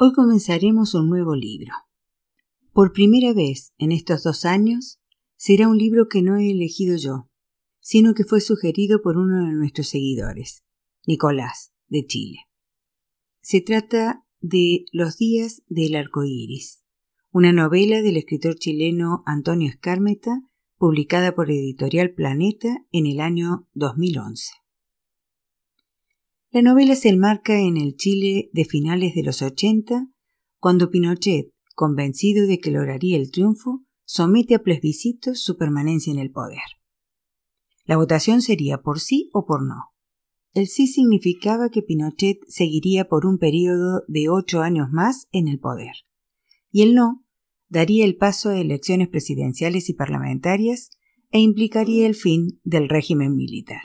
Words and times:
Hoy 0.00 0.12
comenzaremos 0.12 0.94
un 0.94 1.08
nuevo 1.08 1.34
libro. 1.34 1.72
Por 2.72 2.92
primera 2.92 3.32
vez 3.32 3.72
en 3.78 3.90
estos 3.90 4.22
dos 4.22 4.44
años, 4.44 5.00
será 5.34 5.66
un 5.66 5.76
libro 5.76 6.06
que 6.06 6.22
no 6.22 6.36
he 6.36 6.52
elegido 6.52 6.96
yo, 6.96 7.28
sino 7.80 8.14
que 8.14 8.22
fue 8.22 8.40
sugerido 8.40 9.02
por 9.02 9.16
uno 9.16 9.44
de 9.44 9.54
nuestros 9.54 9.88
seguidores, 9.88 10.62
Nicolás, 11.04 11.72
de 11.88 12.06
Chile. 12.06 12.38
Se 13.40 13.60
trata 13.60 14.24
de 14.38 14.84
Los 14.92 15.16
días 15.16 15.64
del 15.66 15.96
arco 15.96 16.22
iris, 16.24 16.84
una 17.32 17.52
novela 17.52 18.00
del 18.00 18.18
escritor 18.18 18.54
chileno 18.54 19.24
Antonio 19.26 19.68
Escármeta, 19.68 20.42
publicada 20.76 21.34
por 21.34 21.50
Editorial 21.50 22.14
Planeta 22.14 22.84
en 22.92 23.06
el 23.06 23.18
año 23.18 23.66
2011. 23.74 24.52
La 26.50 26.62
novela 26.62 26.94
se 26.94 27.10
enmarca 27.10 27.60
en 27.60 27.76
el 27.76 27.96
Chile 27.96 28.48
de 28.54 28.64
finales 28.64 29.14
de 29.14 29.22
los 29.22 29.42
80, 29.42 30.08
cuando 30.58 30.90
Pinochet, 30.90 31.52
convencido 31.74 32.46
de 32.46 32.58
que 32.58 32.70
lograría 32.70 33.18
el 33.18 33.30
triunfo, 33.30 33.84
somete 34.06 34.54
a 34.54 34.62
plebiscito 34.62 35.34
su 35.34 35.58
permanencia 35.58 36.10
en 36.10 36.18
el 36.18 36.30
poder. 36.30 36.62
La 37.84 37.98
votación 37.98 38.40
sería 38.40 38.80
por 38.80 38.98
sí 38.98 39.28
o 39.34 39.44
por 39.44 39.62
no. 39.62 39.92
El 40.54 40.68
sí 40.68 40.86
significaba 40.86 41.68
que 41.68 41.82
Pinochet 41.82 42.38
seguiría 42.48 43.08
por 43.08 43.26
un 43.26 43.36
periodo 43.36 44.04
de 44.08 44.30
ocho 44.30 44.62
años 44.62 44.88
más 44.90 45.28
en 45.32 45.48
el 45.48 45.58
poder, 45.58 45.92
y 46.70 46.80
el 46.80 46.94
no 46.94 47.26
daría 47.68 48.06
el 48.06 48.16
paso 48.16 48.48
a 48.48 48.58
elecciones 48.58 49.08
presidenciales 49.08 49.90
y 49.90 49.92
parlamentarias 49.92 50.88
e 51.30 51.40
implicaría 51.40 52.06
el 52.06 52.14
fin 52.14 52.58
del 52.64 52.88
régimen 52.88 53.36
militar. 53.36 53.82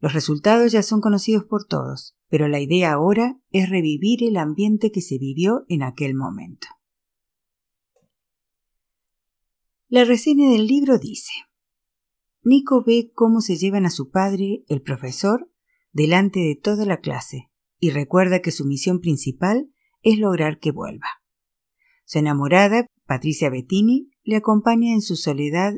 Los 0.00 0.12
resultados 0.12 0.70
ya 0.70 0.82
son 0.82 1.00
conocidos 1.00 1.44
por 1.44 1.66
todos, 1.66 2.16
pero 2.28 2.46
la 2.46 2.60
idea 2.60 2.92
ahora 2.92 3.40
es 3.50 3.68
revivir 3.68 4.22
el 4.22 4.36
ambiente 4.36 4.92
que 4.92 5.00
se 5.00 5.18
vivió 5.18 5.64
en 5.68 5.82
aquel 5.82 6.14
momento. 6.14 6.68
La 9.88 10.04
reseña 10.04 10.50
del 10.50 10.66
libro 10.66 10.98
dice 10.98 11.32
Nico 12.42 12.84
ve 12.86 13.10
cómo 13.14 13.40
se 13.40 13.56
llevan 13.56 13.86
a 13.86 13.90
su 13.90 14.10
padre, 14.10 14.64
el 14.68 14.82
profesor, 14.82 15.50
delante 15.92 16.40
de 16.40 16.56
toda 16.56 16.84
la 16.86 17.00
clase, 17.00 17.50
y 17.80 17.90
recuerda 17.90 18.40
que 18.40 18.52
su 18.52 18.64
misión 18.64 19.00
principal 19.00 19.72
es 20.02 20.18
lograr 20.18 20.58
que 20.58 20.70
vuelva. 20.70 21.08
Su 22.04 22.18
enamorada, 22.18 22.86
Patricia 23.06 23.50
Bettini, 23.50 24.10
le 24.22 24.36
acompaña 24.36 24.92
en 24.92 25.02
su 25.02 25.16
soledad 25.16 25.74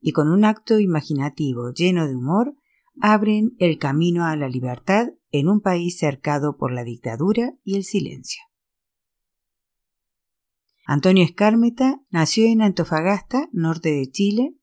y 0.00 0.12
con 0.12 0.28
un 0.28 0.44
acto 0.44 0.78
imaginativo 0.78 1.72
lleno 1.72 2.06
de 2.06 2.16
humor 2.16 2.56
abren 3.00 3.54
el 3.58 3.78
camino 3.78 4.24
a 4.24 4.36
la 4.36 4.48
libertad 4.48 5.08
en 5.30 5.48
un 5.48 5.60
país 5.60 5.98
cercado 5.98 6.56
por 6.56 6.72
la 6.72 6.84
dictadura 6.84 7.54
y 7.64 7.76
el 7.76 7.84
silencio. 7.84 8.42
Antonio 10.86 11.22
Escármeta 11.22 12.00
nació 12.10 12.46
en 12.46 12.62
Antofagasta, 12.62 13.48
norte 13.52 13.90
de 13.90 14.10
Chile, 14.10 14.54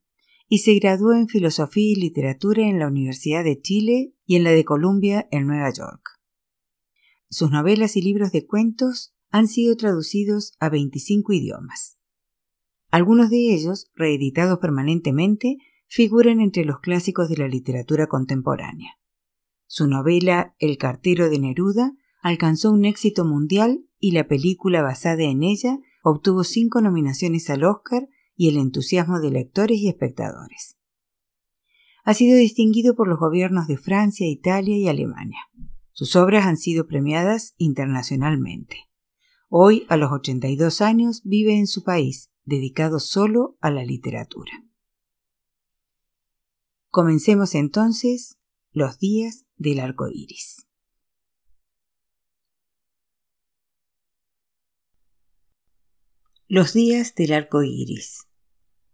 y 0.48 0.60
se 0.60 0.74
graduó 0.76 1.14
en 1.14 1.28
Filosofía 1.28 1.92
y 1.92 1.96
Literatura 1.96 2.68
en 2.68 2.80
la 2.80 2.88
Universidad 2.88 3.44
de 3.44 3.62
Chile 3.62 4.14
y 4.26 4.36
en 4.36 4.44
la 4.44 4.52
de 4.52 4.66
Columbia 4.66 5.28
en 5.32 5.48
Nueva 5.48 5.72
York. 5.72 6.20
Sus 7.30 7.52
novelas 7.52 7.96
y 7.96 8.02
libros 8.02 8.32
de 8.32 8.46
cuentos 8.46 9.16
han 9.30 9.48
sido 9.48 9.76
traducidos 9.76 10.54
a 10.60 10.70
25 10.70 11.34
idiomas. 11.34 12.00
Algunos 12.90 13.30
de 13.30 13.54
ellos, 13.54 13.92
reeditados 13.96 14.60
permanentemente, 14.60 15.58
figuran 15.96 16.42
entre 16.42 16.66
los 16.66 16.82
clásicos 16.82 17.30
de 17.30 17.38
la 17.38 17.48
literatura 17.48 18.08
contemporánea. 18.08 19.00
Su 19.66 19.88
novela 19.88 20.54
El 20.60 20.78
cartero 20.78 21.30
de 21.30 21.40
Neruda 21.40 21.94
alcanzó 22.22 22.74
un 22.74 22.84
éxito 22.84 23.24
mundial 23.24 23.86
y 23.98 24.12
la 24.12 24.28
película 24.28 24.82
basada 24.82 25.24
en 25.24 25.42
ella 25.42 25.80
obtuvo 26.04 26.44
cinco 26.44 26.82
nominaciones 26.82 27.50
al 27.50 27.64
Oscar 27.64 28.10
y 28.36 28.50
el 28.50 28.58
entusiasmo 28.58 29.22
de 29.22 29.32
lectores 29.32 29.78
y 29.78 29.88
espectadores. 29.88 30.78
Ha 32.04 32.14
sido 32.14 32.38
distinguido 32.38 32.94
por 32.94 33.08
los 33.08 33.18
gobiernos 33.18 33.70
de 33.70 33.78
Francia, 33.78 34.28
Italia 34.28 34.78
y 34.78 34.90
Alemania. 34.90 35.40
Sus 35.94 36.18
obras 36.18 36.46
han 36.46 36.58
sido 36.58 36.88
premiadas 36.88 37.54
internacionalmente. 37.56 38.80
Hoy, 39.48 39.86
a 39.88 39.96
los 39.96 40.12
82 40.12 40.82
años, 40.82 41.22
vive 41.24 41.58
en 41.58 41.68
su 41.68 41.86
país, 41.86 42.32
dedicado 42.44 43.00
solo 43.00 43.56
a 43.62 43.72
la 43.72 43.86
literatura. 43.86 44.65
Comencemos 46.96 47.56
entonces 47.56 48.38
los 48.72 49.00
días 49.00 49.44
del 49.58 49.82
arco 49.82 50.08
iris. 50.08 50.66
Los 56.48 56.72
días 56.72 57.14
del 57.14 57.34
arco 57.34 57.64
iris 57.64 58.30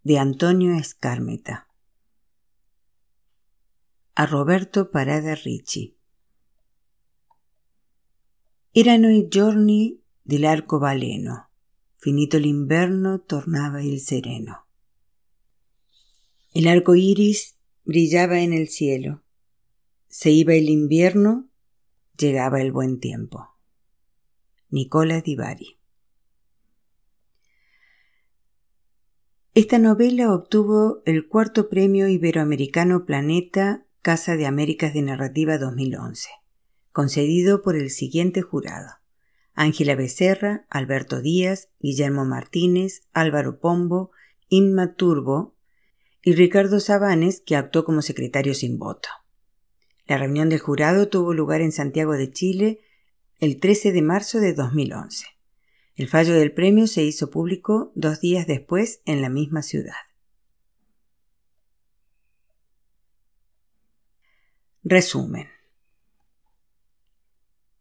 de 0.01 0.17
Antonio 0.17 0.73
Escármeta 0.73 1.67
a 4.15 4.25
Roberto 4.25 4.89
Parada 4.89 5.35
Ricci 5.35 5.95
Erano 8.71 9.11
i 9.11 9.27
giorni 9.27 10.01
dell'arco 10.23 10.79
baleno, 10.79 11.51
finito 11.97 12.39
l'inverno 12.39 13.21
tornaba 13.21 13.79
il 13.79 13.99
sereno. 13.99 14.65
El 16.51 16.65
arco 16.65 16.95
iris 16.95 17.60
brillaba 17.91 18.39
en 18.39 18.53
el 18.53 18.69
cielo. 18.69 19.21
Se 20.07 20.31
iba 20.31 20.53
el 20.53 20.69
invierno, 20.69 21.49
llegaba 22.17 22.61
el 22.61 22.71
buen 22.71 23.01
tiempo. 23.01 23.49
Nicola 24.69 25.19
Di 25.19 25.35
Bari. 25.35 25.77
Esta 29.53 29.77
novela 29.77 30.33
obtuvo 30.33 31.01
el 31.05 31.27
cuarto 31.27 31.67
premio 31.67 32.07
iberoamericano 32.07 33.05
Planeta 33.05 33.85
Casa 34.01 34.37
de 34.37 34.45
Américas 34.45 34.93
de 34.93 35.01
Narrativa 35.01 35.57
2011, 35.57 36.29
concedido 36.93 37.61
por 37.61 37.75
el 37.75 37.89
siguiente 37.89 38.41
jurado. 38.41 38.87
Ángela 39.53 39.95
Becerra, 39.95 40.65
Alberto 40.69 41.21
Díaz, 41.21 41.67
Guillermo 41.81 42.23
Martínez, 42.23 43.01
Álvaro 43.11 43.59
Pombo, 43.59 44.11
Inma 44.47 44.95
Turbo, 44.95 45.57
y 46.23 46.33
Ricardo 46.33 46.79
Sabanes, 46.79 47.41
que 47.41 47.55
actuó 47.55 47.83
como 47.83 48.01
secretario 48.01 48.53
sin 48.53 48.77
voto. 48.77 49.09
La 50.05 50.17
reunión 50.17 50.49
del 50.49 50.59
jurado 50.59 51.07
tuvo 51.07 51.33
lugar 51.33 51.61
en 51.61 51.71
Santiago 51.71 52.13
de 52.13 52.31
Chile 52.31 52.81
el 53.39 53.59
13 53.59 53.91
de 53.91 54.01
marzo 54.01 54.39
de 54.39 54.53
2011. 54.53 55.25
El 55.95 56.07
fallo 56.07 56.33
del 56.33 56.53
premio 56.53 56.87
se 56.87 57.03
hizo 57.03 57.29
público 57.29 57.91
dos 57.95 58.21
días 58.21 58.47
después 58.47 59.01
en 59.05 59.21
la 59.21 59.29
misma 59.29 59.61
ciudad. 59.61 59.93
Resumen. 64.83 65.47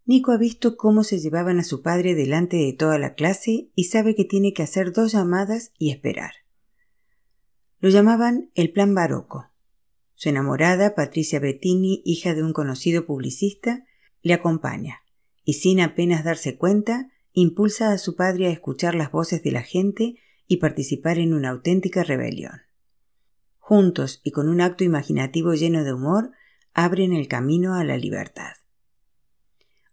Nico 0.04 0.32
ha 0.32 0.38
visto 0.38 0.76
cómo 0.76 1.04
se 1.04 1.18
llevaban 1.18 1.58
a 1.60 1.64
su 1.64 1.82
padre 1.82 2.14
delante 2.14 2.56
de 2.56 2.72
toda 2.72 2.98
la 2.98 3.14
clase 3.14 3.70
y 3.74 3.84
sabe 3.84 4.14
que 4.14 4.24
tiene 4.24 4.52
que 4.52 4.62
hacer 4.62 4.92
dos 4.92 5.12
llamadas 5.12 5.72
y 5.78 5.92
esperar. 5.92 6.32
Lo 7.80 7.88
llamaban 7.88 8.50
el 8.54 8.72
Plan 8.72 8.94
Baroco. 8.94 9.46
Su 10.14 10.28
enamorada, 10.28 10.94
Patricia 10.94 11.40
Bettini, 11.40 12.02
hija 12.04 12.34
de 12.34 12.42
un 12.42 12.52
conocido 12.52 13.06
publicista, 13.06 13.86
le 14.20 14.34
acompaña, 14.34 15.00
y 15.44 15.54
sin 15.54 15.80
apenas 15.80 16.22
darse 16.22 16.58
cuenta, 16.58 17.08
impulsa 17.32 17.92
a 17.92 17.96
su 17.98 18.16
padre 18.16 18.48
a 18.48 18.50
escuchar 18.50 18.94
las 18.94 19.10
voces 19.10 19.42
de 19.42 19.52
la 19.52 19.62
gente 19.62 20.16
y 20.46 20.58
participar 20.58 21.18
en 21.18 21.32
una 21.32 21.48
auténtica 21.48 22.04
rebelión. 22.04 22.60
Juntos 23.58 24.20
y 24.24 24.32
con 24.32 24.50
un 24.50 24.60
acto 24.60 24.84
imaginativo 24.84 25.54
lleno 25.54 25.82
de 25.82 25.94
humor, 25.94 26.32
abren 26.74 27.14
el 27.14 27.28
camino 27.28 27.76
a 27.76 27.84
la 27.84 27.96
libertad. 27.96 28.52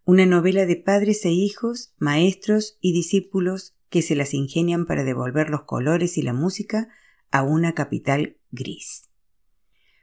Una 0.04 0.26
novela 0.26 0.66
de 0.66 0.76
padres 0.76 1.24
e 1.24 1.30
hijos, 1.30 1.94
maestros 1.96 2.76
y 2.82 2.92
discípulos 2.92 3.76
que 3.88 4.02
se 4.02 4.14
las 4.14 4.34
ingenian 4.34 4.84
para 4.84 5.04
devolver 5.04 5.48
los 5.48 5.62
colores 5.62 6.18
y 6.18 6.22
la 6.22 6.34
música 6.34 6.88
a 7.30 7.42
una 7.42 7.74
capital 7.74 8.36
gris. 8.50 9.08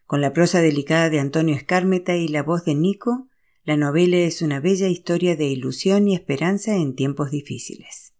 Con 0.05 0.21
la 0.21 0.33
prosa 0.33 0.61
delicada 0.61 1.09
de 1.09 1.19
Antonio 1.19 1.55
Escármeta 1.55 2.15
y 2.15 2.27
la 2.27 2.43
voz 2.43 2.65
de 2.65 2.75
Nico, 2.75 3.27
la 3.63 3.77
novela 3.77 4.17
es 4.17 4.43
una 4.43 4.59
bella 4.59 4.87
historia 4.87 5.35
de 5.35 5.45
ilusión 5.45 6.07
y 6.07 6.13
esperanza 6.13 6.75
en 6.75 6.95
tiempos 6.95 7.31
difíciles. 7.31 8.13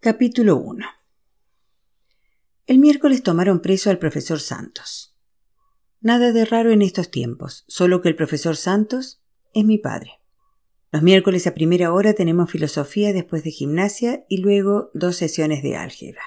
Capítulo 0.00 0.56
1 0.56 0.84
El 2.66 2.78
miércoles 2.78 3.22
tomaron 3.22 3.60
preso 3.60 3.90
al 3.90 3.98
profesor 3.98 4.40
Santos. 4.40 5.16
Nada 6.00 6.32
de 6.32 6.44
raro 6.44 6.70
en 6.70 6.82
estos 6.82 7.10
tiempos, 7.10 7.64
solo 7.68 8.02
que 8.02 8.08
el 8.08 8.16
profesor 8.16 8.56
Santos 8.56 9.22
es 9.54 9.64
mi 9.64 9.78
padre. 9.78 10.20
Los 10.96 11.02
miércoles 11.02 11.46
a 11.46 11.52
primera 11.52 11.92
hora 11.92 12.14
tenemos 12.14 12.50
filosofía 12.50 13.12
después 13.12 13.44
de 13.44 13.50
gimnasia 13.50 14.24
y 14.30 14.38
luego 14.38 14.90
dos 14.94 15.16
sesiones 15.16 15.62
de 15.62 15.76
álgebra. 15.76 16.22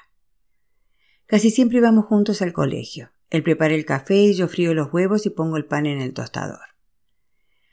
Casi 1.25 1.49
siempre 1.49 1.81
vamos 1.81 2.05
juntos 2.05 2.43
al 2.43 2.53
colegio. 2.53 3.09
Él 3.31 3.41
prepara 3.41 3.73
el 3.73 3.83
café 3.83 4.31
yo 4.31 4.47
frío 4.47 4.75
los 4.75 4.93
huevos 4.93 5.25
y 5.25 5.31
pongo 5.31 5.57
el 5.57 5.65
pan 5.65 5.87
en 5.87 5.99
el 5.99 6.13
tostador. 6.13 6.59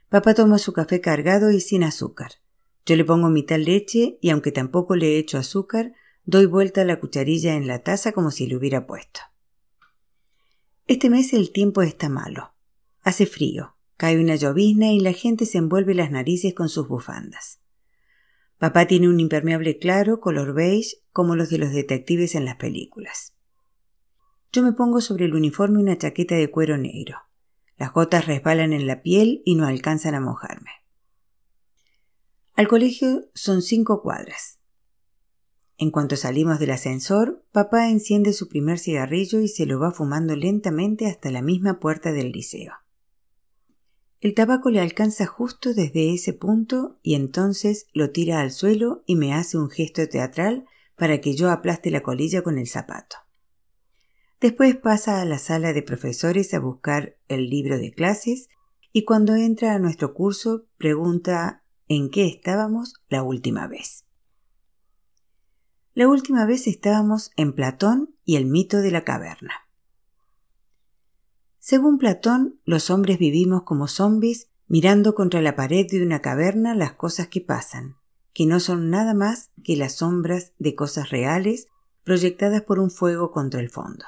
Papá 0.09 0.33
toma 0.33 0.57
su 0.57 0.73
café 0.73 1.03
cargado 1.03 1.51
y 1.51 1.61
sin 1.61 1.85
azúcar. 1.85 2.31
Yo 2.87 2.97
le 2.97 3.05
pongo 3.05 3.29
mitad 3.29 3.59
leche 3.59 4.17
y 4.23 4.31
aunque 4.31 4.51
tampoco 4.51 4.97
le 4.97 5.19
echo 5.19 5.37
azúcar, 5.37 5.93
doy 6.25 6.47
vuelta 6.47 6.83
la 6.87 6.99
cucharilla 6.99 7.57
en 7.57 7.67
la 7.67 7.83
taza 7.83 8.13
como 8.13 8.31
si 8.31 8.47
le 8.47 8.57
hubiera 8.57 8.87
puesto. 8.87 9.21
Este 10.87 11.11
mes 11.11 11.35
el 11.35 11.53
tiempo 11.53 11.83
está 11.83 12.09
malo. 12.09 12.55
Hace 13.03 13.27
frío, 13.27 13.76
cae 13.97 14.21
una 14.21 14.37
llovizna 14.37 14.93
y 14.93 15.01
la 15.01 15.13
gente 15.13 15.47
se 15.47 15.59
envuelve 15.59 15.95
las 15.95 16.11
narices 16.11 16.55
con 16.55 16.69
sus 16.69 16.89
bufandas. 16.89 17.61
Papá 18.59 18.87
tiene 18.87 19.09
un 19.09 19.21
impermeable 19.21 19.79
claro, 19.79 20.21
color 20.21 20.55
beige, 20.55 20.97
como 21.13 21.37
los 21.37 21.51
de 21.51 21.59
los 21.59 21.73
detectives 21.73 22.35
en 22.35 22.45
las 22.45 22.57
películas. 22.57 23.35
Yo 24.53 24.63
me 24.63 24.73
pongo 24.73 25.01
sobre 25.01 25.27
el 25.27 25.35
uniforme 25.35 25.79
una 25.79 25.99
chaqueta 25.99 26.35
de 26.35 26.51
cuero 26.51 26.79
negro. 26.79 27.19
Las 27.77 27.93
gotas 27.93 28.27
resbalan 28.27 28.73
en 28.73 28.87
la 28.87 29.03
piel 29.03 29.43
y 29.45 29.55
no 29.55 29.67
alcanzan 29.67 30.15
a 30.15 30.21
mojarme. 30.21 30.71
Al 32.55 32.69
colegio 32.69 33.27
son 33.35 33.61
cinco 33.61 34.01
cuadras. 34.01 34.61
En 35.77 35.91
cuanto 35.91 36.17
salimos 36.17 36.59
del 36.59 36.71
ascensor, 36.71 37.45
papá 37.53 37.91
enciende 37.91 38.33
su 38.33 38.49
primer 38.49 38.79
cigarrillo 38.79 39.41
y 39.41 39.49
se 39.49 39.67
lo 39.67 39.79
va 39.79 39.91
fumando 39.91 40.35
lentamente 40.35 41.07
hasta 41.07 41.31
la 41.31 41.43
misma 41.43 41.79
puerta 41.81 42.13
del 42.13 42.33
liceo. 42.33 42.73
El 44.21 44.35
tabaco 44.35 44.71
le 44.71 44.81
alcanza 44.81 45.27
justo 45.27 45.75
desde 45.75 46.15
ese 46.15 46.33
punto 46.33 46.99
y 47.03 47.15
entonces 47.15 47.87
lo 47.93 48.11
tira 48.11 48.41
al 48.41 48.51
suelo 48.51 49.03
y 49.07 49.17
me 49.17 49.35
hace 49.35 49.59
un 49.59 49.69
gesto 49.69 50.09
teatral 50.09 50.65
para 50.97 51.21
que 51.21 51.35
yo 51.35 51.51
aplaste 51.51 51.91
la 51.91 52.03
colilla 52.03 52.43
con 52.43 52.59
el 52.59 52.67
zapato. 52.67 53.17
Después 54.41 54.77
pasa 54.77 55.21
a 55.21 55.25
la 55.25 55.39
sala 55.39 55.73
de 55.73 55.83
profesores 55.83 56.53
a 56.55 56.61
buscar 56.61 57.17
el 57.29 57.49
libro 57.49 57.79
de 57.79 57.93
clases 57.93 58.49
y 58.93 59.05
cuando 59.05 59.35
entra 59.35 59.75
a 59.75 59.79
nuestro 59.79 60.15
curso 60.15 60.67
pregunta 60.79 61.63
en 61.89 62.11
qué 62.11 62.27
estábamos 62.27 62.95
la 63.09 63.23
última 63.23 63.67
vez. 63.67 64.07
La 65.95 66.09
última 66.09 66.45
vez 66.47 66.67
estábamos 66.67 67.31
en 67.37 67.55
Platón 67.55 68.15
y 68.25 68.37
el 68.37 68.47
mito 68.47 68.79
de 68.79 68.91
la 68.91 69.05
caverna. 69.05 69.66
Según 71.69 71.99
Platón, 71.99 72.61
los 72.65 72.91
hombres 72.91 73.19
vivimos 73.19 73.65
como 73.65 73.89
zombies 73.89 74.51
mirando 74.69 75.17
contra 75.17 75.43
la 75.43 75.57
pared 75.57 75.85
de 75.91 76.01
una 76.01 76.23
caverna 76.23 76.77
las 76.77 76.93
cosas 76.93 77.27
que 77.27 77.41
pasan, 77.41 77.97
que 78.33 78.47
no 78.47 78.61
son 78.61 78.89
nada 78.89 79.15
más 79.15 79.51
que 79.65 79.75
las 79.75 79.97
sombras 79.97 80.53
de 80.61 80.77
cosas 80.77 81.11
reales 81.11 81.67
proyectadas 82.05 82.63
por 82.63 82.79
un 82.79 82.93
fuego 82.93 83.33
contra 83.33 83.59
el 83.59 83.69
fondo. 83.69 84.05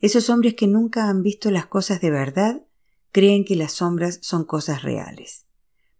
Esos 0.00 0.28
hombres 0.28 0.52
que 0.52 0.66
nunca 0.66 1.08
han 1.08 1.22
visto 1.22 1.50
las 1.50 1.64
cosas 1.64 2.02
de 2.02 2.10
verdad 2.10 2.62
creen 3.10 3.46
que 3.46 3.56
las 3.56 3.72
sombras 3.72 4.18
son 4.20 4.44
cosas 4.44 4.82
reales 4.82 5.46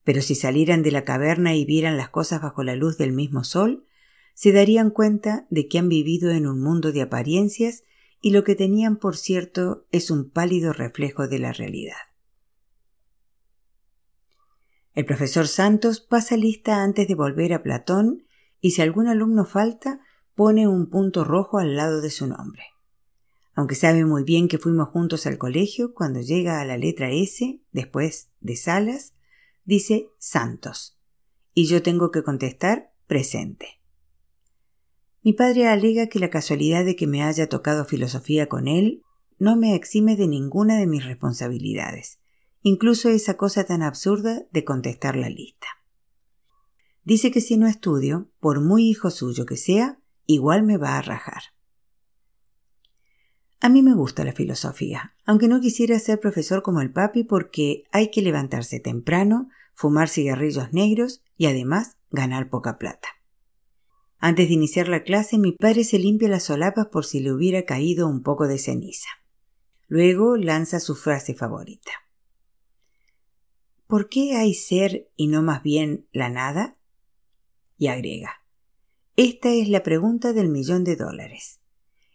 pero 0.04 0.22
si 0.22 0.34
salieran 0.34 0.82
de 0.82 0.90
la 0.90 1.04
caverna 1.04 1.54
y 1.54 1.66
vieran 1.66 1.98
las 1.98 2.08
cosas 2.08 2.40
bajo 2.40 2.62
la 2.62 2.74
luz 2.76 2.96
del 2.96 3.12
mismo 3.12 3.44
sol, 3.44 3.84
se 4.32 4.52
darían 4.52 4.88
cuenta 4.88 5.46
de 5.50 5.68
que 5.68 5.78
han 5.78 5.90
vivido 5.90 6.30
en 6.30 6.46
un 6.46 6.62
mundo 6.62 6.92
de 6.92 7.02
apariencias 7.02 7.82
y 8.20 8.30
lo 8.30 8.44
que 8.44 8.54
tenían 8.54 8.96
por 8.96 9.16
cierto 9.16 9.86
es 9.90 10.10
un 10.10 10.30
pálido 10.30 10.72
reflejo 10.72 11.28
de 11.28 11.38
la 11.38 11.52
realidad. 11.52 11.96
El 14.94 15.04
profesor 15.04 15.46
Santos 15.46 16.00
pasa 16.00 16.36
lista 16.36 16.82
antes 16.82 17.06
de 17.06 17.14
volver 17.14 17.52
a 17.52 17.62
Platón 17.62 18.24
y 18.60 18.72
si 18.72 18.82
algún 18.82 19.06
alumno 19.06 19.44
falta, 19.44 20.00
pone 20.34 20.66
un 20.66 20.90
punto 20.90 21.24
rojo 21.24 21.58
al 21.58 21.76
lado 21.76 22.00
de 22.00 22.10
su 22.10 22.26
nombre. 22.26 22.64
Aunque 23.54 23.74
sabe 23.74 24.04
muy 24.04 24.24
bien 24.24 24.48
que 24.48 24.58
fuimos 24.58 24.88
juntos 24.88 25.26
al 25.26 25.38
colegio, 25.38 25.94
cuando 25.94 26.20
llega 26.20 26.60
a 26.60 26.64
la 26.64 26.78
letra 26.78 27.10
S, 27.10 27.60
después 27.72 28.30
de 28.40 28.56
Salas, 28.56 29.14
dice 29.64 30.10
Santos, 30.18 30.96
y 31.54 31.66
yo 31.66 31.82
tengo 31.82 32.10
que 32.10 32.22
contestar 32.22 32.92
presente. 33.06 33.77
Mi 35.22 35.32
padre 35.32 35.66
alega 35.66 36.06
que 36.06 36.18
la 36.18 36.30
casualidad 36.30 36.84
de 36.84 36.96
que 36.96 37.06
me 37.06 37.22
haya 37.22 37.48
tocado 37.48 37.84
filosofía 37.84 38.48
con 38.48 38.68
él 38.68 39.02
no 39.38 39.56
me 39.56 39.74
exime 39.74 40.16
de 40.16 40.28
ninguna 40.28 40.78
de 40.78 40.86
mis 40.86 41.04
responsabilidades, 41.04 42.18
incluso 42.62 43.08
esa 43.08 43.36
cosa 43.36 43.64
tan 43.64 43.82
absurda 43.82 44.42
de 44.50 44.64
contestar 44.64 45.16
la 45.16 45.28
lista. 45.28 45.66
Dice 47.04 47.30
que 47.30 47.40
si 47.40 47.56
no 47.56 47.66
estudio, 47.66 48.30
por 48.40 48.60
muy 48.60 48.88
hijo 48.88 49.10
suyo 49.10 49.46
que 49.46 49.56
sea, 49.56 49.98
igual 50.26 50.62
me 50.62 50.76
va 50.76 50.98
a 50.98 51.02
rajar. 51.02 51.42
A 53.60 53.68
mí 53.68 53.82
me 53.82 53.94
gusta 53.94 54.24
la 54.24 54.32
filosofía, 54.32 55.14
aunque 55.24 55.48
no 55.48 55.60
quisiera 55.60 55.98
ser 55.98 56.20
profesor 56.20 56.62
como 56.62 56.80
el 56.80 56.92
papi 56.92 57.24
porque 57.24 57.84
hay 57.90 58.10
que 58.10 58.22
levantarse 58.22 58.78
temprano, 58.78 59.48
fumar 59.74 60.08
cigarrillos 60.08 60.72
negros 60.72 61.22
y 61.36 61.46
además 61.46 61.96
ganar 62.10 62.50
poca 62.50 62.78
plata. 62.78 63.08
Antes 64.18 64.48
de 64.48 64.54
iniciar 64.54 64.88
la 64.88 65.04
clase 65.04 65.38
mi 65.38 65.52
padre 65.52 65.84
se 65.84 65.98
limpia 65.98 66.28
las 66.28 66.44
solapas 66.44 66.86
por 66.86 67.04
si 67.04 67.20
le 67.20 67.32
hubiera 67.32 67.64
caído 67.64 68.08
un 68.08 68.22
poco 68.22 68.48
de 68.48 68.58
ceniza. 68.58 69.08
Luego 69.86 70.36
lanza 70.36 70.80
su 70.80 70.96
frase 70.96 71.34
favorita. 71.34 71.92
¿Por 73.86 74.08
qué 74.08 74.34
hay 74.36 74.54
ser 74.54 75.08
y 75.16 75.28
no 75.28 75.42
más 75.42 75.62
bien 75.62 76.06
la 76.12 76.28
nada? 76.28 76.76
Y 77.78 77.86
agrega. 77.86 78.42
Esta 79.16 79.52
es 79.52 79.68
la 79.68 79.82
pregunta 79.82 80.32
del 80.32 80.48
millón 80.48 80.84
de 80.84 80.96
dólares. 80.96 81.60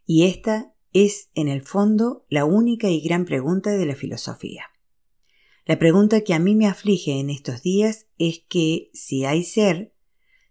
Y 0.05 0.25
esta 0.25 0.73
es, 0.91 1.29
en 1.33 1.47
el 1.47 1.61
fondo, 1.61 2.25
la 2.29 2.45
única 2.45 2.89
y 2.89 3.01
gran 3.01 3.25
pregunta 3.25 3.71
de 3.71 3.85
la 3.85 3.95
filosofía. 3.95 4.65
La 5.65 5.79
pregunta 5.79 6.21
que 6.21 6.33
a 6.33 6.39
mí 6.39 6.55
me 6.55 6.67
aflige 6.67 7.19
en 7.19 7.29
estos 7.29 7.61
días 7.61 8.07
es 8.17 8.43
que 8.47 8.89
si 8.93 9.25
hay 9.25 9.43
ser, 9.43 9.92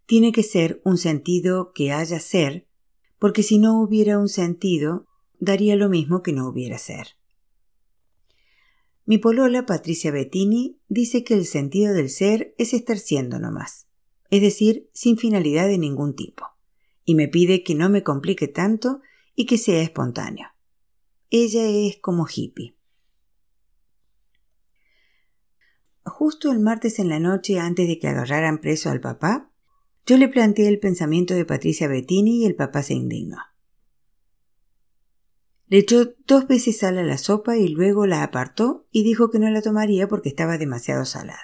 tiene 0.07 0.33
que 0.33 0.43
ser 0.43 0.81
un 0.85 0.99
sentido 0.99 1.73
que 1.73 1.93
haya 1.93 2.21
ser, 2.21 2.67
porque 3.19 3.43
si 3.43 3.59
no 3.59 3.81
hubiera 3.81 4.19
un 4.19 4.29
sentido, 4.29 5.07
daría 5.39 5.77
lo 5.77 5.89
mismo 5.89 6.23
que 6.23 6.33
no 6.33 6.49
hubiera 6.49 6.79
ser. 6.79 7.17
Mi 9.05 9.19
polola 9.19 9.67
Patricia 9.67 10.11
Bettini 10.11 10.81
dice 10.89 11.25
que 11.25 11.35
el 11.35 11.45
sentido 11.45 11.93
del 11.93 12.09
ser 12.09 12.55
es 12.59 12.73
estar 12.73 12.99
siendo 12.99 13.39
nomás, 13.39 13.89
es 14.31 14.41
decir, 14.41 14.89
sin 14.93 15.19
finalidad 15.19 15.67
de 15.67 15.79
ningún 15.79 16.15
tipo, 16.15 16.47
y 17.05 17.15
me 17.15 17.29
pide 17.29 17.65
que 17.65 17.75
no 17.75 17.89
me 17.89 18.03
complique 18.03 18.49
tanto 18.49 19.01
y 19.35 19.47
que 19.47 19.59
sea 19.59 19.83
espontáneo. 19.83 20.49
Ella 21.31 21.69
es 21.69 21.99
como 21.99 22.27
hippie. 22.27 22.77
Justo 26.05 26.51
el 26.51 26.61
martes 26.61 26.99
en 26.99 27.09
la 27.09 27.21
noche 27.21 27.59
antes 27.59 27.89
de 27.89 27.99
que 27.99 28.09
agarraran 28.09 28.61
preso 28.61 28.91
al 28.91 29.01
papá, 29.01 29.52
yo 30.07 30.17
le 30.17 30.29
planteé 30.29 30.69
el 30.69 30.81
pensamiento 30.81 31.35
de 31.35 31.45
Patricia 31.45 31.89
Bettini 31.89 32.43
y 32.43 32.47
el 32.47 32.55
papá 32.55 32.83
se 32.83 32.95
indignó. 32.95 33.39
Le 35.69 35.79
echó 35.79 36.15
dos 36.27 36.47
veces 36.49 36.79
sal 36.79 36.99
a 36.99 37.03
la 37.03 37.17
sopa 37.17 37.57
y 37.57 37.69
luego 37.69 38.07
la 38.07 38.23
apartó 38.23 38.87
y 38.91 39.05
dijo 39.05 39.31
que 39.31 39.39
no 39.39 39.49
la 39.49 39.63
tomaría 39.63 40.07
porque 40.07 40.29
estaba 40.29 40.59
demasiado 40.59 41.05
salada. 41.07 41.41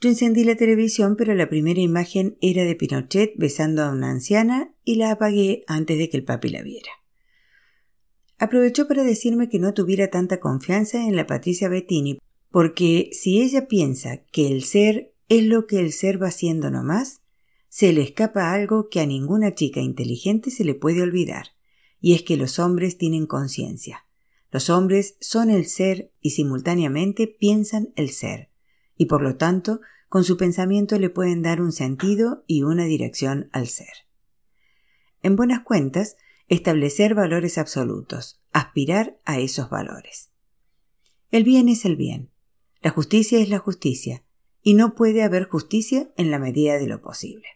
Yo 0.00 0.10
encendí 0.10 0.44
la 0.44 0.56
televisión, 0.56 1.14
pero 1.16 1.34
la 1.34 1.48
primera 1.48 1.80
imagen 1.80 2.36
era 2.40 2.64
de 2.64 2.74
Pinochet 2.74 3.32
besando 3.36 3.82
a 3.82 3.92
una 3.92 4.10
anciana 4.10 4.74
y 4.84 4.96
la 4.96 5.12
apagué 5.12 5.62
antes 5.66 5.96
de 5.96 6.08
que 6.08 6.16
el 6.16 6.24
papi 6.24 6.48
la 6.48 6.62
viera. 6.62 6.90
Aprovechó 8.38 8.88
para 8.88 9.04
decirme 9.04 9.48
que 9.48 9.60
no 9.60 9.72
tuviera 9.72 10.10
tanta 10.10 10.40
confianza 10.40 11.06
en 11.06 11.16
la 11.16 11.26
Patricia 11.26 11.68
Bettini, 11.68 12.18
porque 12.50 13.10
si 13.12 13.40
ella 13.40 13.68
piensa 13.68 14.18
que 14.32 14.48
el 14.48 14.64
ser 14.64 15.13
es 15.38 15.44
lo 15.44 15.66
que 15.66 15.80
el 15.80 15.92
ser 15.92 16.22
va 16.22 16.30
siendo 16.30 16.70
nomás, 16.70 17.22
se 17.68 17.92
le 17.92 18.02
escapa 18.02 18.52
algo 18.52 18.88
que 18.88 19.00
a 19.00 19.06
ninguna 19.06 19.54
chica 19.54 19.80
inteligente 19.80 20.50
se 20.50 20.64
le 20.64 20.74
puede 20.74 21.02
olvidar, 21.02 21.48
y 22.00 22.14
es 22.14 22.22
que 22.22 22.36
los 22.36 22.58
hombres 22.58 22.98
tienen 22.98 23.26
conciencia. 23.26 24.06
Los 24.50 24.70
hombres 24.70 25.16
son 25.20 25.50
el 25.50 25.66
ser 25.66 26.12
y 26.20 26.30
simultáneamente 26.30 27.26
piensan 27.26 27.92
el 27.96 28.10
ser, 28.10 28.50
y 28.96 29.06
por 29.06 29.22
lo 29.22 29.36
tanto 29.36 29.80
con 30.08 30.22
su 30.22 30.36
pensamiento 30.36 30.98
le 30.98 31.10
pueden 31.10 31.42
dar 31.42 31.60
un 31.60 31.72
sentido 31.72 32.44
y 32.46 32.62
una 32.62 32.84
dirección 32.84 33.48
al 33.52 33.66
ser. 33.66 34.06
En 35.22 35.34
buenas 35.34 35.64
cuentas, 35.64 36.16
establecer 36.46 37.16
valores 37.16 37.58
absolutos, 37.58 38.40
aspirar 38.52 39.18
a 39.24 39.40
esos 39.40 39.70
valores. 39.70 40.30
El 41.32 41.42
bien 41.42 41.68
es 41.68 41.84
el 41.84 41.96
bien, 41.96 42.30
la 42.80 42.90
justicia 42.90 43.40
es 43.40 43.48
la 43.48 43.58
justicia, 43.58 44.22
y 44.66 44.72
no 44.72 44.94
puede 44.94 45.22
haber 45.22 45.46
justicia 45.46 46.10
en 46.16 46.30
la 46.30 46.38
medida 46.38 46.78
de 46.78 46.86
lo 46.86 47.02
posible. 47.02 47.46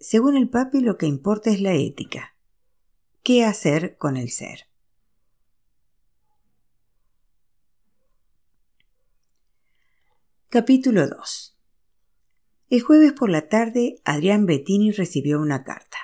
Según 0.00 0.36
el 0.36 0.50
papi, 0.50 0.80
lo 0.80 0.98
que 0.98 1.06
importa 1.06 1.50
es 1.50 1.60
la 1.60 1.72
ética. 1.72 2.34
¿Qué 3.22 3.44
hacer 3.44 3.96
con 3.96 4.16
el 4.16 4.30
ser? 4.30 4.66
Capítulo 10.48 11.08
2 11.08 11.56
El 12.68 12.80
jueves 12.80 13.12
por 13.12 13.30
la 13.30 13.48
tarde 13.48 14.00
Adrián 14.04 14.46
Bettini 14.46 14.90
recibió 14.90 15.40
una 15.40 15.62
carta. 15.62 15.98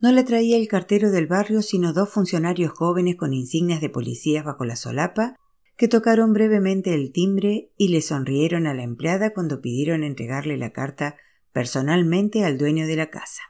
No 0.00 0.10
la 0.10 0.24
traía 0.24 0.56
el 0.56 0.68
cartero 0.68 1.10
del 1.10 1.26
barrio, 1.26 1.60
sino 1.60 1.92
dos 1.92 2.08
funcionarios 2.08 2.72
jóvenes 2.72 3.16
con 3.16 3.34
insignias 3.34 3.82
de 3.82 3.90
policías 3.90 4.44
bajo 4.44 4.64
la 4.64 4.76
solapa, 4.76 5.36
que 5.78 5.86
tocaron 5.86 6.32
brevemente 6.32 6.92
el 6.92 7.12
timbre 7.12 7.70
y 7.78 7.88
le 7.88 8.02
sonrieron 8.02 8.66
a 8.66 8.74
la 8.74 8.82
empleada 8.82 9.32
cuando 9.32 9.60
pidieron 9.60 10.02
entregarle 10.02 10.58
la 10.58 10.72
carta 10.72 11.16
personalmente 11.52 12.44
al 12.44 12.58
dueño 12.58 12.88
de 12.88 12.96
la 12.96 13.10
casa. 13.10 13.42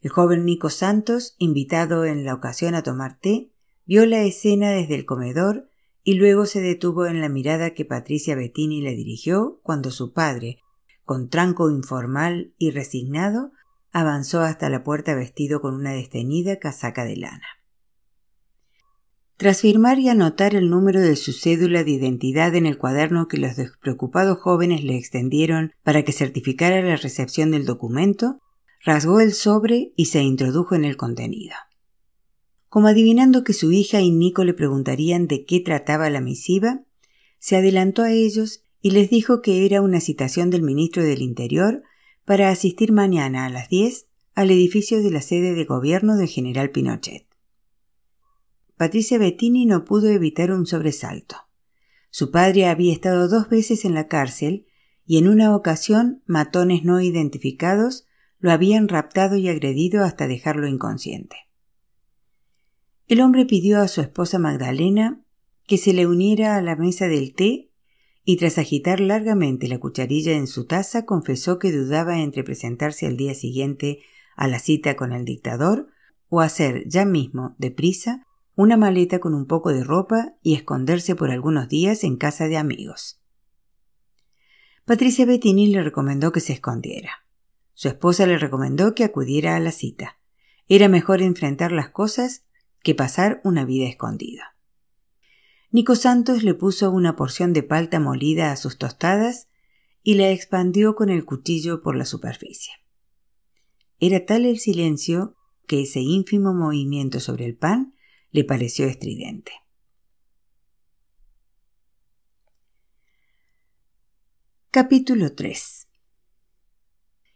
El 0.00 0.10
joven 0.10 0.46
Nico 0.46 0.70
Santos, 0.70 1.36
invitado 1.38 2.06
en 2.06 2.24
la 2.24 2.32
ocasión 2.32 2.74
a 2.74 2.82
tomar 2.82 3.18
té, 3.20 3.52
vio 3.84 4.06
la 4.06 4.22
escena 4.22 4.70
desde 4.70 4.94
el 4.94 5.04
comedor 5.04 5.68
y 6.02 6.14
luego 6.14 6.46
se 6.46 6.62
detuvo 6.62 7.04
en 7.04 7.20
la 7.20 7.28
mirada 7.28 7.74
que 7.74 7.84
Patricia 7.84 8.34
Bettini 8.34 8.80
le 8.80 8.96
dirigió 8.96 9.60
cuando 9.62 9.90
su 9.90 10.14
padre, 10.14 10.62
con 11.04 11.28
tranco 11.28 11.70
informal 11.70 12.54
y 12.56 12.70
resignado, 12.70 13.52
avanzó 13.92 14.40
hasta 14.40 14.70
la 14.70 14.82
puerta 14.82 15.14
vestido 15.14 15.60
con 15.60 15.74
una 15.74 15.92
desteñida 15.92 16.58
casaca 16.58 17.04
de 17.04 17.16
lana. 17.18 17.63
Tras 19.36 19.62
firmar 19.62 19.98
y 19.98 20.08
anotar 20.08 20.54
el 20.54 20.70
número 20.70 21.00
de 21.00 21.16
su 21.16 21.32
cédula 21.32 21.82
de 21.82 21.90
identidad 21.90 22.54
en 22.54 22.66
el 22.66 22.78
cuaderno 22.78 23.26
que 23.26 23.36
los 23.36 23.56
despreocupados 23.56 24.38
jóvenes 24.38 24.84
le 24.84 24.96
extendieron 24.96 25.72
para 25.82 26.04
que 26.04 26.12
certificara 26.12 26.80
la 26.82 26.96
recepción 26.96 27.50
del 27.50 27.66
documento, 27.66 28.40
rasgó 28.84 29.18
el 29.18 29.32
sobre 29.32 29.92
y 29.96 30.06
se 30.06 30.22
introdujo 30.22 30.76
en 30.76 30.84
el 30.84 30.96
contenido. 30.96 31.54
Como 32.68 32.86
adivinando 32.86 33.42
que 33.42 33.54
su 33.54 33.72
hija 33.72 34.00
y 34.00 34.10
Nico 34.12 34.44
le 34.44 34.54
preguntarían 34.54 35.26
de 35.26 35.44
qué 35.44 35.58
trataba 35.60 36.10
la 36.10 36.20
misiva, 36.20 36.84
se 37.40 37.56
adelantó 37.56 38.02
a 38.02 38.12
ellos 38.12 38.64
y 38.80 38.90
les 38.92 39.10
dijo 39.10 39.42
que 39.42 39.66
era 39.66 39.82
una 39.82 40.00
citación 40.00 40.50
del 40.50 40.62
ministro 40.62 41.02
del 41.02 41.22
Interior 41.22 41.82
para 42.24 42.50
asistir 42.50 42.92
mañana 42.92 43.46
a 43.46 43.50
las 43.50 43.68
diez 43.68 44.06
al 44.34 44.50
edificio 44.50 45.02
de 45.02 45.10
la 45.10 45.22
sede 45.22 45.54
de 45.54 45.64
gobierno 45.64 46.16
del 46.16 46.28
general 46.28 46.70
Pinochet. 46.70 47.26
Patricia 48.76 49.18
Bettini 49.18 49.66
no 49.66 49.84
pudo 49.84 50.08
evitar 50.08 50.50
un 50.50 50.66
sobresalto. 50.66 51.36
Su 52.10 52.30
padre 52.30 52.66
había 52.66 52.92
estado 52.92 53.28
dos 53.28 53.48
veces 53.48 53.84
en 53.84 53.94
la 53.94 54.08
cárcel 54.08 54.66
y 55.06 55.18
en 55.18 55.28
una 55.28 55.54
ocasión 55.54 56.22
matones 56.26 56.84
no 56.84 57.00
identificados 57.00 58.06
lo 58.38 58.50
habían 58.50 58.88
raptado 58.88 59.36
y 59.36 59.48
agredido 59.48 60.04
hasta 60.04 60.26
dejarlo 60.26 60.66
inconsciente. 60.66 61.36
El 63.06 63.20
hombre 63.20 63.46
pidió 63.46 63.80
a 63.80 63.88
su 63.88 64.00
esposa 64.00 64.38
Magdalena 64.38 65.24
que 65.66 65.78
se 65.78 65.92
le 65.92 66.06
uniera 66.06 66.56
a 66.56 66.62
la 66.62 66.76
mesa 66.76 67.06
del 67.08 67.34
té 67.34 67.70
y 68.24 68.36
tras 68.36 68.58
agitar 68.58 69.00
largamente 69.00 69.68
la 69.68 69.78
cucharilla 69.78 70.32
en 70.32 70.46
su 70.46 70.66
taza 70.66 71.04
confesó 71.04 71.58
que 71.58 71.72
dudaba 71.72 72.20
entre 72.20 72.42
presentarse 72.42 73.06
al 73.06 73.16
día 73.16 73.34
siguiente 73.34 74.00
a 74.36 74.48
la 74.48 74.58
cita 74.58 74.96
con 74.96 75.12
el 75.12 75.24
dictador 75.24 75.88
o 76.28 76.40
hacer 76.40 76.88
ya 76.88 77.04
mismo, 77.04 77.54
deprisa, 77.58 78.26
una 78.56 78.76
maleta 78.76 79.18
con 79.18 79.34
un 79.34 79.46
poco 79.46 79.72
de 79.72 79.82
ropa 79.82 80.34
y 80.42 80.54
esconderse 80.54 81.16
por 81.16 81.30
algunos 81.30 81.68
días 81.68 82.04
en 82.04 82.16
casa 82.16 82.46
de 82.46 82.56
amigos. 82.56 83.20
Patricia 84.84 85.26
Bettini 85.26 85.68
le 85.68 85.82
recomendó 85.82 86.30
que 86.30 86.40
se 86.40 86.52
escondiera. 86.52 87.26
Su 87.72 87.88
esposa 87.88 88.26
le 88.26 88.38
recomendó 88.38 88.94
que 88.94 89.04
acudiera 89.04 89.56
a 89.56 89.60
la 89.60 89.72
cita. 89.72 90.18
Era 90.68 90.88
mejor 90.88 91.22
enfrentar 91.22 91.72
las 91.72 91.88
cosas 91.88 92.44
que 92.82 92.94
pasar 92.94 93.40
una 93.44 93.64
vida 93.64 93.86
escondida. 93.88 94.56
Nico 95.70 95.96
Santos 95.96 96.44
le 96.44 96.54
puso 96.54 96.90
una 96.92 97.16
porción 97.16 97.52
de 97.52 97.64
palta 97.64 97.98
molida 97.98 98.52
a 98.52 98.56
sus 98.56 98.78
tostadas 98.78 99.48
y 100.04 100.14
la 100.14 100.30
expandió 100.30 100.94
con 100.94 101.10
el 101.10 101.24
cuchillo 101.24 101.82
por 101.82 101.96
la 101.96 102.04
superficie. 102.04 102.74
Era 103.98 104.24
tal 104.24 104.44
el 104.44 104.58
silencio 104.58 105.34
que 105.66 105.82
ese 105.82 106.00
ínfimo 106.00 106.52
movimiento 106.54 107.20
sobre 107.20 107.46
el 107.46 107.56
pan 107.56 107.93
le 108.34 108.42
pareció 108.42 108.86
estridente. 108.86 109.52
Capítulo 114.72 115.36
3 115.36 115.86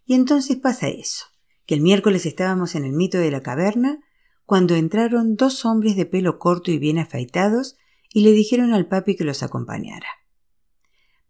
Y 0.06 0.14
entonces 0.14 0.56
pasa 0.56 0.88
eso, 0.88 1.26
que 1.66 1.76
el 1.76 1.82
miércoles 1.82 2.26
estábamos 2.26 2.74
en 2.74 2.84
el 2.84 2.94
mito 2.94 3.16
de 3.16 3.30
la 3.30 3.44
caverna 3.44 4.00
cuando 4.44 4.74
entraron 4.74 5.36
dos 5.36 5.64
hombres 5.64 5.94
de 5.94 6.04
pelo 6.04 6.40
corto 6.40 6.72
y 6.72 6.78
bien 6.78 6.98
afeitados 6.98 7.76
y 8.12 8.22
le 8.22 8.32
dijeron 8.32 8.74
al 8.74 8.88
papi 8.88 9.14
que 9.14 9.22
los 9.22 9.44
acompañara. 9.44 10.08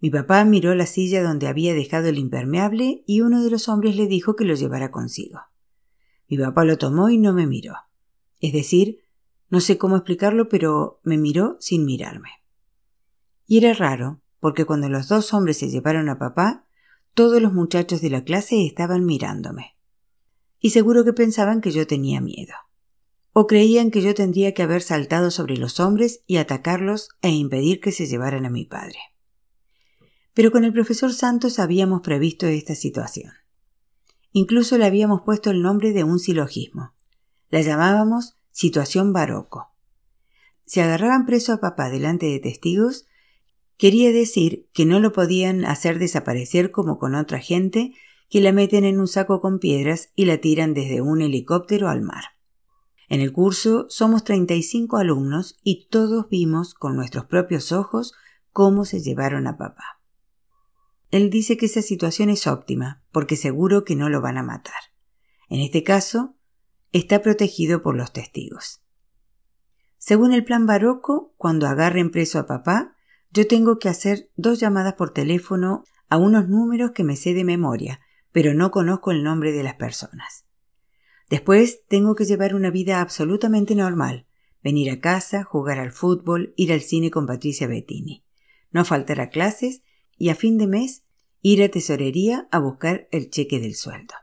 Mi 0.00 0.08
papá 0.08 0.46
miró 0.46 0.74
la 0.74 0.86
silla 0.86 1.22
donde 1.22 1.46
había 1.46 1.74
dejado 1.74 2.08
el 2.08 2.16
impermeable 2.16 3.04
y 3.06 3.20
uno 3.20 3.44
de 3.44 3.50
los 3.50 3.68
hombres 3.68 3.96
le 3.96 4.06
dijo 4.06 4.34
que 4.34 4.46
lo 4.46 4.54
llevara 4.54 4.90
consigo. 4.90 5.40
Mi 6.26 6.38
papá 6.38 6.64
lo 6.64 6.78
tomó 6.78 7.10
y 7.10 7.18
no 7.18 7.34
me 7.34 7.46
miró. 7.46 7.74
Es 8.40 8.54
decir, 8.54 9.04
no 9.48 9.60
sé 9.60 9.78
cómo 9.78 9.96
explicarlo, 9.96 10.48
pero 10.48 11.00
me 11.02 11.18
miró 11.18 11.56
sin 11.60 11.84
mirarme. 11.84 12.30
Y 13.46 13.58
era 13.58 13.72
raro, 13.72 14.20
porque 14.40 14.64
cuando 14.64 14.88
los 14.88 15.08
dos 15.08 15.32
hombres 15.32 15.58
se 15.58 15.70
llevaron 15.70 16.08
a 16.08 16.18
papá, 16.18 16.66
todos 17.14 17.40
los 17.40 17.52
muchachos 17.52 18.00
de 18.00 18.10
la 18.10 18.24
clase 18.24 18.66
estaban 18.66 19.04
mirándome. 19.04 19.76
Y 20.60 20.70
seguro 20.70 21.04
que 21.04 21.12
pensaban 21.12 21.60
que 21.60 21.70
yo 21.70 21.86
tenía 21.86 22.20
miedo 22.20 22.54
o 23.40 23.46
creían 23.46 23.92
que 23.92 24.02
yo 24.02 24.14
tendría 24.14 24.52
que 24.52 24.64
haber 24.64 24.82
saltado 24.82 25.30
sobre 25.30 25.56
los 25.56 25.78
hombres 25.78 26.24
y 26.26 26.38
atacarlos 26.38 27.10
e 27.22 27.30
impedir 27.30 27.80
que 27.80 27.92
se 27.92 28.08
llevaran 28.08 28.44
a 28.44 28.50
mi 28.50 28.64
padre. 28.64 28.98
Pero 30.34 30.50
con 30.50 30.64
el 30.64 30.72
profesor 30.72 31.12
Santos 31.12 31.60
habíamos 31.60 32.00
previsto 32.00 32.46
esta 32.46 32.74
situación. 32.74 33.32
Incluso 34.32 34.76
le 34.76 34.86
habíamos 34.86 35.22
puesto 35.22 35.50
el 35.50 35.62
nombre 35.62 35.92
de 35.92 36.02
un 36.02 36.18
silogismo. 36.18 36.94
La 37.48 37.60
llamábamos 37.60 38.37
situación 38.50 39.12
baroco. 39.12 39.72
Si 40.64 40.80
agarraban 40.80 41.26
preso 41.26 41.52
a 41.52 41.60
papá 41.60 41.88
delante 41.88 42.26
de 42.26 42.40
testigos, 42.40 43.06
quería 43.76 44.12
decir 44.12 44.68
que 44.72 44.84
no 44.84 45.00
lo 45.00 45.12
podían 45.12 45.64
hacer 45.64 45.98
desaparecer 45.98 46.70
como 46.70 46.98
con 46.98 47.14
otra 47.14 47.38
gente 47.38 47.94
que 48.28 48.40
la 48.40 48.52
meten 48.52 48.84
en 48.84 49.00
un 49.00 49.08
saco 49.08 49.40
con 49.40 49.58
piedras 49.58 50.10
y 50.14 50.26
la 50.26 50.38
tiran 50.38 50.74
desde 50.74 51.00
un 51.00 51.22
helicóptero 51.22 51.88
al 51.88 52.02
mar. 52.02 52.24
En 53.08 53.20
el 53.20 53.32
curso 53.32 53.86
somos 53.88 54.24
35 54.24 54.98
alumnos 54.98 55.58
y 55.62 55.88
todos 55.88 56.28
vimos 56.28 56.74
con 56.74 56.94
nuestros 56.94 57.24
propios 57.24 57.72
ojos 57.72 58.12
cómo 58.52 58.84
se 58.84 59.00
llevaron 59.00 59.46
a 59.46 59.56
papá. 59.56 60.02
Él 61.10 61.30
dice 61.30 61.56
que 61.56 61.66
esa 61.66 61.80
situación 61.80 62.28
es 62.28 62.46
óptima, 62.46 63.02
porque 63.12 63.36
seguro 63.36 63.84
que 63.84 63.96
no 63.96 64.10
lo 64.10 64.20
van 64.20 64.36
a 64.36 64.42
matar. 64.42 64.74
En 65.48 65.60
este 65.60 65.82
caso, 65.82 66.36
está 66.92 67.20
protegido 67.22 67.82
por 67.82 67.96
los 67.96 68.12
testigos. 68.12 68.82
Según 69.98 70.32
el 70.32 70.44
plan 70.44 70.66
barroco, 70.66 71.34
cuando 71.36 71.66
agarren 71.66 72.10
preso 72.10 72.38
a 72.38 72.46
papá, 72.46 72.96
yo 73.30 73.46
tengo 73.46 73.78
que 73.78 73.88
hacer 73.88 74.30
dos 74.36 74.60
llamadas 74.60 74.94
por 74.94 75.12
teléfono 75.12 75.84
a 76.08 76.16
unos 76.16 76.48
números 76.48 76.92
que 76.92 77.04
me 77.04 77.16
sé 77.16 77.34
de 77.34 77.44
memoria, 77.44 78.00
pero 78.32 78.54
no 78.54 78.70
conozco 78.70 79.10
el 79.10 79.22
nombre 79.22 79.52
de 79.52 79.62
las 79.62 79.74
personas. 79.74 80.46
Después 81.28 81.84
tengo 81.88 82.14
que 82.14 82.24
llevar 82.24 82.54
una 82.54 82.70
vida 82.70 83.00
absolutamente 83.00 83.74
normal, 83.74 84.26
venir 84.62 84.90
a 84.90 85.00
casa, 85.00 85.44
jugar 85.44 85.78
al 85.78 85.92
fútbol, 85.92 86.54
ir 86.56 86.72
al 86.72 86.80
cine 86.80 87.10
con 87.10 87.26
Patricia 87.26 87.66
Bettini, 87.66 88.24
no 88.70 88.84
faltar 88.84 89.20
a 89.20 89.28
clases 89.28 89.82
y 90.16 90.30
a 90.30 90.34
fin 90.34 90.56
de 90.58 90.66
mes 90.66 91.04
ir 91.42 91.62
a 91.62 91.68
tesorería 91.68 92.48
a 92.50 92.58
buscar 92.58 93.08
el 93.12 93.30
cheque 93.30 93.60
del 93.60 93.74
sueldo. 93.74 94.14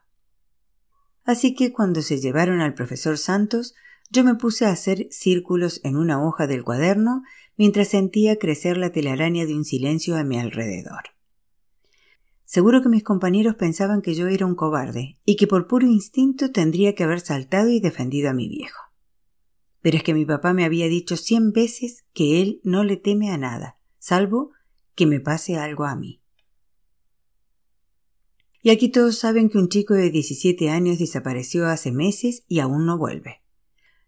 Así 1.25 1.55
que 1.55 1.73
cuando 1.73 2.01
se 2.01 2.21
llevaron 2.21 2.61
al 2.61 2.75
profesor 2.75 3.17
Santos, 3.17 3.73
yo 4.11 4.23
me 4.23 4.35
puse 4.35 4.65
a 4.65 4.71
hacer 4.71 5.07
círculos 5.09 5.81
en 5.83 5.97
una 5.97 6.23
hoja 6.23 6.47
del 6.47 6.63
cuaderno 6.63 7.23
mientras 7.57 7.89
sentía 7.89 8.37
crecer 8.37 8.77
la 8.77 8.91
telaraña 8.91 9.45
de 9.45 9.55
un 9.55 9.65
silencio 9.65 10.15
a 10.15 10.23
mi 10.23 10.39
alrededor. 10.39 11.15
Seguro 12.45 12.83
que 12.83 12.89
mis 12.89 13.03
compañeros 13.03 13.55
pensaban 13.55 14.03
que 14.03 14.13
yo 14.13 14.27
era 14.27 14.45
un 14.45 14.53
cobarde 14.53 15.17
y 15.25 15.35
que 15.35 15.47
por 15.47 15.67
puro 15.67 15.87
instinto 15.87 16.51
tendría 16.51 16.93
que 16.93 17.03
haber 17.03 17.19
saltado 17.19 17.69
y 17.69 17.79
defendido 17.79 18.29
a 18.29 18.33
mi 18.33 18.47
viejo. 18.47 18.83
Pero 19.81 19.97
es 19.97 20.03
que 20.03 20.13
mi 20.13 20.25
papá 20.25 20.53
me 20.53 20.63
había 20.63 20.87
dicho 20.87 21.17
cien 21.17 21.51
veces 21.51 22.05
que 22.13 22.41
él 22.41 22.61
no 22.63 22.83
le 22.83 22.97
teme 22.97 23.31
a 23.31 23.37
nada, 23.37 23.77
salvo 23.97 24.51
que 24.93 25.07
me 25.07 25.19
pase 25.19 25.57
algo 25.57 25.85
a 25.85 25.95
mí. 25.95 26.21
Y 28.65 28.71
aquí 28.71 28.89
todos 28.89 29.19
saben 29.19 29.49
que 29.49 29.59
un 29.59 29.69
chico 29.69 29.93
de 29.93 30.09
17 30.09 30.71
años 30.71 30.97
desapareció 30.97 31.67
hace 31.67 31.91
meses 31.91 32.45
y 32.47 32.61
aún 32.61 32.87
no 32.87 32.97
vuelve. 32.97 33.43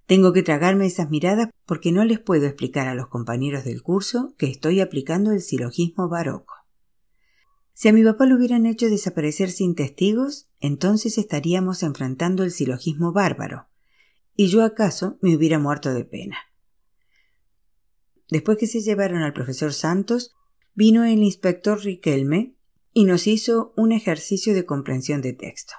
Tengo 0.07 0.33
que 0.33 0.41
tragarme 0.41 0.87
esas 0.87 1.11
miradas 1.11 1.49
porque 1.67 1.91
no 1.91 2.03
les 2.03 2.17
puedo 2.17 2.47
explicar 2.47 2.87
a 2.87 2.95
los 2.95 3.07
compañeros 3.07 3.65
del 3.65 3.83
curso 3.83 4.33
que 4.35 4.47
estoy 4.47 4.81
aplicando 4.81 5.31
el 5.31 5.41
silogismo 5.41 6.09
baroco. 6.09 6.55
Si 7.73 7.87
a 7.87 7.93
mi 7.93 8.03
papá 8.03 8.25
lo 8.25 8.35
hubieran 8.35 8.65
hecho 8.65 8.89
desaparecer 8.89 9.51
sin 9.51 9.75
testigos, 9.75 10.49
entonces 10.59 11.19
estaríamos 11.19 11.83
enfrentando 11.83 12.43
el 12.43 12.49
silogismo 12.49 13.13
bárbaro, 13.13 13.67
y 14.35 14.47
yo 14.47 14.63
acaso 14.63 15.19
me 15.21 15.35
hubiera 15.35 15.59
muerto 15.59 15.93
de 15.93 16.03
pena. 16.03 16.37
Después 18.31 18.57
que 18.57 18.65
se 18.65 18.81
llevaron 18.81 19.21
al 19.21 19.33
profesor 19.33 19.71
Santos, 19.71 20.33
vino 20.73 21.03
el 21.03 21.21
inspector 21.21 21.79
Riquelme 21.79 22.56
y 22.97 23.03
nos 23.03 23.27
hizo 23.27 23.73
un 23.77 23.91
ejercicio 23.91 24.55
de 24.55 24.65
comprensión 24.65 25.21
de 25.21 25.31
texto. 25.31 25.75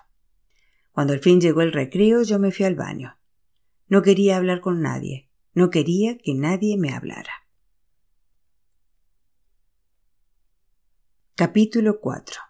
Cuando 0.93 1.15
al 1.15 1.19
fin 1.19 1.41
llegó 1.41 1.63
el 1.63 1.73
recreo, 1.73 2.23
yo 2.23 2.39
me 2.39 2.53
fui 2.53 2.65
al 2.65 2.77
baño. 2.77 3.19
No 3.89 4.03
quería 4.03 4.37
hablar 4.37 4.61
con 4.61 4.83
nadie, 4.83 5.29
no 5.53 5.69
quería 5.69 6.17
que 6.17 6.35
nadie 6.35 6.77
me 6.79 6.95
hablara. 6.95 7.33
Capítulo 11.35 11.99
4 11.99 12.41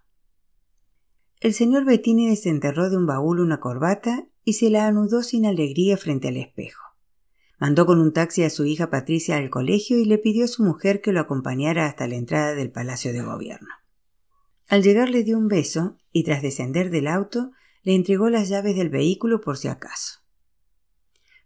El 1.40 1.54
señor 1.54 1.86
Bettini 1.86 2.28
desenterró 2.28 2.90
de 2.90 2.98
un 2.98 3.06
baúl 3.06 3.40
una 3.40 3.60
corbata 3.60 4.28
y 4.44 4.52
se 4.52 4.68
la 4.68 4.86
anudó 4.86 5.22
sin 5.22 5.46
alegría 5.46 5.96
frente 5.96 6.28
al 6.28 6.36
espejo. 6.36 6.84
Mandó 7.58 7.86
con 7.86 8.02
un 8.02 8.12
taxi 8.12 8.42
a 8.42 8.50
su 8.50 8.66
hija 8.66 8.90
Patricia 8.90 9.38
al 9.38 9.48
colegio 9.48 9.98
y 9.98 10.04
le 10.04 10.18
pidió 10.18 10.44
a 10.44 10.48
su 10.48 10.62
mujer 10.62 11.00
que 11.00 11.12
lo 11.12 11.20
acompañara 11.20 11.86
hasta 11.86 12.06
la 12.06 12.16
entrada 12.16 12.54
del 12.54 12.70
Palacio 12.70 13.14
de 13.14 13.22
Gobierno. 13.22 13.77
Al 14.68 14.82
llegar 14.82 15.08
le 15.08 15.24
dio 15.24 15.38
un 15.38 15.48
beso 15.48 15.96
y 16.12 16.24
tras 16.24 16.42
descender 16.42 16.90
del 16.90 17.08
auto 17.08 17.52
le 17.82 17.94
entregó 17.94 18.28
las 18.28 18.48
llaves 18.48 18.76
del 18.76 18.90
vehículo 18.90 19.40
por 19.40 19.56
si 19.56 19.68
acaso. 19.68 20.20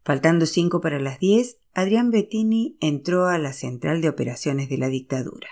Faltando 0.04 0.46
cinco 0.46 0.80
para 0.80 0.98
las 0.98 1.20
diez, 1.20 1.58
Adrián 1.72 2.10
Bettini 2.10 2.76
entró 2.80 3.26
a 3.26 3.38
la 3.38 3.52
central 3.52 4.00
de 4.00 4.08
operaciones 4.08 4.68
de 4.68 4.78
la 4.78 4.88
dictadura. 4.88 5.48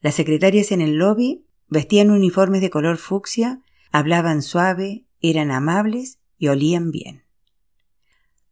Las 0.00 0.16
secretarias 0.16 0.72
en 0.72 0.80
el 0.80 0.96
lobby 0.96 1.46
vestían 1.68 2.10
uniformes 2.10 2.60
de 2.60 2.70
color 2.70 2.98
fucsia, 2.98 3.62
hablaban 3.92 4.42
suave, 4.42 5.06
eran 5.20 5.52
amables 5.52 6.18
y 6.36 6.48
olían 6.48 6.90
bien. 6.90 7.22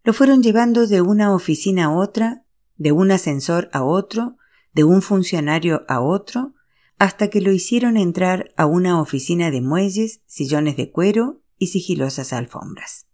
Lo 0.05 0.13
fueron 0.13 0.43
llevando 0.43 0.87
de 0.87 1.01
una 1.01 1.35
oficina 1.35 1.87
a 1.87 1.91
otra, 1.91 2.45
de 2.77 2.93
un 2.93 3.11
ascensor 3.11 3.69
a 3.73 3.83
otro, 3.83 4.37
de 4.73 4.85
un 4.85 5.03
funcionario 5.03 5.85
a 5.89 6.01
otro, 6.01 6.55
hasta 6.99 7.29
que 7.29 7.41
lo 7.41 7.53
hicieron 7.53 7.97
entrar 7.97 8.53
a 8.57 8.67
una 8.67 9.01
oficina 9.01 9.51
de 9.51 9.61
muelles, 9.61 10.21
sillones 10.27 10.77
de 10.77 10.91
cuero 10.91 11.43
y 11.59 11.69
sigilosas 11.69 12.33
alfombras. 12.33 13.07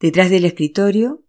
Detrás 0.00 0.30
del 0.30 0.44
escritorio 0.44 1.24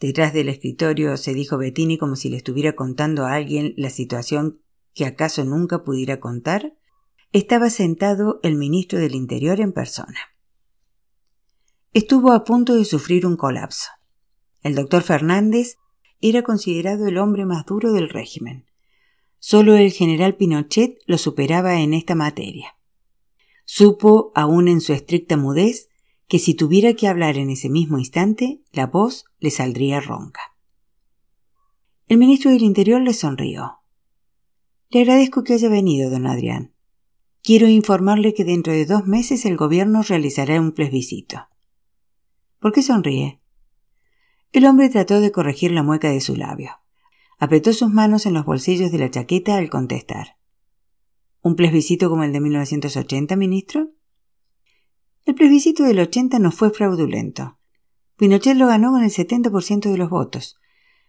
Detrás 0.00 0.34
del 0.34 0.50
escritorio 0.50 1.16
se 1.16 1.32
dijo 1.32 1.56
Bettini 1.56 1.96
como 1.96 2.16
si 2.16 2.28
le 2.28 2.36
estuviera 2.36 2.74
contando 2.74 3.24
a 3.24 3.32
alguien 3.32 3.72
la 3.78 3.88
situación 3.88 4.60
que 4.92 5.06
acaso 5.06 5.44
nunca 5.44 5.84
pudiera 5.84 6.20
contar, 6.20 6.74
estaba 7.32 7.70
sentado 7.70 8.40
el 8.42 8.56
ministro 8.56 8.98
del 8.98 9.14
Interior 9.14 9.60
en 9.60 9.72
persona. 9.72 10.18
Estuvo 11.92 12.32
a 12.32 12.44
punto 12.44 12.74
de 12.74 12.84
sufrir 12.84 13.26
un 13.26 13.36
colapso. 13.36 13.88
El 14.62 14.74
doctor 14.74 15.02
Fernández 15.02 15.76
era 16.20 16.42
considerado 16.42 17.06
el 17.06 17.16
hombre 17.16 17.46
más 17.46 17.64
duro 17.64 17.92
del 17.92 18.10
régimen. 18.10 18.65
Solo 19.38 19.76
el 19.76 19.92
general 19.92 20.36
Pinochet 20.36 20.98
lo 21.06 21.18
superaba 21.18 21.80
en 21.80 21.94
esta 21.94 22.14
materia. 22.14 22.76
Supo, 23.64 24.32
aún 24.34 24.68
en 24.68 24.80
su 24.80 24.92
estricta 24.92 25.36
mudez, 25.36 25.88
que 26.28 26.38
si 26.38 26.54
tuviera 26.54 26.94
que 26.94 27.08
hablar 27.08 27.36
en 27.36 27.50
ese 27.50 27.68
mismo 27.68 27.98
instante, 27.98 28.62
la 28.72 28.86
voz 28.86 29.26
le 29.38 29.50
saldría 29.50 30.00
ronca. 30.00 30.40
El 32.08 32.18
ministro 32.18 32.50
del 32.50 32.62
Interior 32.62 33.00
le 33.00 33.12
sonrió. 33.12 33.78
Le 34.90 35.00
agradezco 35.00 35.42
que 35.42 35.54
haya 35.54 35.68
venido, 35.68 36.10
don 36.10 36.26
Adrián. 36.26 36.72
Quiero 37.42 37.68
informarle 37.68 38.34
que 38.34 38.44
dentro 38.44 38.72
de 38.72 38.86
dos 38.86 39.06
meses 39.06 39.44
el 39.44 39.56
gobierno 39.56 40.02
realizará 40.02 40.60
un 40.60 40.72
plebiscito. 40.72 41.48
¿Por 42.60 42.72
qué 42.72 42.82
sonríe? 42.82 43.40
El 44.52 44.66
hombre 44.66 44.88
trató 44.88 45.20
de 45.20 45.32
corregir 45.32 45.70
la 45.72 45.82
mueca 45.82 46.10
de 46.10 46.20
su 46.20 46.34
labio. 46.34 46.80
Apretó 47.38 47.72
sus 47.72 47.90
manos 47.90 48.24
en 48.24 48.34
los 48.34 48.46
bolsillos 48.46 48.90
de 48.90 48.98
la 48.98 49.10
chaqueta 49.10 49.56
al 49.56 49.68
contestar. 49.68 50.38
¿Un 51.42 51.54
plebiscito 51.54 52.08
como 52.08 52.24
el 52.24 52.32
de 52.32 52.40
1980, 52.40 53.36
ministro? 53.36 53.90
El 55.26 55.34
plebiscito 55.34 55.82
del 55.84 56.00
80 56.00 56.38
no 56.38 56.50
fue 56.50 56.70
fraudulento. 56.70 57.58
Pinochet 58.16 58.56
lo 58.56 58.66
ganó 58.66 58.90
con 58.90 59.04
el 59.04 59.10
70% 59.10 59.90
de 59.90 59.98
los 59.98 60.08
votos. 60.08 60.56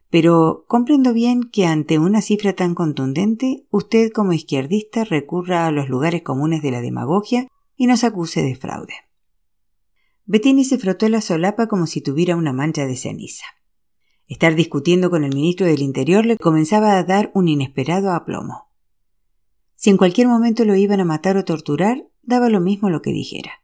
Pero 0.10 0.66
comprendo 0.68 1.14
bien 1.14 1.44
que 1.44 1.66
ante 1.66 2.00
una 2.00 2.22
cifra 2.22 2.54
tan 2.54 2.76
contundente, 2.76 3.66
usted 3.72 4.12
como 4.12 4.34
izquierdista 4.34 5.04
recurra 5.04 5.68
a 5.68 5.72
los 5.72 5.90
lugares 5.90 6.22
comunes 6.24 6.62
de 6.62 6.72
la 6.72 6.82
demagogia 6.82 7.48
y 7.76 7.88
nos 7.88 8.04
acuse 8.04 8.42
de 8.42 8.56
fraude. 8.56 8.94
Bettini 10.26 10.66
se 10.66 10.78
frotó 10.78 11.08
la 11.08 11.22
solapa 11.22 11.68
como 11.68 11.88
si 11.88 12.02
tuviera 12.02 12.36
una 12.36 12.52
mancha 12.54 12.86
de 12.86 12.98
ceniza. 12.98 13.46
Estar 14.28 14.56
discutiendo 14.56 15.10
con 15.10 15.24
el 15.24 15.34
ministro 15.34 15.66
del 15.66 15.82
Interior 15.82 16.26
le 16.26 16.38
comenzaba 16.38 16.98
a 16.98 17.04
dar 17.04 17.32
un 17.34 17.48
inesperado 17.48 18.12
aplomo. 18.12 18.68
Si 19.76 19.90
en 19.90 19.98
cualquier 19.98 20.28
momento 20.28 20.66
lo 20.66 20.76
iban 20.76 21.00
a 21.00 21.06
matar 21.06 21.38
o 21.38 21.46
torturar, 21.46 22.06
daba 22.24 22.50
lo 22.50 22.60
mismo 22.60 22.90
lo 22.90 23.02
que 23.02 23.12
dijera. 23.12 23.64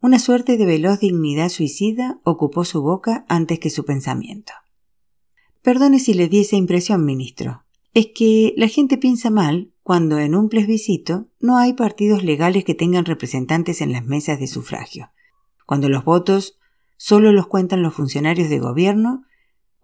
Una 0.00 0.18
suerte 0.18 0.56
de 0.56 0.64
veloz 0.64 1.00
dignidad 1.00 1.48
suicida 1.48 2.20
ocupó 2.24 2.64
su 2.64 2.82
boca 2.82 3.26
antes 3.28 3.58
que 3.58 3.70
su 3.70 3.84
pensamiento. 3.84 4.52
Perdone 5.62 5.98
si 5.98 6.14
le 6.14 6.28
di 6.28 6.40
esa 6.40 6.56
impresión, 6.56 7.04
ministro. 7.04 7.64
Es 7.94 8.08
que 8.14 8.54
la 8.56 8.68
gente 8.68 8.98
piensa 8.98 9.30
mal 9.30 9.72
cuando 9.82 10.18
en 10.18 10.34
un 10.34 10.48
plebiscito 10.48 11.28
no 11.40 11.58
hay 11.58 11.74
partidos 11.74 12.22
legales 12.22 12.64
que 12.64 12.74
tengan 12.74 13.04
representantes 13.04 13.80
en 13.80 13.92
las 13.92 14.04
mesas 14.04 14.40
de 14.40 14.46
sufragio, 14.46 15.10
cuando 15.66 15.88
los 15.88 16.04
votos 16.04 16.58
solo 16.96 17.32
los 17.32 17.46
cuentan 17.46 17.82
los 17.82 17.94
funcionarios 17.94 18.48
de 18.48 18.58
gobierno, 18.58 19.24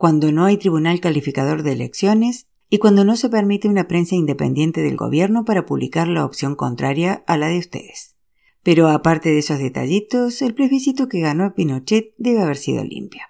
cuando 0.01 0.33
no 0.33 0.47
hay 0.47 0.57
tribunal 0.57 0.99
calificador 0.99 1.63
de 1.63 1.73
elecciones 1.73 2.47
y 2.71 2.79
cuando 2.79 3.05
no 3.05 3.17
se 3.17 3.29
permite 3.29 3.69
una 3.69 3.87
prensa 3.87 4.15
independiente 4.15 4.81
del 4.81 4.97
gobierno 4.97 5.45
para 5.45 5.67
publicar 5.67 6.09
la 6.09 6.25
opción 6.25 6.55
contraria 6.55 7.23
a 7.27 7.37
la 7.37 7.49
de 7.49 7.59
ustedes. 7.59 8.17
Pero 8.63 8.89
aparte 8.89 9.29
de 9.29 9.41
esos 9.41 9.59
detallitos, 9.59 10.41
el 10.41 10.55
plebiscito 10.55 11.07
que 11.07 11.21
ganó 11.21 11.55
Pinochet 11.55 12.15
debe 12.17 12.41
haber 12.41 12.57
sido 12.57 12.83
limpio. 12.83 13.21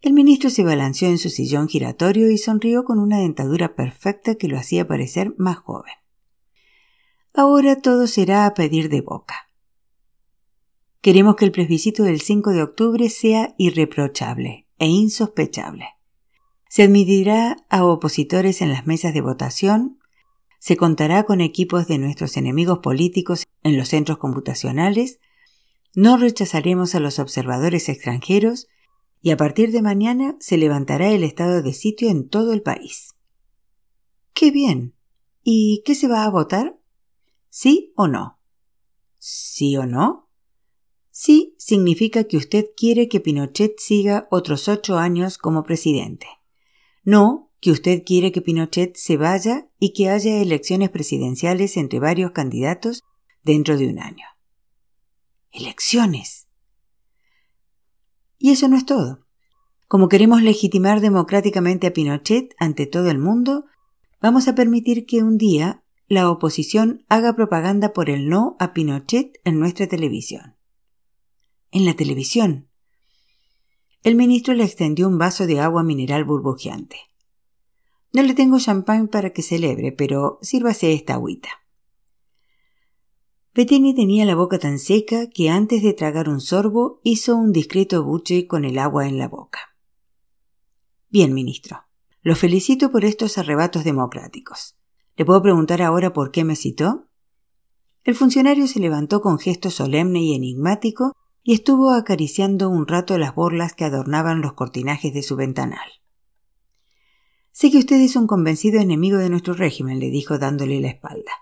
El 0.00 0.14
ministro 0.14 0.48
se 0.48 0.64
balanceó 0.64 1.10
en 1.10 1.18
su 1.18 1.28
sillón 1.28 1.68
giratorio 1.68 2.30
y 2.30 2.38
sonrió 2.38 2.84
con 2.84 2.98
una 2.98 3.18
dentadura 3.18 3.74
perfecta 3.74 4.36
que 4.36 4.48
lo 4.48 4.56
hacía 4.56 4.88
parecer 4.88 5.34
más 5.36 5.58
joven. 5.58 5.92
Ahora 7.34 7.82
todo 7.82 8.06
será 8.06 8.46
a 8.46 8.54
pedir 8.54 8.88
de 8.88 9.02
boca. 9.02 9.50
Queremos 11.02 11.36
que 11.36 11.44
el 11.44 11.52
plebiscito 11.52 12.02
del 12.02 12.22
5 12.22 12.52
de 12.52 12.62
octubre 12.62 13.10
sea 13.10 13.54
irreprochable 13.58 14.68
e 14.82 14.86
insospechable. 14.88 15.86
Se 16.68 16.82
admitirá 16.82 17.56
a 17.70 17.84
opositores 17.84 18.60
en 18.62 18.70
las 18.70 18.86
mesas 18.86 19.14
de 19.14 19.20
votación 19.20 20.02
se 20.62 20.76
contará 20.76 21.24
con 21.24 21.40
equipos 21.40 21.88
de 21.88 21.98
nuestros 21.98 22.36
enemigos 22.36 22.78
políticos 22.78 23.48
en 23.64 23.76
los 23.76 23.88
centros 23.88 24.18
computacionales, 24.18 25.18
no 25.92 26.16
rechazaremos 26.16 26.94
a 26.94 27.00
los 27.00 27.18
observadores 27.18 27.88
extranjeros 27.88 28.68
y 29.20 29.32
a 29.32 29.36
partir 29.36 29.72
de 29.72 29.82
mañana 29.82 30.36
se 30.38 30.56
levantará 30.58 31.10
el 31.10 31.24
estado 31.24 31.62
de 31.62 31.72
sitio 31.72 32.10
en 32.10 32.28
todo 32.28 32.52
el 32.52 32.62
país. 32.62 33.16
¡Qué 34.34 34.52
bien! 34.52 34.94
¿Y 35.42 35.82
qué 35.84 35.96
se 35.96 36.06
va 36.06 36.22
a 36.22 36.30
votar? 36.30 36.78
¿Sí 37.50 37.92
o 37.96 38.06
no? 38.06 38.38
¿Sí 39.18 39.76
o 39.76 39.84
no? 39.84 40.28
Sí 41.14 41.54
significa 41.58 42.24
que 42.24 42.38
usted 42.38 42.68
quiere 42.74 43.06
que 43.06 43.20
Pinochet 43.20 43.78
siga 43.78 44.26
otros 44.30 44.66
ocho 44.66 44.96
años 44.96 45.36
como 45.36 45.62
presidente. 45.62 46.26
No 47.04 47.50
que 47.60 47.70
usted 47.70 48.02
quiere 48.02 48.32
que 48.32 48.40
Pinochet 48.40 48.96
se 48.96 49.18
vaya 49.18 49.68
y 49.78 49.92
que 49.92 50.08
haya 50.08 50.40
elecciones 50.40 50.88
presidenciales 50.88 51.76
entre 51.76 52.00
varios 52.00 52.32
candidatos 52.32 53.02
dentro 53.42 53.76
de 53.76 53.88
un 53.88 53.98
año. 53.98 54.24
Elecciones. 55.52 56.48
Y 58.38 58.50
eso 58.50 58.66
no 58.68 58.78
es 58.78 58.86
todo. 58.86 59.26
Como 59.88 60.08
queremos 60.08 60.42
legitimar 60.42 61.02
democráticamente 61.02 61.88
a 61.88 61.92
Pinochet 61.92 62.54
ante 62.58 62.86
todo 62.86 63.10
el 63.10 63.18
mundo, 63.18 63.66
vamos 64.22 64.48
a 64.48 64.54
permitir 64.54 65.04
que 65.04 65.22
un 65.22 65.36
día 65.36 65.84
la 66.08 66.30
oposición 66.30 67.04
haga 67.10 67.36
propaganda 67.36 67.92
por 67.92 68.08
el 68.08 68.30
no 68.30 68.56
a 68.58 68.72
Pinochet 68.72 69.40
en 69.44 69.58
nuestra 69.60 69.86
televisión. 69.86 70.56
En 71.74 71.86
la 71.86 71.94
televisión. 71.94 72.68
El 74.02 74.14
ministro 74.14 74.52
le 74.52 74.62
extendió 74.62 75.08
un 75.08 75.16
vaso 75.16 75.46
de 75.46 75.58
agua 75.58 75.82
mineral 75.82 76.22
burbujeante. 76.22 76.98
No 78.12 78.22
le 78.22 78.34
tengo 78.34 78.58
champán 78.58 79.08
para 79.08 79.30
que 79.30 79.40
celebre, 79.40 79.90
pero 79.90 80.38
sírvase 80.42 80.92
esta 80.92 81.14
agüita. 81.14 81.48
Bettini 83.54 83.94
tenía 83.94 84.26
la 84.26 84.34
boca 84.34 84.58
tan 84.58 84.78
seca 84.78 85.30
que 85.30 85.48
antes 85.48 85.82
de 85.82 85.94
tragar 85.94 86.28
un 86.28 86.42
sorbo 86.42 87.00
hizo 87.04 87.36
un 87.36 87.52
discreto 87.52 88.04
buche 88.04 88.46
con 88.46 88.66
el 88.66 88.78
agua 88.78 89.08
en 89.08 89.16
la 89.16 89.28
boca. 89.28 89.60
Bien, 91.08 91.32
ministro. 91.32 91.84
Lo 92.20 92.36
felicito 92.36 92.92
por 92.92 93.06
estos 93.06 93.38
arrebatos 93.38 93.82
democráticos. 93.82 94.76
¿Le 95.16 95.24
puedo 95.24 95.40
preguntar 95.40 95.80
ahora 95.80 96.12
por 96.12 96.32
qué 96.32 96.44
me 96.44 96.54
citó? 96.54 97.08
El 98.04 98.14
funcionario 98.14 98.66
se 98.66 98.78
levantó 98.78 99.22
con 99.22 99.38
gesto 99.38 99.70
solemne 99.70 100.22
y 100.22 100.34
enigmático 100.34 101.12
y 101.42 101.54
estuvo 101.54 101.90
acariciando 101.90 102.68
un 102.68 102.86
rato 102.86 103.18
las 103.18 103.34
borlas 103.34 103.74
que 103.74 103.84
adornaban 103.84 104.40
los 104.40 104.52
cortinajes 104.52 105.12
de 105.12 105.22
su 105.22 105.36
ventanal. 105.36 105.88
Sé 107.50 107.70
que 107.70 107.78
usted 107.78 108.00
es 108.00 108.16
un 108.16 108.26
convencido 108.26 108.80
enemigo 108.80 109.18
de 109.18 109.28
nuestro 109.28 109.54
régimen, 109.54 110.00
le 110.00 110.10
dijo 110.10 110.38
dándole 110.38 110.80
la 110.80 110.88
espalda. 110.88 111.32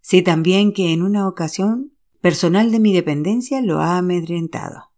Sé 0.00 0.22
también 0.22 0.72
que 0.72 0.92
en 0.92 1.02
una 1.02 1.28
ocasión 1.28 1.92
personal 2.20 2.70
de 2.70 2.80
mi 2.80 2.92
dependencia 2.92 3.60
lo 3.60 3.80
ha 3.80 3.98
amedrentado. 3.98 4.92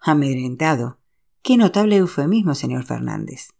Amedrentado. 0.00 0.98
Qué 1.42 1.56
notable 1.56 1.96
eufemismo, 1.96 2.54
señor 2.54 2.84
Fernández. 2.84 3.50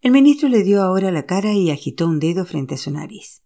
El 0.00 0.12
ministro 0.12 0.48
le 0.48 0.62
dio 0.62 0.82
ahora 0.82 1.10
la 1.10 1.26
cara 1.26 1.52
y 1.52 1.70
agitó 1.70 2.06
un 2.06 2.20
dedo 2.20 2.44
frente 2.44 2.74
a 2.74 2.78
su 2.78 2.90
nariz. 2.90 3.42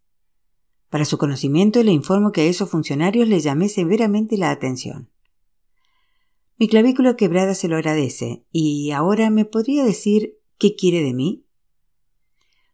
Para 0.90 1.04
su 1.04 1.18
conocimiento 1.18 1.82
le 1.82 1.92
informo 1.92 2.32
que 2.32 2.42
a 2.42 2.44
esos 2.44 2.68
funcionarios 2.68 3.28
le 3.28 3.40
llamé 3.40 3.68
severamente 3.68 4.36
la 4.36 4.50
atención. 4.50 5.08
Mi 6.60 6.68
clavícula 6.68 7.16
quebrada 7.16 7.54
se 7.54 7.68
lo 7.68 7.76
agradece, 7.76 8.44
y 8.52 8.90
ahora 8.90 9.30
me 9.30 9.46
podría 9.46 9.82
decir 9.82 10.36
qué 10.58 10.76
quiere 10.76 11.02
de 11.02 11.14
mí. 11.14 11.46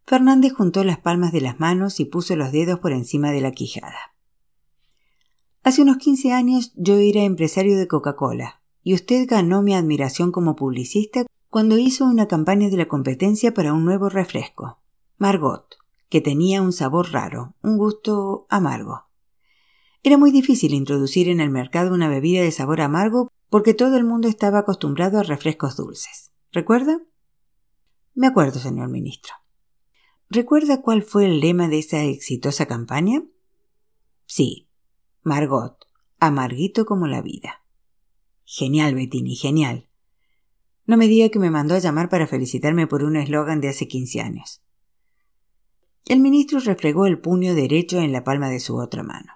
Fernández 0.05 0.53
juntó 0.53 0.83
las 0.83 0.99
palmas 0.99 1.31
de 1.31 1.41
las 1.41 1.61
manos 1.61 2.01
y 2.01 2.05
puso 2.05 2.35
los 2.35 2.51
dedos 2.51 2.81
por 2.81 2.91
encima 2.91 3.31
de 3.31 3.41
la 3.41 3.53
quijada. 3.53 4.17
Hace 5.63 5.83
unos 5.83 5.99
quince 5.99 6.33
años 6.33 6.73
yo 6.75 6.97
era 6.97 7.23
empresario 7.23 7.79
de 7.79 7.87
Coca-Cola, 7.87 8.61
y 8.83 8.93
usted 8.93 9.25
ganó 9.29 9.63
mi 9.63 9.73
admiración 9.73 10.33
como 10.33 10.57
publicista 10.57 11.25
cuando 11.49 11.79
hizo 11.79 12.07
una 12.07 12.27
campaña 12.27 12.69
de 12.69 12.79
la 12.79 12.89
competencia 12.89 13.55
para 13.55 13.73
un 13.73 13.85
nuevo 13.85 14.09
refresco, 14.09 14.81
Margot, 15.17 15.77
que 16.09 16.21
tenía 16.21 16.61
un 16.61 16.73
sabor 16.73 17.13
raro, 17.13 17.55
un 17.63 17.79
gusto 17.79 18.49
amargo. 18.51 19.05
Era 20.03 20.19
muy 20.19 20.33
difícil 20.33 20.75
introducir 20.75 21.29
en 21.29 21.39
el 21.39 21.51
mercado 21.51 21.95
una 21.95 22.09
bebida 22.09 22.43
de 22.43 22.51
sabor 22.51 22.81
amargo 22.81 23.31
porque 23.49 23.75
todo 23.75 23.97
el 23.97 24.05
mundo 24.05 24.29
estaba 24.29 24.61
acostumbrado 24.61 25.19
a 25.19 25.23
refrescos 25.23 25.77
dulces. 25.77 26.33
¿Recuerda? 26.53 27.01
Me 28.15 28.27
acuerdo, 28.27 28.59
señor 28.59 28.89
ministro. 28.89 29.35
¿Recuerda 30.29 30.83
cuál 30.83 31.03
fue 31.03 31.27
el 31.27 31.41
lema 31.41 31.69
de 31.69 31.79
esa 31.79 32.03
exitosa 32.03 32.67
campaña? 32.67 33.23
Sí, 34.25 34.69
Margot, 35.23 35.87
amarguito 36.19 36.87
como 36.87 37.07
la 37.07 37.23
vida. 37.23 37.63
Genial, 38.45 38.95
Bettini, 38.95 39.37
genial. 39.37 39.89
No 40.85 40.97
me 40.97 41.09
diga 41.09 41.29
que 41.29 41.39
me 41.39 41.51
mandó 41.51 41.75
a 41.75 41.81
llamar 41.81 42.09
para 42.09 42.27
felicitarme 42.27 42.87
por 42.87 43.03
un 43.03 43.17
eslogan 43.17 43.61
de 43.61 43.69
hace 43.69 43.89
quince 43.89 44.21
años. 44.21 44.63
El 46.07 46.21
ministro 46.21 46.61
refregó 46.61 47.07
el 47.07 47.19
puño 47.19 47.55
derecho 47.55 47.99
en 47.99 48.13
la 48.13 48.23
palma 48.23 48.49
de 48.49 48.61
su 48.61 48.77
otra 48.77 49.03
mano. 49.03 49.33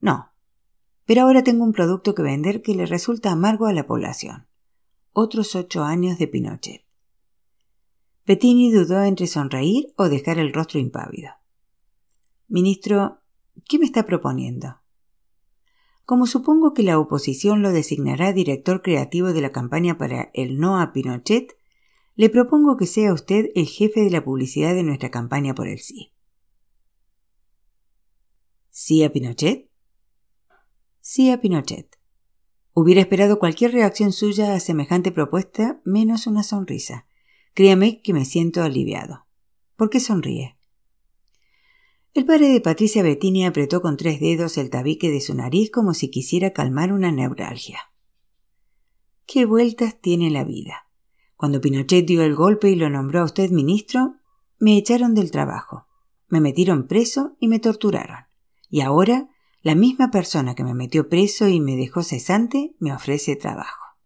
No, 0.00 0.31
pero 1.06 1.22
ahora 1.22 1.42
tengo 1.42 1.64
un 1.64 1.72
producto 1.72 2.14
que 2.14 2.22
vender 2.22 2.62
que 2.62 2.74
le 2.74 2.86
resulta 2.86 3.32
amargo 3.32 3.66
a 3.66 3.72
la 3.72 3.86
población. 3.86 4.46
Otros 5.12 5.54
ocho 5.54 5.84
años 5.84 6.18
de 6.18 6.28
Pinochet. 6.28 6.84
Bettini 8.24 8.70
dudó 8.70 9.02
entre 9.02 9.26
sonreír 9.26 9.92
o 9.96 10.08
dejar 10.08 10.38
el 10.38 10.52
rostro 10.52 10.78
impávido. 10.78 11.32
Ministro, 12.48 13.20
¿qué 13.68 13.78
me 13.78 13.84
está 13.84 14.06
proponiendo? 14.06 14.80
Como 16.04 16.26
supongo 16.26 16.72
que 16.72 16.82
la 16.82 16.98
oposición 16.98 17.62
lo 17.62 17.72
designará 17.72 18.32
director 18.32 18.82
creativo 18.82 19.32
de 19.32 19.40
la 19.40 19.52
campaña 19.52 19.98
para 19.98 20.30
el 20.34 20.58
no 20.58 20.80
a 20.80 20.92
Pinochet, 20.92 21.56
le 22.14 22.28
propongo 22.28 22.76
que 22.76 22.86
sea 22.86 23.12
usted 23.12 23.50
el 23.54 23.66
jefe 23.66 24.00
de 24.00 24.10
la 24.10 24.24
publicidad 24.24 24.74
de 24.74 24.82
nuestra 24.82 25.10
campaña 25.10 25.54
por 25.54 25.66
el 25.66 25.78
sí. 25.78 26.12
¿Sí 28.70 29.02
a 29.02 29.12
Pinochet? 29.12 29.71
Sí 31.04 31.30
a 31.30 31.40
Pinochet. 31.40 31.98
Hubiera 32.74 33.00
esperado 33.00 33.40
cualquier 33.40 33.72
reacción 33.72 34.12
suya 34.12 34.54
a 34.54 34.60
semejante 34.60 35.10
propuesta 35.10 35.80
menos 35.84 36.28
una 36.28 36.44
sonrisa. 36.44 37.06
Créame 37.54 38.00
que 38.02 38.12
me 38.12 38.24
siento 38.24 38.62
aliviado. 38.62 39.26
¿Por 39.74 39.90
qué 39.90 39.98
sonríe? 39.98 40.56
El 42.14 42.24
padre 42.24 42.50
de 42.50 42.60
Patricia 42.60 43.02
Bettini 43.02 43.44
apretó 43.44 43.82
con 43.82 43.96
tres 43.96 44.20
dedos 44.20 44.56
el 44.58 44.70
tabique 44.70 45.10
de 45.10 45.20
su 45.20 45.34
nariz 45.34 45.72
como 45.72 45.92
si 45.92 46.08
quisiera 46.08 46.52
calmar 46.52 46.92
una 46.92 47.10
neuralgia. 47.10 47.80
¿Qué 49.26 49.44
vueltas 49.44 50.00
tiene 50.00 50.30
la 50.30 50.44
vida? 50.44 50.86
Cuando 51.34 51.60
Pinochet 51.60 52.06
dio 52.06 52.22
el 52.22 52.36
golpe 52.36 52.70
y 52.70 52.76
lo 52.76 52.88
nombró 52.88 53.22
a 53.22 53.24
usted 53.24 53.50
ministro, 53.50 54.14
me 54.60 54.76
echaron 54.78 55.16
del 55.16 55.32
trabajo, 55.32 55.88
me 56.28 56.40
metieron 56.40 56.86
preso 56.86 57.36
y 57.40 57.48
me 57.48 57.58
torturaron. 57.58 58.26
Y 58.70 58.82
ahora, 58.82 59.31
la 59.62 59.74
misma 59.76 60.10
persona 60.10 60.54
que 60.54 60.64
me 60.64 60.74
metió 60.74 61.08
preso 61.08 61.48
y 61.48 61.60
me 61.60 61.76
dejó 61.76 62.02
cesante 62.02 62.74
me 62.80 62.92
ofrece 62.92 63.36
trabajo. 63.36 63.96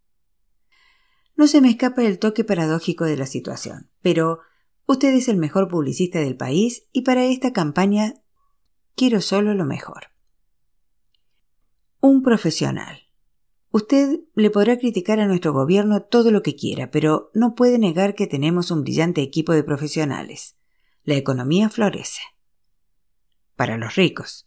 No 1.34 1.46
se 1.46 1.60
me 1.60 1.70
escapa 1.70 2.02
el 2.02 2.18
toque 2.18 2.44
paradójico 2.44 3.04
de 3.04 3.16
la 3.16 3.26
situación, 3.26 3.90
pero 4.02 4.40
usted 4.86 5.14
es 5.14 5.28
el 5.28 5.36
mejor 5.36 5.68
publicista 5.68 6.18
del 6.20 6.36
país 6.36 6.88
y 6.92 7.02
para 7.02 7.24
esta 7.24 7.52
campaña 7.52 8.14
quiero 8.94 9.20
solo 9.20 9.54
lo 9.54 9.64
mejor. 9.64 10.08
Un 12.00 12.22
profesional. 12.22 13.00
Usted 13.70 14.20
le 14.34 14.50
podrá 14.50 14.78
criticar 14.78 15.20
a 15.20 15.26
nuestro 15.26 15.52
gobierno 15.52 16.02
todo 16.02 16.30
lo 16.30 16.42
que 16.42 16.56
quiera, 16.56 16.90
pero 16.90 17.30
no 17.34 17.54
puede 17.54 17.78
negar 17.78 18.14
que 18.14 18.26
tenemos 18.26 18.70
un 18.70 18.82
brillante 18.82 19.20
equipo 19.22 19.52
de 19.52 19.64
profesionales. 19.64 20.56
La 21.04 21.14
economía 21.14 21.68
florece. 21.68 22.22
Para 23.54 23.76
los 23.76 23.94
ricos. 23.96 24.45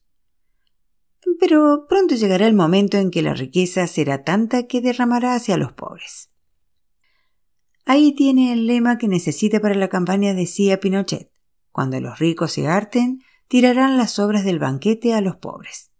Pero 1.39 1.85
pronto 1.87 2.15
llegará 2.15 2.47
el 2.47 2.53
momento 2.53 2.97
en 2.97 3.11
que 3.11 3.21
la 3.21 3.33
riqueza 3.33 3.87
será 3.87 4.23
tanta 4.23 4.67
que 4.67 4.81
derramará 4.81 5.35
hacia 5.35 5.57
los 5.57 5.73
pobres. 5.73 6.29
Ahí 7.85 8.13
tiene 8.13 8.53
el 8.53 8.67
lema 8.67 8.97
que 8.97 9.07
necesita 9.07 9.59
para 9.59 9.75
la 9.75 9.89
campaña 9.89 10.33
de 10.33 10.45
Cia 10.45 10.79
Pinochet. 10.79 11.31
Cuando 11.71 11.99
los 11.99 12.19
ricos 12.19 12.53
se 12.53 12.67
harten, 12.67 13.23
tirarán 13.47 13.97
las 13.97 14.11
sobras 14.11 14.45
del 14.45 14.59
banquete 14.59 15.13
a 15.13 15.21
los 15.21 15.37
pobres. 15.37 15.91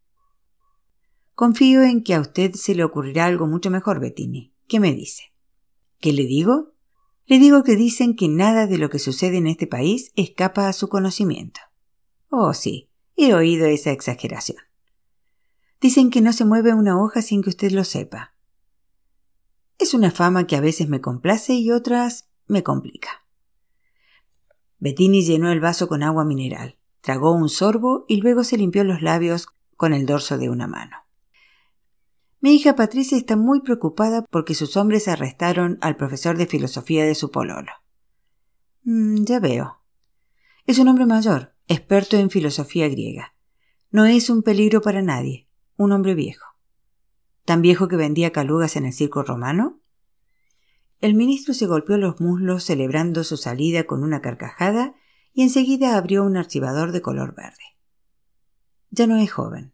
Confío 1.34 1.84
en 1.84 2.04
que 2.04 2.14
a 2.14 2.22
usted 2.22 2.54
se 2.54 2.76
le 2.76 2.84
ocurrirá 2.84 3.26
algo 3.26 3.48
mucho 3.48 3.72
mejor, 3.72 4.00
Bettini. 4.00 4.54
¿Qué 4.68 4.80
me 4.80 4.94
dice? 4.94 5.34
¿Qué 6.00 6.14
le 6.14 6.26
digo? 6.26 6.74
Le 7.26 7.40
digo 7.40 7.64
que 7.64 7.76
dicen 7.76 8.16
que 8.16 8.28
nada 8.28 8.68
de 8.68 8.78
lo 8.78 8.90
que 8.90 9.00
sucede 9.00 9.38
en 9.38 9.48
este 9.48 9.66
país 9.66 10.12
escapa 10.16 10.68
a 10.68 10.74
su 10.74 10.90
conocimiento. 10.90 11.62
Oh, 12.30 12.54
sí, 12.54 12.90
he 13.16 13.34
oído 13.34 13.66
esa 13.68 13.92
exageración. 13.92 14.58
Dicen 15.82 16.10
que 16.10 16.22
no 16.22 16.34
se 16.34 16.46
mueve 16.46 16.74
una 16.74 17.02
hoja 17.02 17.22
sin 17.22 17.42
que 17.42 17.50
usted 17.50 17.72
lo 17.72 17.84
sepa. 17.84 18.34
Es 19.78 19.94
una 19.94 20.12
fama 20.12 20.46
que 20.46 20.58
a 20.58 20.62
veces 20.62 20.90
me 20.90 21.00
complace 21.00 21.54
y 21.54 21.72
otras 21.72 22.30
me 22.48 22.64
complica. 22.64 23.26
Bettini 24.80 25.24
llenó 25.24 25.52
el 25.52 25.62
vaso 25.62 25.88
con 25.88 26.04
agua 26.04 26.26
mineral, 26.26 26.78
tragó 27.02 27.32
un 27.32 27.50
sorbo 27.50 28.06
y 28.08 28.22
luego 28.22 28.44
se 28.44 28.58
limpió 28.58 28.84
los 28.84 29.02
labios 29.02 29.48
con 29.78 29.94
el 29.94 30.06
dorso 30.06 30.38
de 30.38 30.50
una 30.50 30.68
mano. 30.68 30.98
Mi 32.42 32.56
hija 32.56 32.76
Patricia 32.76 33.18
está 33.18 33.36
muy 33.36 33.62
preocupada 33.62 34.26
porque 34.30 34.56
sus 34.56 34.78
hombres 34.78 35.08
arrestaron 35.08 35.78
al 35.82 35.98
profesor 35.98 36.38
de 36.38 36.48
filosofía 36.48 37.06
de 37.06 37.16
su 37.16 37.32
pololo. 37.32 37.72
Mm, 38.84 39.24
ya 39.24 39.40
veo. 39.40 39.82
Es 40.66 40.80
un 40.80 40.88
hombre 40.88 41.06
mayor, 41.06 41.54
experto 41.68 42.18
en 42.18 42.30
filosofía 42.30 42.88
griega. 42.88 43.34
No 43.92 44.06
es 44.06 44.30
un 44.30 44.44
peligro 44.44 44.82
para 44.82 45.02
nadie, 45.02 45.49
un 45.80 45.94
hombre 45.94 46.14
viejo 46.14 46.50
tan 47.50 47.64
viejo 47.64 47.88
que 47.88 47.96
vendía 47.96 48.32
calugas 48.32 48.76
en 48.76 48.86
el 48.86 48.94
circo 48.94 49.24
romano? 49.24 49.82
El 51.00 51.16
ministro 51.16 51.56
se 51.56 51.66
golpeó 51.66 51.98
los 51.98 52.22
muslos 52.22 52.64
celebrando 52.64 53.24
su 53.24 53.38
salida 53.38 53.86
con 53.86 54.04
una 54.04 54.22
carcajada 54.22 54.94
y 55.34 55.42
enseguida 55.42 55.98
abrió 55.98 56.24
un 56.24 56.38
archivador 56.38 56.92
de 56.92 57.02
color 57.02 57.34
verde. 57.34 57.64
Ya 58.92 59.08
no 59.08 59.18
es 59.18 59.32
joven. 59.32 59.74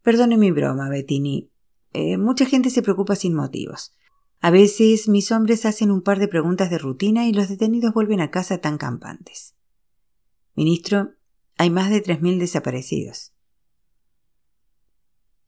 Perdone 0.00 0.38
mi 0.38 0.50
broma, 0.52 0.88
Bettini. 0.88 1.52
Eh, 1.92 2.16
mucha 2.16 2.46
gente 2.46 2.70
se 2.70 2.80
preocupa 2.80 3.14
sin 3.14 3.34
motivos. 3.34 3.94
A 4.40 4.50
veces 4.50 5.10
mis 5.10 5.30
hombres 5.32 5.66
hacen 5.66 5.90
un 5.90 6.00
par 6.00 6.18
de 6.18 6.28
preguntas 6.28 6.70
de 6.70 6.78
rutina 6.78 7.26
y 7.26 7.34
los 7.34 7.50
detenidos 7.50 7.92
vuelven 7.92 8.22
a 8.22 8.30
casa 8.30 8.56
tan 8.56 8.78
campantes. 8.78 9.54
Ministro, 10.54 11.10
hay 11.58 11.68
más 11.68 11.90
de 11.90 12.00
tres 12.00 12.22
mil 12.22 12.38
desaparecidos. 12.38 13.31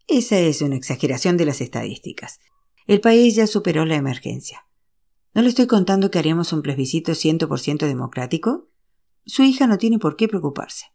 Esa 0.07 0.38
es 0.38 0.61
una 0.61 0.77
exageración 0.77 1.37
de 1.37 1.47
las 1.47 1.61
estadísticas. 1.61 2.40
El 2.87 3.01
país 3.01 3.35
ya 3.35 3.47
superó 3.47 3.87
la 3.87 3.97
emergencia. 3.97 4.67
¿No 5.33 5.43
le 5.43 5.49
estoy 5.49 5.67
contando 5.67 6.11
que 6.11 6.19
haremos 6.19 6.53
un 6.53 6.62
plebiscito 6.62 7.12
100% 7.12 7.87
democrático? 7.87 8.69
Su 9.25 9.43
hija 9.43 9.67
no 9.67 9.79
tiene 9.79 9.99
por 9.99 10.17
qué 10.17 10.29
preocuparse. 10.29 10.87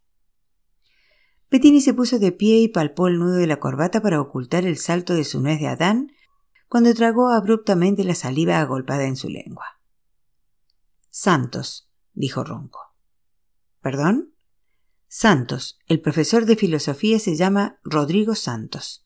Pettini 1.48 1.80
se 1.80 1.94
puso 1.94 2.20
de 2.20 2.30
pie 2.30 2.58
y 2.58 2.68
palpó 2.68 3.08
el 3.08 3.18
nudo 3.18 3.34
de 3.34 3.48
la 3.48 3.58
corbata 3.58 4.00
para 4.00 4.20
ocultar 4.20 4.64
el 4.64 4.78
salto 4.78 5.14
de 5.14 5.24
su 5.24 5.40
nuez 5.40 5.58
de 5.58 5.66
Adán 5.66 6.12
cuando 6.68 6.94
tragó 6.94 7.30
abruptamente 7.30 8.04
la 8.04 8.14
saliva 8.14 8.60
agolpada 8.60 9.04
en 9.04 9.16
su 9.16 9.28
lengua. 9.28 9.80
Santos, 11.08 11.90
dijo 12.12 12.44
ronco. 12.44 12.94
¿Perdón? 13.82 14.32
Santos, 15.12 15.80
el 15.88 16.00
profesor 16.00 16.46
de 16.46 16.54
filosofía 16.54 17.18
se 17.18 17.34
llama 17.34 17.80
Rodrigo 17.82 18.36
Santos. 18.36 19.04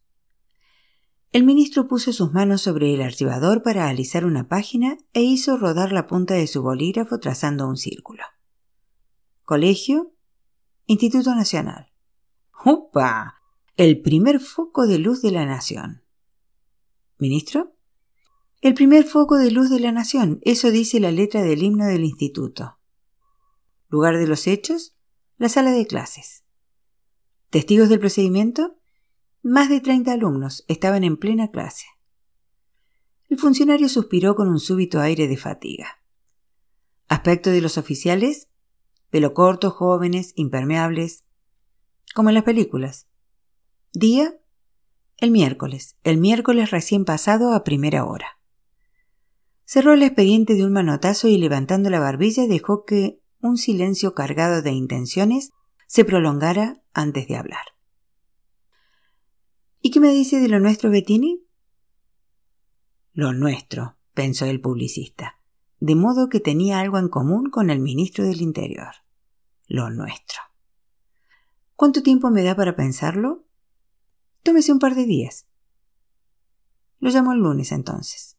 El 1.33 1.45
ministro 1.45 1.89
puso 1.89 2.13
sus 2.13 2.31
manos 2.31 2.61
sobre 2.61 2.93
el 2.93 3.01
archivador 3.01 3.63
para 3.63 3.89
alisar 3.89 4.27
una 4.27 4.47
página 4.47 4.99
e 5.15 5.23
hizo 5.23 5.57
rodar 5.57 5.93
la 5.93 6.07
punta 6.07 6.35
de 6.35 6.47
su 6.47 6.61
bolígrafo 6.61 7.21
trazando 7.21 7.67
un 7.67 7.79
círculo. 7.79 8.23
Colegio, 9.45 10.13
Instituto 10.85 11.35
Nacional. 11.35 11.91
¡Upa! 12.67 13.41
El 13.79 14.03
primer 14.03 14.41
foco 14.41 14.87
de 14.87 14.99
luz 14.99 15.23
de 15.23 15.31
la 15.31 15.47
nación. 15.47 16.03
¿Ministro? 17.17 17.79
El 18.61 18.75
primer 18.75 19.05
foco 19.05 19.39
de 19.39 19.51
luz 19.51 19.71
de 19.71 19.81
la 19.81 19.91
nación, 19.91 20.39
eso 20.43 20.71
dice 20.71 21.01
la 21.01 21.13
letra 21.13 21.43
del 21.43 21.63
himno 21.63 21.87
del 21.87 22.05
instituto. 22.05 22.79
Lugar 23.89 24.19
de 24.19 24.27
los 24.27 24.47
hechos, 24.47 24.94
la 25.37 25.49
sala 25.49 25.73
de 25.73 25.87
clases. 25.87 26.45
Testigos 27.51 27.89
del 27.89 28.01
procedimiento, 28.01 28.79
más 29.43 29.69
de 29.69 29.81
30 29.81 30.13
alumnos 30.13 30.65
estaban 30.69 31.05
en 31.05 31.17
plena 31.17 31.51
clase. 31.51 31.87
El 33.29 33.39
funcionario 33.39 33.89
suspiró 33.89 34.35
con 34.35 34.49
un 34.49 34.61
súbito 34.61 35.01
aire 35.01 35.29
de 35.29 35.37
fatiga. 35.37 36.03
Aspecto 37.09 37.51
de 37.51 37.61
los 37.61 37.79
oficiales, 37.79 38.49
pelo 39.11 39.35
corto, 39.35 39.71
jóvenes, 39.71 40.33
impermeables, 40.37 41.25
como 42.15 42.31
en 42.31 42.37
las 42.37 42.45
películas. 42.45 43.09
Día, 43.93 44.35
el 45.19 45.31
miércoles, 45.31 45.97
el 46.05 46.19
miércoles 46.19 46.71
recién 46.71 47.05
pasado 47.05 47.53
a 47.53 47.65
primera 47.65 48.05
hora. 48.05 48.39
Cerró 49.65 49.95
el 49.95 50.03
expediente 50.03 50.55
de 50.55 50.65
un 50.65 50.73
manotazo 50.73 51.29
y 51.29 51.39
levantando 51.39 51.91
la 51.91 52.01
barbilla 52.01 52.47
dejó 52.47 52.85
que 52.85 53.21
un 53.45 53.59
silencio 53.59 54.15
cargado 54.15 54.63
de 54.63 54.71
intenciones 54.71 55.53
se 55.87 56.07
prolongara 56.07 56.83
antes 56.95 57.29
de 57.29 57.37
hablar. 57.37 57.65
¿Y 59.83 59.91
qué 59.91 60.01
me 60.01 60.11
dice 60.11 60.41
de 60.41 60.49
lo 60.49 60.61
nuestro, 60.61 60.91
Bettini? 60.91 61.47
Lo 63.13 63.35
nuestro, 63.35 63.99
pensó 64.15 64.47
el 64.47 64.63
publicista, 64.63 65.39
de 65.79 65.95
modo 65.95 66.31
que 66.31 66.41
tenía 66.41 66.81
algo 66.81 66.99
en 66.99 67.09
común 67.09 67.51
con 67.51 67.69
el 67.69 67.81
ministro 67.81 68.25
del 68.25 68.41
Interior. 68.41 68.95
Lo 69.67 69.91
nuestro. 69.91 70.41
¿Cuánto 71.77 72.03
tiempo 72.03 72.31
me 72.31 72.43
da 72.43 72.57
para 72.57 72.77
pensarlo? 72.77 73.45
Tómese 74.43 74.73
un 74.73 74.79
par 74.79 74.95
de 74.95 75.05
días. 75.05 75.47
Lo 76.99 77.11
llamo 77.11 77.33
el 77.33 77.41
lunes 77.41 77.73
entonces. 77.73 78.39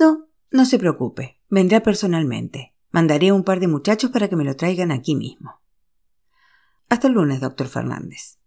No, 0.00 0.28
no 0.50 0.64
se 0.64 0.78
preocupe. 0.78 1.42
Vendrá 1.50 1.82
personalmente. 1.82 2.73
Mandaré 2.94 3.30
a 3.30 3.34
un 3.34 3.42
par 3.42 3.58
de 3.58 3.66
muchachos 3.66 4.12
para 4.12 4.28
que 4.28 4.36
me 4.36 4.44
lo 4.44 4.54
traigan 4.54 4.92
aquí 4.92 5.16
mismo. 5.16 5.60
Hasta 6.88 7.08
el 7.08 7.14
lunes, 7.14 7.40
doctor 7.40 7.66
Fernández. 7.66 8.38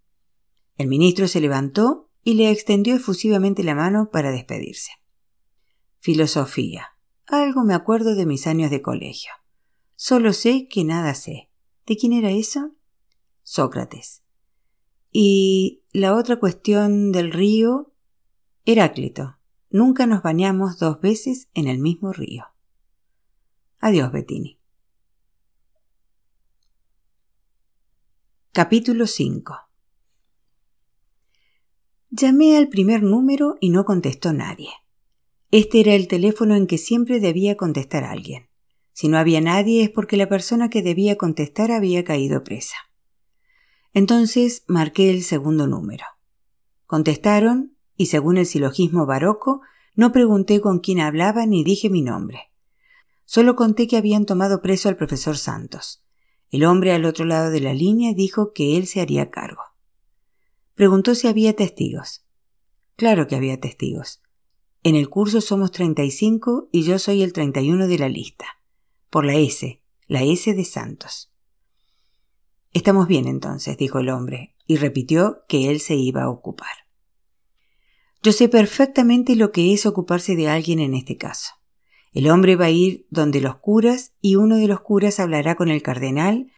El 0.78 0.88
ministro 0.88 1.28
se 1.28 1.42
levantó 1.42 2.10
y 2.24 2.36
le 2.36 2.50
extendió 2.50 2.96
efusivamente 2.96 3.62
la 3.66 3.76
mano 3.76 4.10
para 4.10 4.32
despedirse. 4.32 4.94
Filosofía. 6.00 6.94
Algo 7.26 7.66
me 7.66 7.74
acuerdo 7.74 8.16
de 8.16 8.26
mis 8.26 8.48
años 8.48 8.72
de 8.72 8.82
colegio. 8.82 9.34
Solo 9.98 10.32
sé 10.32 10.70
que 10.70 10.86
nada 10.86 11.14
sé. 11.14 11.50
¿De 11.86 11.98
quién 11.98 12.14
era 12.14 12.32
eso? 12.32 12.72
Sócrates. 13.44 14.24
Y 15.12 15.84
la 15.92 16.16
otra 16.16 16.40
cuestión 16.40 17.12
del 17.12 17.34
río, 17.34 17.92
Heráclito. 18.64 19.40
Nunca 19.70 20.06
nos 20.08 20.24
bañamos 20.24 20.80
dos 20.80 21.02
veces 21.02 21.50
en 21.54 21.68
el 21.68 21.80
mismo 21.80 22.14
río. 22.14 22.46
Adiós, 23.80 24.12
Bettini. 24.12 24.60
Capítulo 28.52 29.06
5 29.06 29.56
Llamé 32.10 32.58
al 32.58 32.70
primer 32.70 33.04
número 33.04 33.56
y 33.62 33.70
no 33.70 33.86
contestó 33.86 34.34
nadie. 34.34 34.70
Este 35.52 35.80
era 35.82 35.94
el 35.94 36.08
teléfono 36.08 36.56
en 36.56 36.66
que 36.66 36.80
siempre 36.80 37.20
debía 37.20 37.56
contestar 37.56 38.04
alguien. 38.04 38.50
Si 38.94 39.10
no 39.10 39.20
había 39.20 39.42
nadie 39.42 39.84
es 39.84 39.92
porque 39.92 40.18
la 40.18 40.28
persona 40.28 40.72
que 40.72 40.82
debía 40.82 41.16
contestar 41.16 41.72
había 41.72 42.04
caído 42.04 42.44
presa. 42.44 42.78
Entonces 43.94 44.64
marqué 44.68 45.12
el 45.12 45.22
segundo 45.22 45.68
número. 45.68 46.06
Contestaron, 46.88 47.78
y 47.96 48.08
según 48.08 48.38
el 48.38 48.48
silogismo 48.48 49.06
baroco, 49.06 49.62
no 49.94 50.12
pregunté 50.12 50.62
con 50.62 50.80
quién 50.80 51.00
hablaba 51.00 51.46
ni 51.46 51.64
dije 51.64 51.92
mi 51.92 52.02
nombre. 52.02 52.47
Solo 53.30 53.58
conté 53.58 53.88
que 53.88 53.98
habían 53.98 54.26
tomado 54.26 54.62
preso 54.62 54.88
al 54.88 54.96
profesor 54.96 55.38
Santos. 55.38 56.02
El 56.50 56.64
hombre 56.64 56.94
al 56.94 57.04
otro 57.04 57.26
lado 57.26 57.50
de 57.50 57.60
la 57.60 57.74
línea 57.74 58.14
dijo 58.14 58.54
que 58.54 58.78
él 58.78 58.88
se 58.88 59.02
haría 59.02 59.30
cargo. 59.30 59.64
Preguntó 60.76 61.14
si 61.14 61.28
había 61.28 61.54
testigos. 61.54 62.26
Claro 62.96 63.28
que 63.28 63.36
había 63.36 63.60
testigos. 63.60 64.22
En 64.82 64.96
el 64.96 65.10
curso 65.10 65.42
somos 65.42 65.74
35 65.74 66.70
y 66.72 66.84
yo 66.84 67.00
soy 67.00 67.22
el 67.22 67.34
31 67.34 67.88
de 67.88 67.98
la 67.98 68.08
lista. 68.08 68.46
Por 69.10 69.26
la 69.26 69.36
S, 69.36 69.82
la 70.08 70.24
S 70.24 70.54
de 70.54 70.64
Santos. 70.64 71.30
Estamos 72.72 73.10
bien 73.10 73.28
entonces, 73.28 73.76
dijo 73.76 74.00
el 74.00 74.08
hombre, 74.08 74.56
y 74.68 74.78
repitió 74.78 75.42
que 75.50 75.70
él 75.70 75.82
se 75.82 75.96
iba 75.96 76.24
a 76.24 76.30
ocupar. 76.30 76.88
Yo 78.24 78.32
sé 78.32 78.48
perfectamente 78.48 79.36
lo 79.36 79.52
que 79.52 79.74
es 79.74 79.86
ocuparse 79.86 80.38
de 80.38 80.48
alguien 80.48 80.80
en 80.80 80.94
este 80.94 81.18
caso. 81.18 81.57
El 82.18 82.32
hombre 82.32 82.56
va 82.56 82.66
a 82.66 82.72
ir 82.72 83.06
donde 83.12 83.42
los 83.42 83.58
curas 83.58 84.16
y 84.22 84.38
uno 84.38 84.58
de 84.58 84.66
los 84.66 84.82
curas 84.82 85.20
hablará 85.20 85.54
con 85.54 85.70
el 85.70 85.84
cardenal 85.84 86.52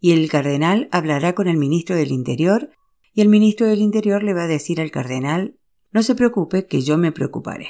y 0.00 0.12
el 0.12 0.30
cardenal 0.30 0.88
hablará 0.90 1.34
con 1.34 1.48
el 1.48 1.58
ministro 1.58 1.94
del 1.96 2.12
Interior 2.12 2.70
y 3.12 3.20
el 3.20 3.28
ministro 3.28 3.66
del 3.66 3.82
Interior 3.82 4.22
le 4.22 4.32
va 4.32 4.44
a 4.44 4.46
decir 4.46 4.80
al 4.80 4.90
cardenal 4.90 5.58
no 5.90 6.02
se 6.02 6.14
preocupe 6.14 6.66
que 6.66 6.80
yo 6.80 6.96
me 6.96 7.12
preocuparé. 7.12 7.68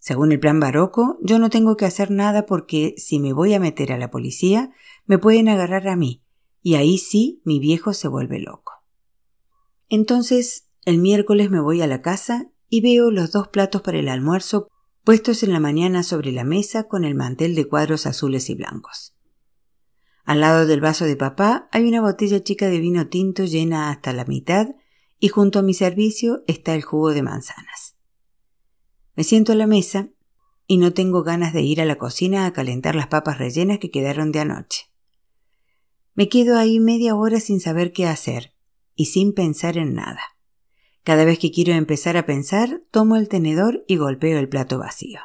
Según 0.00 0.32
el 0.32 0.40
plan 0.40 0.58
barroco, 0.58 1.18
yo 1.22 1.38
no 1.38 1.50
tengo 1.50 1.76
que 1.76 1.84
hacer 1.84 2.10
nada 2.10 2.46
porque 2.46 2.94
si 2.96 3.20
me 3.20 3.32
voy 3.32 3.54
a 3.54 3.60
meter 3.60 3.92
a 3.92 3.96
la 3.96 4.10
policía, 4.10 4.72
me 5.06 5.18
pueden 5.18 5.48
agarrar 5.48 5.86
a 5.86 5.94
mí 5.94 6.24
y 6.62 6.74
ahí 6.74 6.98
sí 6.98 7.42
mi 7.44 7.60
viejo 7.60 7.92
se 7.92 8.08
vuelve 8.08 8.40
loco. 8.40 8.72
Entonces, 9.88 10.68
el 10.84 10.98
miércoles 10.98 11.48
me 11.48 11.60
voy 11.60 11.80
a 11.80 11.86
la 11.86 12.02
casa 12.02 12.50
y 12.68 12.80
veo 12.80 13.12
los 13.12 13.30
dos 13.30 13.46
platos 13.46 13.82
para 13.82 14.00
el 14.00 14.08
almuerzo 14.08 14.71
puestos 15.04 15.42
en 15.42 15.52
la 15.52 15.60
mañana 15.60 16.02
sobre 16.02 16.30
la 16.30 16.44
mesa 16.44 16.84
con 16.84 17.04
el 17.04 17.14
mantel 17.14 17.54
de 17.54 17.66
cuadros 17.66 18.06
azules 18.06 18.48
y 18.50 18.54
blancos. 18.54 19.14
Al 20.24 20.40
lado 20.40 20.66
del 20.66 20.80
vaso 20.80 21.04
de 21.04 21.16
papá 21.16 21.68
hay 21.72 21.88
una 21.88 22.00
botella 22.00 22.42
chica 22.42 22.68
de 22.68 22.78
vino 22.78 23.08
tinto 23.08 23.44
llena 23.44 23.90
hasta 23.90 24.12
la 24.12 24.24
mitad 24.24 24.68
y 25.18 25.28
junto 25.28 25.58
a 25.58 25.62
mi 25.62 25.74
servicio 25.74 26.44
está 26.46 26.74
el 26.74 26.82
jugo 26.82 27.12
de 27.12 27.22
manzanas. 27.22 27.96
Me 29.14 29.24
siento 29.24 29.52
a 29.52 29.56
la 29.56 29.66
mesa 29.66 30.08
y 30.66 30.78
no 30.78 30.92
tengo 30.92 31.24
ganas 31.24 31.52
de 31.52 31.62
ir 31.62 31.80
a 31.80 31.84
la 31.84 31.96
cocina 31.96 32.46
a 32.46 32.52
calentar 32.52 32.94
las 32.94 33.08
papas 33.08 33.38
rellenas 33.38 33.78
que 33.78 33.90
quedaron 33.90 34.30
de 34.30 34.40
anoche. 34.40 34.86
Me 36.14 36.28
quedo 36.28 36.56
ahí 36.56 36.78
media 36.78 37.16
hora 37.16 37.40
sin 37.40 37.60
saber 37.60 37.92
qué 37.92 38.06
hacer 38.06 38.54
y 38.94 39.06
sin 39.06 39.32
pensar 39.32 39.76
en 39.78 39.94
nada. 39.94 40.20
Cada 41.04 41.24
vez 41.24 41.38
que 41.38 41.50
quiero 41.50 41.72
empezar 41.72 42.16
a 42.16 42.26
pensar, 42.26 42.82
tomo 42.90 43.16
el 43.16 43.28
tenedor 43.28 43.84
y 43.88 43.96
golpeo 43.96 44.38
el 44.38 44.48
plato 44.48 44.78
vacío. 44.78 45.20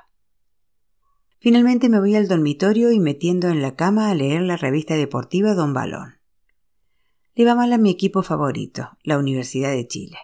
Finalmente 1.40 1.88
me 1.88 2.00
voy 2.00 2.16
al 2.16 2.28
dormitorio 2.28 2.92
y 2.92 3.00
metiendo 3.00 3.50
en 3.50 3.62
la 3.62 3.76
cama 3.76 4.10
a 4.10 4.16
leer 4.16 4.42
la 4.42 4.58
revista 4.58 4.96
deportiva 4.96 5.54
Don 5.54 5.74
Balón. 5.74 6.16
Le 7.36 7.46
va 7.46 7.54
mal 7.54 7.72
a 7.74 7.78
mi 7.78 7.92
equipo 7.92 8.24
favorito, 8.24 8.98
la 9.04 9.20
Universidad 9.20 9.72
de 9.72 9.88
Chile. 9.88 10.18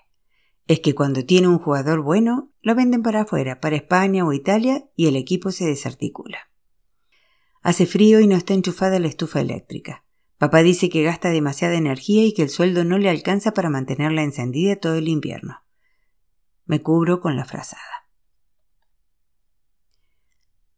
Es 0.68 0.80
que 0.80 0.96
cuando 0.96 1.24
tiene 1.24 1.48
un 1.48 1.60
jugador 1.60 2.02
bueno, 2.02 2.52
lo 2.62 2.74
venden 2.74 3.04
para 3.04 3.22
afuera, 3.22 3.60
para 3.60 3.76
España 3.76 4.26
o 4.26 4.34
Italia, 4.34 4.90
y 4.96 5.06
el 5.06 5.16
equipo 5.16 5.52
se 5.52 5.66
desarticula. 5.66 6.50
Hace 7.62 7.86
frío 7.86 8.20
y 8.20 8.28
no 8.28 8.36
está 8.36 8.56
enchufada 8.56 8.98
la 9.00 9.08
estufa 9.08 9.40
eléctrica. 9.40 10.04
Papá 10.44 10.62
dice 10.62 10.90
que 10.90 11.04
gasta 11.04 11.30
demasiada 11.30 11.76
energía 11.76 12.26
y 12.26 12.34
que 12.34 12.42
el 12.42 12.50
sueldo 12.50 12.84
no 12.84 12.98
le 12.98 13.10
alcanza 13.10 13.54
para 13.54 13.70
mantenerla 13.70 14.24
encendida 14.24 14.76
todo 14.76 14.96
el 14.96 15.08
invierno. 15.08 15.64
Me 16.66 16.82
cubro 16.82 17.22
con 17.22 17.38
la 17.38 17.46
frazada. 17.46 18.10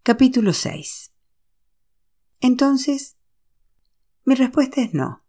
Capítulo 0.04 0.54
6 0.54 1.12
Entonces, 2.42 3.18
mi 4.24 4.36
respuesta 4.36 4.82
es 4.82 4.94
no. 4.94 5.26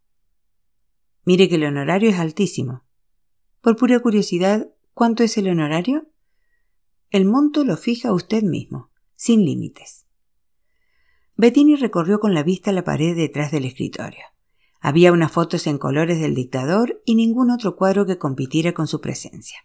Mire 1.24 1.48
que 1.48 1.54
el 1.54 1.64
honorario 1.64 2.10
es 2.10 2.18
altísimo. 2.18 2.84
Por 3.62 3.76
pura 3.76 4.00
curiosidad, 4.00 4.68
¿cuánto 4.92 5.22
es 5.22 5.38
el 5.38 5.48
honorario? 5.48 6.10
El 7.08 7.24
monto 7.24 7.64
lo 7.64 7.78
fija 7.78 8.12
usted 8.12 8.42
mismo, 8.42 8.90
sin 9.14 9.46
límites. 9.46 10.05
Bettini 11.36 11.76
recorrió 11.76 12.18
con 12.18 12.32
la 12.34 12.42
vista 12.42 12.72
la 12.72 12.84
pared 12.84 13.14
detrás 13.14 13.52
del 13.52 13.66
escritorio. 13.66 14.24
Había 14.80 15.12
unas 15.12 15.32
fotos 15.32 15.66
en 15.66 15.78
colores 15.78 16.20
del 16.20 16.34
dictador 16.34 17.02
y 17.04 17.14
ningún 17.14 17.50
otro 17.50 17.76
cuadro 17.76 18.06
que 18.06 18.18
compitiera 18.18 18.72
con 18.72 18.86
su 18.86 19.00
presencia. 19.00 19.58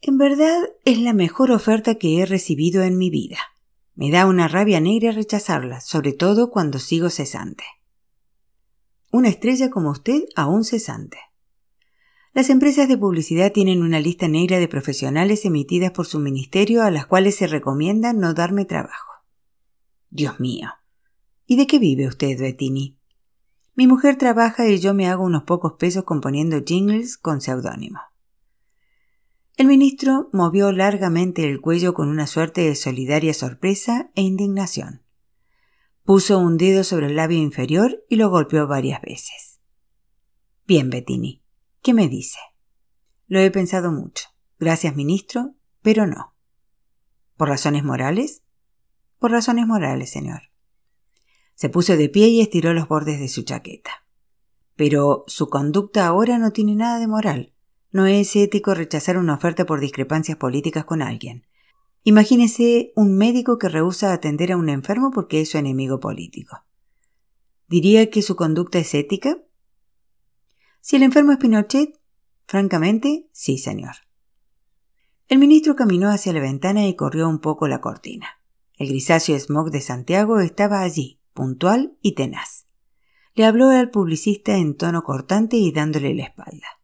En 0.00 0.18
verdad 0.18 0.62
es 0.84 0.98
la 0.98 1.12
mejor 1.12 1.50
oferta 1.50 1.96
que 1.96 2.20
he 2.20 2.26
recibido 2.26 2.82
en 2.82 2.98
mi 2.98 3.10
vida. 3.10 3.38
Me 3.94 4.10
da 4.10 4.26
una 4.26 4.48
rabia 4.48 4.80
negra 4.80 5.12
rechazarla, 5.12 5.80
sobre 5.80 6.12
todo 6.12 6.50
cuando 6.50 6.78
sigo 6.78 7.10
cesante. 7.10 7.64
Una 9.10 9.28
estrella 9.28 9.70
como 9.70 9.90
usted 9.90 10.22
aún 10.36 10.64
cesante. 10.64 11.18
Las 12.32 12.50
empresas 12.50 12.88
de 12.88 12.98
publicidad 12.98 13.52
tienen 13.52 13.82
una 13.82 14.00
lista 14.00 14.28
negra 14.28 14.58
de 14.58 14.68
profesionales 14.68 15.44
emitidas 15.44 15.90
por 15.90 16.06
su 16.06 16.20
ministerio 16.20 16.82
a 16.82 16.90
las 16.90 17.06
cuales 17.06 17.36
se 17.36 17.46
recomienda 17.46 18.12
no 18.12 18.34
darme 18.34 18.64
trabajo. 18.64 19.07
Dios 20.10 20.40
mío. 20.40 20.70
¿Y 21.46 21.56
de 21.56 21.66
qué 21.66 21.78
vive 21.78 22.06
usted, 22.06 22.38
Bettini? 22.38 22.98
Mi 23.74 23.86
mujer 23.86 24.16
trabaja 24.16 24.68
y 24.68 24.78
yo 24.78 24.92
me 24.92 25.06
hago 25.06 25.24
unos 25.24 25.44
pocos 25.44 25.74
pesos 25.78 26.04
componiendo 26.04 26.62
jingles 26.64 27.16
con 27.16 27.40
seudónimo. 27.40 28.00
El 29.56 29.66
ministro 29.66 30.30
movió 30.32 30.72
largamente 30.72 31.44
el 31.48 31.60
cuello 31.60 31.94
con 31.94 32.08
una 32.08 32.26
suerte 32.26 32.62
de 32.62 32.74
solidaria 32.74 33.34
sorpresa 33.34 34.10
e 34.14 34.22
indignación. 34.22 35.02
Puso 36.04 36.38
un 36.38 36.56
dedo 36.56 36.84
sobre 36.84 37.06
el 37.06 37.16
labio 37.16 37.38
inferior 37.38 38.04
y 38.08 38.16
lo 38.16 38.30
golpeó 38.30 38.66
varias 38.66 39.02
veces. 39.02 39.60
Bien, 40.66 40.90
Bettini, 40.90 41.42
¿qué 41.82 41.94
me 41.94 42.08
dice? 42.08 42.38
Lo 43.26 43.40
he 43.40 43.50
pensado 43.50 43.92
mucho. 43.92 44.28
Gracias, 44.58 44.96
ministro, 44.96 45.54
pero 45.82 46.06
no. 46.06 46.34
¿Por 47.36 47.48
razones 47.48 47.84
morales? 47.84 48.42
Por 49.18 49.32
razones 49.32 49.66
morales, 49.66 50.10
señor. 50.10 50.42
Se 51.54 51.68
puso 51.68 51.96
de 51.96 52.08
pie 52.08 52.28
y 52.28 52.40
estiró 52.40 52.72
los 52.72 52.86
bordes 52.86 53.18
de 53.18 53.28
su 53.28 53.42
chaqueta. 53.42 54.04
Pero 54.76 55.24
su 55.26 55.48
conducta 55.48 56.06
ahora 56.06 56.38
no 56.38 56.52
tiene 56.52 56.76
nada 56.76 57.00
de 57.00 57.08
moral. 57.08 57.52
No 57.90 58.06
es 58.06 58.36
ético 58.36 58.74
rechazar 58.74 59.18
una 59.18 59.34
oferta 59.34 59.66
por 59.66 59.80
discrepancias 59.80 60.38
políticas 60.38 60.84
con 60.84 61.02
alguien. 61.02 61.46
Imagínese 62.04 62.92
un 62.94 63.16
médico 63.16 63.58
que 63.58 63.68
rehúsa 63.68 64.12
atender 64.12 64.52
a 64.52 64.56
un 64.56 64.68
enfermo 64.68 65.10
porque 65.10 65.40
es 65.40 65.50
su 65.50 65.58
enemigo 65.58 65.98
político. 65.98 66.64
¿Diría 67.66 68.08
que 68.08 68.22
su 68.22 68.36
conducta 68.36 68.78
es 68.78 68.94
ética? 68.94 69.38
Si 70.80 70.96
el 70.96 71.02
enfermo 71.02 71.32
es 71.32 71.38
Pinochet, 71.38 72.00
francamente, 72.46 73.28
sí, 73.32 73.58
señor. 73.58 73.96
El 75.26 75.38
ministro 75.38 75.76
caminó 75.76 76.08
hacia 76.08 76.32
la 76.32 76.40
ventana 76.40 76.86
y 76.86 76.94
corrió 76.94 77.28
un 77.28 77.40
poco 77.40 77.68
la 77.68 77.80
cortina. 77.80 78.37
El 78.78 78.88
grisáceo 78.88 79.38
smog 79.38 79.70
de 79.70 79.80
Santiago 79.80 80.38
estaba 80.38 80.82
allí, 80.82 81.20
puntual 81.34 81.98
y 82.00 82.14
tenaz. 82.14 82.66
Le 83.34 83.44
habló 83.44 83.70
al 83.70 83.90
publicista 83.90 84.56
en 84.56 84.76
tono 84.76 85.02
cortante 85.02 85.56
y 85.56 85.72
dándole 85.72 86.14
la 86.14 86.24
espalda. 86.24 86.80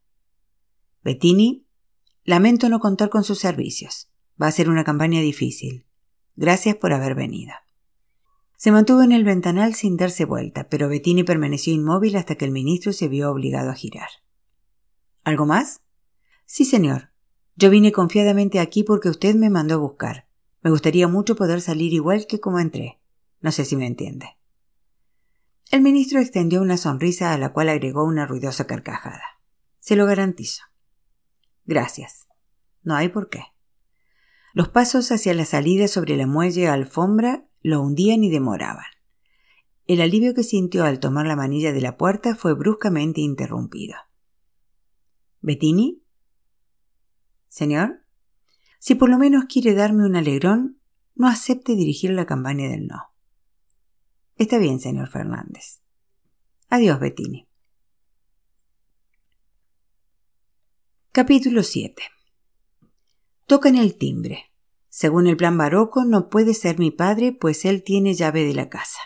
Bettini, 1.03 1.65
lamento 2.25 2.67
no 2.67 2.79
contar 2.79 3.09
con 3.09 3.23
sus 3.23 3.39
servicios. 3.39 4.09
Va 4.41 4.47
a 4.47 4.51
ser 4.51 4.69
una 4.69 4.83
campaña 4.83 5.21
difícil. 5.21 5.85
Gracias 6.35 6.75
por 6.75 6.91
haber 6.91 7.15
venido. 7.15 7.53
Se 8.57 8.71
mantuvo 8.71 9.01
en 9.01 9.13
el 9.13 9.23
ventanal 9.23 9.73
sin 9.73 9.95
darse 9.95 10.25
vuelta, 10.25 10.67
pero 10.67 10.89
Bettini 10.89 11.23
permaneció 11.23 11.73
inmóvil 11.73 12.17
hasta 12.17 12.35
que 12.35 12.43
el 12.43 12.51
ministro 12.51 12.91
se 12.91 13.07
vio 13.07 13.31
obligado 13.31 13.69
a 13.69 13.75
girar. 13.75 14.09
¿Algo 15.23 15.45
más? 15.45 15.81
Sí, 16.45 16.65
señor. 16.65 17.11
Yo 17.55 17.69
vine 17.69 17.93
confiadamente 17.93 18.59
aquí 18.59 18.83
porque 18.83 19.09
usted 19.09 19.35
me 19.35 19.49
mandó 19.49 19.75
a 19.75 19.77
buscar. 19.77 20.24
Me 20.65 20.71
gustaría 20.71 21.07
mucho 21.07 21.35
poder 21.35 21.61
salir 21.61 21.93
igual 21.93 22.25
que 22.25 22.39
como 22.39 22.57
entré. 22.57 22.99
No 23.39 23.51
sé 23.51 23.65
si 23.65 23.75
me 23.75 23.85
entiende. 23.85 24.35
El 25.69 25.83
ministro 25.83 26.19
extendió 26.19 26.59
una 26.59 26.77
sonrisa 26.77 27.33
a 27.33 27.37
la 27.37 27.53
cual 27.53 27.69
agregó 27.69 28.03
una 28.03 28.25
ruidosa 28.25 28.65
carcajada. 28.65 29.21
Se 29.79 29.95
lo 29.95 30.07
garantizo. 30.07 30.63
Gracias. 31.65 32.27
No 32.81 32.95
hay 32.95 33.09
por 33.09 33.29
qué. 33.29 33.43
Los 34.55 34.69
pasos 34.69 35.11
hacia 35.11 35.35
la 35.35 35.45
salida 35.45 35.87
sobre 35.87 36.17
la 36.17 36.25
muelle 36.25 36.67
alfombra 36.67 37.45
lo 37.61 37.81
hundían 37.81 38.23
y 38.23 38.31
demoraban. 38.31 38.87
El 39.85 40.01
alivio 40.01 40.33
que 40.33 40.41
sintió 40.41 40.83
al 40.85 40.99
tomar 40.99 41.27
la 41.27 41.35
manilla 41.35 41.73
de 41.73 41.81
la 41.81 41.95
puerta 41.95 42.33
fue 42.33 42.55
bruscamente 42.55 43.21
interrumpido. 43.21 43.97
¿Bettini? 45.41 46.01
Señor, 47.49 48.04
si 48.79 48.95
por 48.95 49.09
lo 49.09 49.17
menos 49.17 49.45
quiere 49.45 49.73
darme 49.73 50.05
un 50.05 50.15
alegrón, 50.15 50.79
no 51.15 51.27
acepte 51.27 51.75
dirigir 51.75 52.11
la 52.11 52.25
campaña 52.25 52.69
del 52.69 52.87
no. 52.87 53.03
Está 54.35 54.57
bien, 54.57 54.79
señor 54.79 55.09
Fernández. 55.09 55.81
Adiós, 56.69 56.99
Bettini. 56.99 57.47
Capítulo 61.11 61.63
7 61.63 62.03
Tocan 63.45 63.75
el 63.75 63.97
timbre. 63.97 64.51
Según 64.89 65.27
el 65.27 65.37
plan 65.37 65.57
barroco, 65.57 66.03
no 66.03 66.29
puede 66.29 66.53
ser 66.53 66.79
mi 66.79 66.91
padre, 66.91 67.31
pues 67.31 67.63
él 67.63 67.83
tiene 67.83 68.13
llave 68.13 68.43
de 68.43 68.53
la 68.53 68.69
casa. 68.69 68.99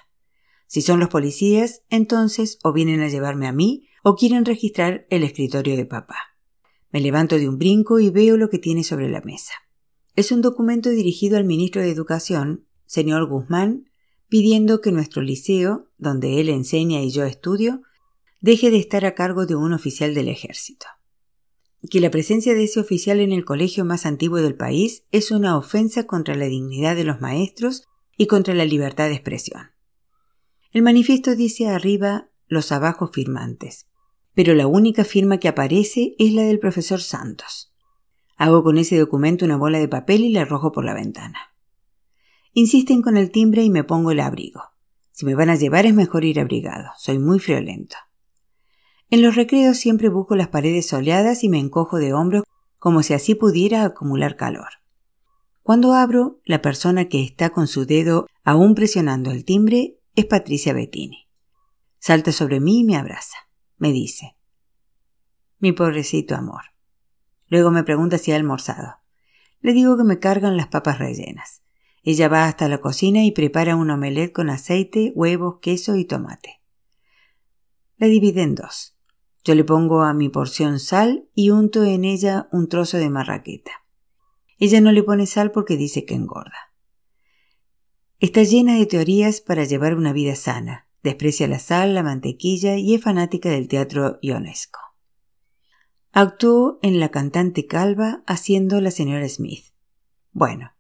Si 0.66 0.82
son 0.82 1.00
los 1.00 1.10
policías, 1.10 1.84
entonces 1.90 2.58
o 2.64 2.74
vienen 2.74 3.02
a 3.02 3.10
llevarme 3.10 3.48
a 3.48 3.52
mí 3.52 3.88
o 4.04 4.16
quieren 4.16 4.46
registrar 4.46 5.06
el 5.10 5.24
escritorio 5.24 5.76
de 5.76 5.86
papá. 5.86 6.16
Me 6.92 7.02
levanto 7.02 7.38
de 7.38 7.48
un 7.48 7.58
brinco 7.58 8.00
y 8.00 8.10
veo 8.10 8.38
lo 8.38 8.50
que 8.50 8.58
tiene 8.58 8.84
sobre 8.84 9.10
la 9.10 9.22
mesa. 9.22 9.54
Es 10.16 10.32
un 10.32 10.42
documento 10.42 10.90
dirigido 10.90 11.38
al 11.38 11.46
ministro 11.46 11.82
de 11.82 11.92
Educación, 11.92 12.66
señor 12.86 13.28
Guzmán, 13.28 13.90
pidiendo 14.28 14.82
que 14.82 14.92
nuestro 14.92 15.22
liceo, 15.22 15.90
donde 15.98 16.40
él 16.40 16.50
enseña 16.50 17.02
y 17.02 17.12
yo 17.12 17.24
estudio, 17.26 17.82
deje 18.42 18.72
de 18.72 18.78
estar 18.78 19.06
a 19.06 19.16
cargo 19.16 19.46
de 19.46 19.56
un 19.56 19.74
oficial 19.74 20.14
del 20.14 20.28
ejército. 20.28 20.86
Que 21.90 22.00
la 22.00 22.12
presencia 22.12 22.54
de 22.54 22.64
ese 22.64 22.80
oficial 22.80 23.20
en 23.20 23.32
el 23.32 23.46
colegio 23.46 23.86
más 23.86 24.06
antiguo 24.06 24.40
del 24.40 24.56
país 24.56 25.06
es 25.12 25.32
una 25.32 25.58
ofensa 25.58 26.06
contra 26.06 26.36
la 26.36 26.46
dignidad 26.46 26.96
de 26.96 27.06
los 27.06 27.22
maestros 27.22 27.88
y 28.18 28.28
contra 28.28 28.54
la 28.54 28.66
libertad 28.66 29.08
de 29.08 29.16
expresión. 29.16 29.72
El 30.72 30.82
manifiesto 30.82 31.36
dice 31.36 31.68
arriba 31.68 32.30
los 32.48 32.72
abajo 32.72 33.08
firmantes, 33.08 33.88
pero 34.34 34.54
la 34.54 34.68
única 34.68 35.04
firma 35.04 35.38
que 35.38 35.48
aparece 35.48 36.16
es 36.18 36.34
la 36.34 36.44
del 36.44 36.60
profesor 36.60 37.02
Santos. 37.02 37.74
Hago 38.38 38.64
con 38.64 38.78
ese 38.78 38.98
documento 38.98 39.46
una 39.46 39.58
bola 39.58 39.80
de 39.80 39.88
papel 39.88 40.24
y 40.24 40.30
la 40.30 40.42
arrojo 40.42 40.72
por 40.72 40.86
la 40.86 40.94
ventana. 40.94 41.54
Insisten 42.54 43.02
con 43.02 43.18
el 43.18 43.32
timbre 43.32 43.64
y 43.64 43.70
me 43.70 43.84
pongo 43.84 44.12
el 44.12 44.20
abrigo. 44.20 44.62
Si 45.12 45.26
me 45.26 45.36
van 45.36 45.50
a 45.50 45.56
llevar 45.56 45.86
es 45.86 45.94
mejor 45.94 46.24
ir 46.24 46.40
abrigado. 46.40 46.90
Soy 46.98 47.20
muy 47.20 47.40
friolento. 47.40 47.98
En 49.10 49.22
los 49.22 49.36
recreos 49.36 49.78
siempre 49.78 50.08
busco 50.08 50.36
las 50.36 50.48
paredes 50.48 50.88
soleadas 50.88 51.44
y 51.44 51.50
me 51.50 51.60
encojo 51.60 51.98
de 51.98 52.14
hombros 52.14 52.44
como 52.78 53.04
si 53.04 53.14
así 53.14 53.36
pudiera 53.36 53.84
acumular 53.84 54.38
calor. 54.38 54.70
Cuando 55.62 55.94
abro, 55.94 56.40
la 56.46 56.62
persona 56.62 57.10
que 57.10 57.24
está 57.24 57.50
con 57.50 57.68
su 57.68 57.86
dedo 57.86 58.28
aún 58.44 58.74
presionando 58.74 59.32
el 59.32 59.46
timbre 59.46 60.00
es 60.16 60.26
Patricia 60.26 60.74
Bettini. 60.74 61.28
Salta 62.00 62.32
sobre 62.32 62.60
mí 62.60 62.80
y 62.80 62.84
me 62.86 62.96
abraza. 62.96 63.49
Me 63.80 63.92
dice, 63.92 64.36
mi 65.58 65.72
pobrecito 65.72 66.36
amor. 66.36 66.66
Luego 67.48 67.72
me 67.72 67.84
pregunta 67.84 68.18
si 68.18 68.32
ha 68.32 68.36
almorzado. 68.36 68.98
Le 69.62 69.74
digo 69.74 69.98
que 69.98 70.04
me 70.04 70.20
cargan 70.20 70.58
las 70.58 70.68
papas 70.68 71.00
rellenas. 71.00 71.64
Ella 72.04 72.28
va 72.28 72.46
hasta 72.46 72.68
la 72.68 72.80
cocina 72.80 73.24
y 73.24 73.32
prepara 73.32 73.76
un 73.76 73.90
omelette 73.90 74.34
con 74.34 74.50
aceite, 74.50 75.12
huevos, 75.16 75.60
queso 75.62 75.96
y 75.96 76.06
tomate. 76.06 76.62
La 77.98 78.08
divide 78.08 78.42
en 78.42 78.56
dos. 78.56 78.98
Yo 79.44 79.56
le 79.56 79.64
pongo 79.64 80.02
a 80.02 80.14
mi 80.14 80.28
porción 80.28 80.80
sal 80.80 81.30
y 81.34 81.50
unto 81.50 81.84
en 81.84 82.04
ella 82.04 82.50
un 82.52 82.68
trozo 82.68 82.98
de 82.98 83.10
marraqueta. 83.10 83.72
Ella 84.58 84.82
no 84.82 84.92
le 84.92 85.04
pone 85.04 85.26
sal 85.26 85.52
porque 85.52 85.78
dice 85.78 86.06
que 86.06 86.16
engorda. 86.16 86.74
Está 88.20 88.44
llena 88.44 88.78
de 88.78 88.86
teorías 88.86 89.40
para 89.40 89.64
llevar 89.64 89.96
una 89.96 90.12
vida 90.12 90.36
sana. 90.36 90.89
Desprecia 91.04 91.48
la 91.48 91.60
sal, 91.60 91.96
la 91.96 92.04
mantequilla 92.04 92.76
y 92.76 92.94
es 92.94 93.02
fanática 93.02 93.50
del 93.50 93.68
teatro 93.68 94.20
ionesco. 94.22 94.80
Actuó 96.12 96.80
en 96.82 97.00
La 97.00 97.10
cantante 97.10 97.68
calva 97.68 98.24
haciendo 98.26 98.82
la 98.82 98.92
señora 98.92 99.28
Smith. 99.30 99.66
Bueno, 100.32 100.72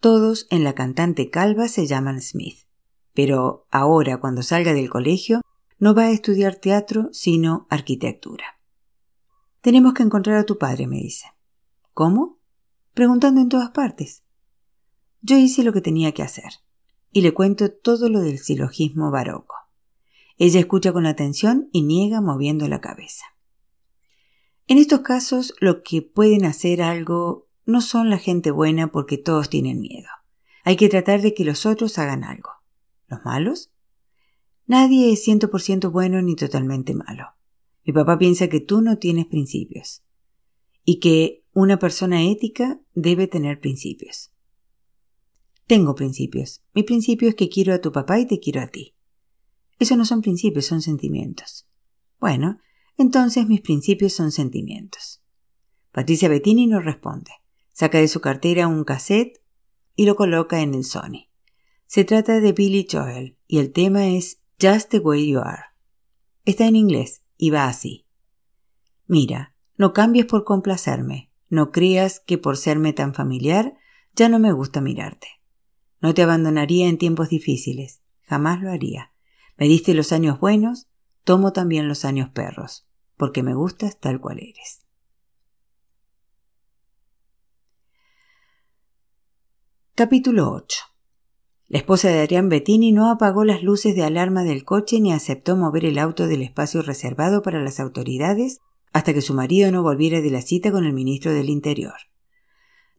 todos 0.00 0.46
en 0.50 0.64
la 0.64 0.74
cantante 0.74 1.30
calva 1.30 1.68
se 1.68 1.86
llaman 1.86 2.20
Smith. 2.20 2.66
Pero 3.14 3.66
ahora, 3.70 4.18
cuando 4.18 4.42
salga 4.42 4.74
del 4.74 4.90
colegio, 4.90 5.40
no 5.78 5.94
va 5.94 6.04
a 6.04 6.10
estudiar 6.10 6.56
teatro, 6.56 7.08
sino 7.12 7.66
arquitectura. 7.70 8.44
Tenemos 9.60 9.94
que 9.94 10.02
encontrar 10.02 10.36
a 10.36 10.44
tu 10.44 10.58
padre, 10.58 10.86
me 10.86 10.96
dice. 10.96 11.26
¿Cómo? 11.94 12.38
Preguntando 12.94 13.40
en 13.40 13.48
todas 13.48 13.70
partes. 13.70 14.22
Yo 15.20 15.36
hice 15.36 15.64
lo 15.64 15.72
que 15.72 15.80
tenía 15.80 16.12
que 16.12 16.22
hacer, 16.22 16.52
y 17.12 17.22
le 17.22 17.32
cuento 17.32 17.70
todo 17.70 18.08
lo 18.08 18.20
del 18.20 18.38
silogismo 18.38 19.10
barroco. 19.10 19.54
Ella 20.36 20.60
escucha 20.60 20.92
con 20.92 21.06
atención 21.06 21.68
y 21.72 21.82
niega 21.82 22.20
moviendo 22.20 22.68
la 22.68 22.80
cabeza. 22.80 23.24
En 24.66 24.78
estos 24.78 25.00
casos, 25.00 25.54
lo 25.60 25.82
que 25.82 26.02
pueden 26.02 26.44
hacer 26.44 26.82
algo 26.82 27.48
no 27.64 27.80
son 27.80 28.10
la 28.10 28.18
gente 28.18 28.50
buena 28.50 28.92
porque 28.92 29.18
todos 29.18 29.50
tienen 29.50 29.80
miedo. 29.80 30.08
Hay 30.64 30.76
que 30.76 30.88
tratar 30.88 31.22
de 31.22 31.34
que 31.34 31.44
los 31.44 31.66
otros 31.66 31.98
hagan 31.98 32.22
algo. 32.22 32.50
¿Los 33.06 33.24
malos? 33.24 33.72
Nadie 34.66 35.12
es 35.12 35.24
ciento 35.24 35.50
por 35.50 35.62
ciento 35.62 35.90
bueno 35.90 36.20
ni 36.20 36.36
totalmente 36.36 36.94
malo. 36.94 37.28
Mi 37.84 37.92
papá 37.94 38.18
piensa 38.18 38.48
que 38.48 38.60
tú 38.60 38.82
no 38.82 38.98
tienes 38.98 39.26
principios 39.26 40.02
y 40.84 41.00
que 41.00 41.44
una 41.52 41.78
persona 41.78 42.22
ética 42.22 42.78
debe 42.94 43.26
tener 43.26 43.60
principios. 43.60 44.30
Tengo 45.68 45.94
principios. 45.94 46.62
Mi 46.72 46.82
principio 46.82 47.28
es 47.28 47.34
que 47.34 47.50
quiero 47.50 47.74
a 47.74 47.80
tu 47.82 47.92
papá 47.92 48.18
y 48.18 48.26
te 48.26 48.40
quiero 48.40 48.62
a 48.62 48.68
ti. 48.68 48.94
Eso 49.78 49.98
no 49.98 50.06
son 50.06 50.22
principios, 50.22 50.64
son 50.64 50.80
sentimientos. 50.80 51.68
Bueno, 52.18 52.58
entonces 52.96 53.46
mis 53.46 53.60
principios 53.60 54.14
son 54.14 54.32
sentimientos. 54.32 55.22
Patricia 55.92 56.30
Bettini 56.30 56.66
no 56.66 56.80
responde. 56.80 57.32
Saca 57.74 57.98
de 57.98 58.08
su 58.08 58.22
cartera 58.22 58.66
un 58.66 58.82
cassette 58.84 59.42
y 59.94 60.06
lo 60.06 60.16
coloca 60.16 60.62
en 60.62 60.72
el 60.72 60.84
Sony. 60.84 61.28
Se 61.86 62.02
trata 62.04 62.40
de 62.40 62.52
Billy 62.52 62.86
Joel 62.90 63.36
y 63.46 63.58
el 63.58 63.70
tema 63.70 64.08
es 64.08 64.40
Just 64.58 64.88
the 64.88 65.00
Way 65.00 65.32
You 65.32 65.40
Are. 65.40 65.64
Está 66.46 66.66
en 66.66 66.76
inglés 66.76 67.24
y 67.36 67.50
va 67.50 67.66
así. 67.66 68.06
Mira, 69.06 69.54
no 69.76 69.92
cambies 69.92 70.24
por 70.24 70.44
complacerme, 70.44 71.30
no 71.50 71.72
creas 71.72 72.20
que 72.20 72.38
por 72.38 72.56
serme 72.56 72.94
tan 72.94 73.12
familiar 73.12 73.74
ya 74.14 74.30
no 74.30 74.38
me 74.38 74.52
gusta 74.52 74.80
mirarte. 74.80 75.37
No 76.00 76.14
te 76.14 76.22
abandonaría 76.22 76.88
en 76.88 76.98
tiempos 76.98 77.28
difíciles, 77.28 78.02
jamás 78.22 78.62
lo 78.62 78.70
haría. 78.70 79.12
Me 79.56 79.66
diste 79.66 79.94
los 79.94 80.12
años 80.12 80.38
buenos, 80.38 80.86
tomo 81.24 81.52
también 81.52 81.88
los 81.88 82.04
años 82.04 82.28
perros, 82.30 82.86
porque 83.16 83.42
me 83.42 83.54
gustas 83.54 83.98
tal 83.98 84.20
cual 84.20 84.38
eres. 84.38 84.84
Capítulo 89.96 90.52
8 90.52 90.78
La 91.66 91.78
esposa 91.78 92.08
de 92.08 92.20
Adrián 92.20 92.48
Bettini 92.48 92.92
no 92.92 93.10
apagó 93.10 93.42
las 93.42 93.64
luces 93.64 93.96
de 93.96 94.04
alarma 94.04 94.44
del 94.44 94.64
coche 94.64 95.00
ni 95.00 95.12
aceptó 95.12 95.56
mover 95.56 95.84
el 95.84 95.98
auto 95.98 96.28
del 96.28 96.42
espacio 96.42 96.82
reservado 96.82 97.42
para 97.42 97.60
las 97.60 97.80
autoridades 97.80 98.60
hasta 98.92 99.12
que 99.12 99.22
su 99.22 99.34
marido 99.34 99.72
no 99.72 99.82
volviera 99.82 100.20
de 100.20 100.30
la 100.30 100.42
cita 100.42 100.70
con 100.70 100.84
el 100.84 100.92
ministro 100.92 101.32
del 101.32 101.50
Interior. 101.50 101.96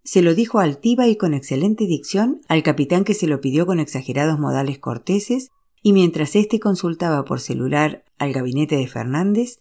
Se 0.10 0.24
lo 0.24 0.34
dijo 0.34 0.57
altiva 0.57 1.07
y 1.07 1.18
con 1.18 1.36
excelente 1.36 1.86
dicción 1.86 2.41
al 2.47 2.64
capitán 2.64 3.03
que 3.03 3.14
se 3.14 3.28
lo 3.28 3.41
pidió 3.41 3.68
con 3.68 3.80
exagerados 3.80 4.39
modales 4.39 4.80
corteses, 4.80 5.51
y 5.84 5.93
mientras 5.93 6.36
éste 6.36 6.60
consultaba 6.60 7.24
por 7.26 7.39
celular 7.39 8.03
al 8.18 8.34
gabinete 8.34 8.76
de 8.76 8.88
Fernández, 8.88 9.60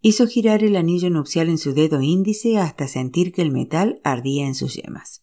hizo 0.00 0.26
girar 0.26 0.64
el 0.64 0.76
anillo 0.76 1.10
nupcial 1.10 1.50
en 1.50 1.58
su 1.58 1.74
dedo 1.74 2.00
índice 2.00 2.56
hasta 2.56 2.88
sentir 2.88 3.30
que 3.30 3.42
el 3.42 3.52
metal 3.52 4.00
ardía 4.02 4.46
en 4.46 4.54
sus 4.54 4.74
yemas. 4.74 5.22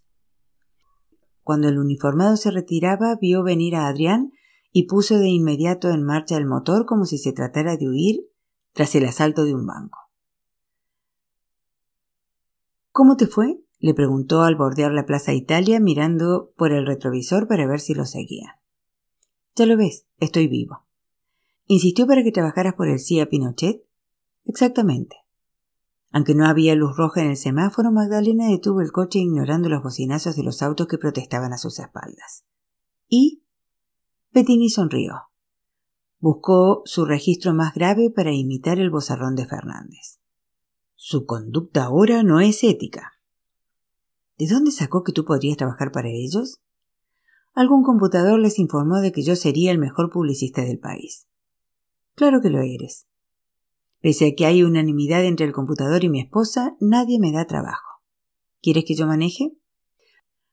Cuando 1.42 1.70
el 1.70 1.80
uniformado 1.80 2.38
se 2.38 2.52
retiraba, 2.52 3.18
vio 3.20 3.42
venir 3.42 3.76
a 3.76 3.88
Adrián 3.88 4.32
y 4.72 4.86
puso 4.86 5.18
de 5.18 5.30
inmediato 5.30 5.90
en 5.90 6.04
marcha 6.04 6.38
el 6.38 6.46
motor 6.46 6.86
como 6.86 7.06
si 7.06 7.18
se 7.18 7.34
tratara 7.34 7.78
de 7.78 7.90
huir 7.90 8.28
tras 8.74 8.94
el 8.94 9.08
asalto 9.08 9.44
de 9.44 9.56
un 9.56 9.66
banco. 9.66 9.98
¿Cómo 12.92 13.18
te 13.18 13.26
fue? 13.26 13.64
Le 13.80 13.94
preguntó 13.94 14.42
al 14.42 14.56
bordear 14.56 14.92
la 14.92 15.06
Plaza 15.06 15.34
Italia 15.34 15.80
mirando 15.80 16.52
por 16.58 16.72
el 16.72 16.86
retrovisor 16.86 17.48
para 17.48 17.68
ver 17.68 17.80
si 17.80 17.94
lo 17.94 18.06
seguía. 18.06 18.60
Ya 19.56 19.66
lo 19.66 19.78
ves, 19.78 20.06
estoy 20.20 20.48
vivo. 20.48 20.86
¿Insistió 21.66 22.08
para 22.08 22.24
que 22.24 22.32
trabajaras 22.32 22.76
por 22.76 22.88
el 22.88 23.00
CIA 23.00 23.30
Pinochet? 23.30 23.84
Exactamente. 24.46 25.18
Aunque 26.12 26.34
no 26.34 26.46
había 26.46 26.76
luz 26.76 26.96
roja 26.96 27.22
en 27.22 27.32
el 27.32 27.38
semáforo, 27.38 27.92
Magdalena 27.92 28.48
detuvo 28.48 28.82
el 28.82 28.92
coche 28.92 29.20
ignorando 29.20 29.68
los 29.68 29.84
bocinazos 29.84 30.36
de 30.36 30.44
los 30.44 30.62
autos 30.62 30.88
que 30.88 30.98
protestaban 30.98 31.54
a 31.54 31.58
sus 31.58 31.80
espaldas. 31.80 32.46
¿Y? 33.10 33.44
Bettini 34.32 34.70
sonrió. 34.70 35.14
Buscó 36.20 36.82
su 36.86 37.06
registro 37.06 37.54
más 37.54 37.74
grave 37.74 38.10
para 38.10 38.34
imitar 38.34 38.80
el 38.80 38.90
bozarrón 38.90 39.36
de 39.36 39.46
Fernández. 39.46 40.20
Su 40.96 41.26
conducta 41.26 41.84
ahora 41.84 42.24
no 42.24 42.40
es 42.40 42.64
ética. 42.64 43.17
¿De 44.38 44.48
dónde 44.48 44.72
sacó 44.72 45.04
que 45.04 45.12
tú 45.12 45.26
podrías 45.26 45.58
trabajar 45.58 45.92
para 45.92 46.10
ellos? 46.10 46.60
Algún 47.54 47.84
computador 47.84 48.40
les 48.40 48.60
informó 48.60 49.00
de 49.00 49.12
que 49.12 49.24
yo 49.24 49.36
sería 49.36 49.72
el 49.72 49.80
mejor 49.80 50.10
publicista 50.12 50.62
del 50.62 50.80
país. 50.80 51.28
Claro 52.16 52.42
que 52.42 52.50
lo 52.50 52.62
eres. 52.62 53.08
Pese 54.02 54.28
a 54.28 54.36
que 54.36 54.46
hay 54.46 54.64
unanimidad 54.64 55.26
entre 55.26 55.46
el 55.46 55.54
computador 55.54 56.04
y 56.04 56.10
mi 56.10 56.20
esposa, 56.20 56.76
nadie 56.80 57.20
me 57.20 57.32
da 57.32 57.46
trabajo. 57.46 58.02
¿Quieres 58.62 58.86
que 58.86 58.96
yo 58.96 59.08
maneje? 59.08 59.58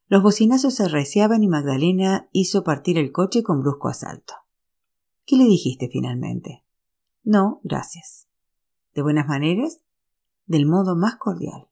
Los 0.07 0.23
bocinazos 0.23 0.75
se 0.75 0.83
arreciaban 0.83 1.43
y 1.43 1.47
Magdalena 1.47 2.29
hizo 2.31 2.63
partir 2.63 2.97
el 2.97 3.11
coche 3.11 3.43
con 3.43 3.61
brusco 3.61 3.87
asalto. 3.87 4.33
¿Qué 5.25 5.35
le 5.35 5.45
dijiste 5.45 5.89
finalmente? 5.91 6.63
No, 7.23 7.59
gracias. 7.63 8.27
¿De 8.93 9.01
buenas 9.01 9.27
maneras? 9.27 9.85
del 10.45 10.65
modo 10.65 10.95
más 10.95 11.15
cordial. 11.15 11.67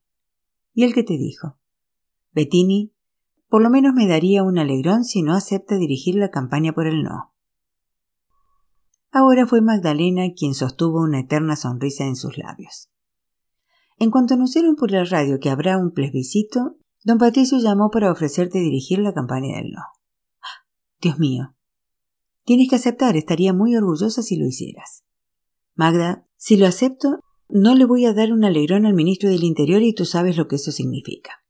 ¿Y 0.74 0.84
el 0.84 0.94
que 0.94 1.04
te 1.04 1.18
dijo? 1.18 1.58
Bettini, 2.34 2.94
por 3.48 3.62
lo 3.62 3.70
menos 3.70 3.94
me 3.94 4.08
daría 4.08 4.44
un 4.44 4.58
alegrón 4.58 5.04
si 5.04 5.22
no 5.22 5.34
acepta 5.34 5.76
dirigir 5.76 6.16
la 6.16 6.32
campaña 6.32 6.74
por 6.74 6.88
el 6.88 7.04
no. 7.04 7.34
Ahora 9.12 9.46
fue 9.46 9.62
Magdalena 9.62 10.24
quien 10.36 10.56
sostuvo 10.56 11.02
una 11.02 11.20
eterna 11.20 11.56
sonrisa 11.56 12.06
en 12.06 12.16
sus 12.16 12.38
labios. 12.38 12.90
En 14.00 14.10
cuanto 14.10 14.34
anunciaron 14.34 14.76
por 14.76 14.90
la 14.90 15.04
radio 15.04 15.40
que 15.40 15.52
habrá 15.52 15.78
un 15.78 15.92
plebiscito, 15.92 16.78
don 17.04 17.20
Patricio 17.20 17.60
llamó 17.60 17.92
para 17.92 18.12
ofrecerte 18.12 18.58
dirigir 18.58 18.98
la 19.00 19.14
campaña 19.14 19.58
del 19.58 19.72
no. 19.72 19.84
Dios 21.00 21.20
mío. 21.20 21.56
Tienes 22.44 22.70
que 22.70 22.78
aceptar, 22.78 23.16
estaría 23.16 23.54
muy 23.54 23.76
orgullosa 23.76 24.24
si 24.24 24.36
lo 24.36 24.48
hicieras. 24.48 25.04
Magda, 25.76 26.26
si 26.36 26.58
lo 26.58 26.66
acepto, 26.66 27.20
no 27.50 27.76
le 27.76 27.86
voy 27.86 28.06
a 28.06 28.14
dar 28.14 28.34
un 28.34 28.44
alegrón 28.44 28.88
al 28.88 28.96
ministro 28.96 29.30
del 29.30 29.44
Interior 29.44 29.84
y 29.84 29.94
tú 29.94 30.06
sabes 30.06 30.38
lo 30.38 30.48
que 30.48 30.56
eso 30.56 30.72
significa. 30.72 31.43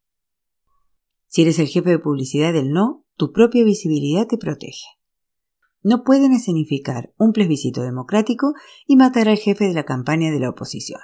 Si 1.34 1.42
eres 1.42 1.58
el 1.58 1.66
jefe 1.66 1.90
de 1.90 1.98
publicidad 1.98 2.54
del 2.54 2.70
no, 2.70 3.06
tu 3.18 3.32
propia 3.32 3.64
visibilidad 3.64 4.28
te 4.28 4.38
protege. 4.38 4.86
No 5.82 6.04
pueden 6.04 6.32
escenificar 6.32 7.12
un 7.18 7.32
plebiscito 7.32 7.82
democrático 7.82 8.54
y 8.86 8.98
matar 8.98 9.28
al 9.28 9.38
jefe 9.38 9.66
de 9.66 9.74
la 9.74 9.84
campaña 9.84 10.30
de 10.30 10.40
la 10.40 10.52
oposición. 10.52 11.02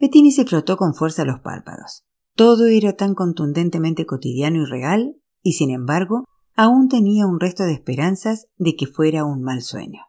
Bettini 0.00 0.32
se 0.32 0.46
frotó 0.46 0.78
con 0.78 0.94
fuerza 0.94 1.26
los 1.26 1.40
párpados. 1.40 2.06
Todo 2.34 2.64
era 2.64 2.94
tan 2.94 3.14
contundentemente 3.14 4.06
cotidiano 4.06 4.62
y 4.62 4.64
real, 4.64 5.16
y 5.42 5.52
sin 5.52 5.68
embargo, 5.68 6.24
aún 6.56 6.88
tenía 6.88 7.26
un 7.26 7.40
resto 7.40 7.64
de 7.64 7.74
esperanzas 7.74 8.46
de 8.56 8.74
que 8.74 8.86
fuera 8.86 9.26
un 9.26 9.42
mal 9.42 9.60
sueño. 9.60 10.00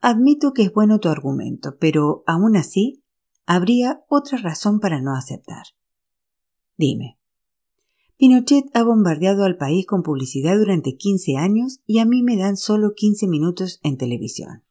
Admito 0.00 0.52
que 0.52 0.62
es 0.62 0.72
bueno 0.72 1.00
tu 1.00 1.08
argumento, 1.08 1.76
pero 1.80 2.22
aún 2.24 2.54
así 2.54 3.02
habría 3.46 4.04
otra 4.08 4.38
razón 4.38 4.78
para 4.78 5.02
no 5.02 5.16
aceptar. 5.16 5.64
Dime. 6.76 7.18
Pinochet 8.22 8.66
ha 8.74 8.84
bombardeado 8.84 9.42
al 9.42 9.56
país 9.56 9.84
con 9.84 10.04
publicidad 10.04 10.56
durante 10.56 10.96
15 10.96 11.38
años 11.38 11.80
y 11.88 11.98
a 11.98 12.04
mí 12.04 12.22
me 12.22 12.36
dan 12.36 12.56
solo 12.56 12.94
15 12.94 13.26
minutos 13.26 13.80
en 13.82 13.96
televisión. 13.96 14.62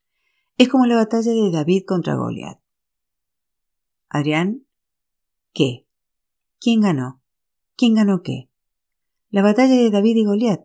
Es 0.58 0.70
como 0.70 0.86
la 0.86 0.96
batalla 0.96 1.34
de 1.34 1.52
David 1.52 1.84
contra 1.86 2.16
Goliat. 2.16 2.62
Adrián, 4.08 4.66
¿qué? 5.52 5.86
¿Quién 6.62 6.80
ganó? 6.80 7.22
¿Quién 7.76 7.96
ganó 7.96 8.22
qué? 8.22 8.50
La 9.32 9.42
batalla 9.42 9.76
de 9.76 9.92
David 9.92 10.16
y 10.16 10.24
Goliat. 10.24 10.62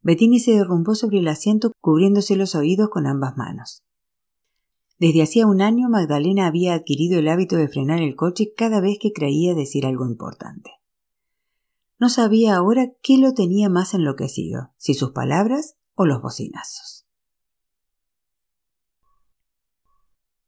Bettini 0.00 0.40
se 0.40 0.52
derrumbó 0.52 0.94
sobre 0.94 1.18
el 1.18 1.28
asiento 1.28 1.70
cubriéndose 1.82 2.34
los 2.34 2.54
oídos 2.54 2.88
con 2.88 3.06
ambas 3.06 3.36
manos. 3.36 3.84
Desde 4.98 5.20
hacía 5.20 5.46
un 5.46 5.60
año 5.60 5.90
Magdalena 5.90 6.46
había 6.46 6.72
adquirido 6.72 7.18
el 7.18 7.28
hábito 7.28 7.56
de 7.56 7.68
frenar 7.68 8.00
el 8.00 8.16
coche 8.16 8.54
cada 8.56 8.80
vez 8.80 8.96
que 8.98 9.12
creía 9.12 9.54
decir 9.54 9.84
algo 9.84 10.06
importante. 10.06 10.79
No 12.00 12.08
sabía 12.08 12.56
ahora 12.56 12.94
qué 13.02 13.18
lo 13.18 13.34
tenía 13.34 13.68
más 13.68 13.92
enloquecido, 13.92 14.72
si 14.78 14.94
sus 14.94 15.10
palabras 15.10 15.76
o 15.94 16.06
los 16.06 16.22
bocinazos. 16.22 17.06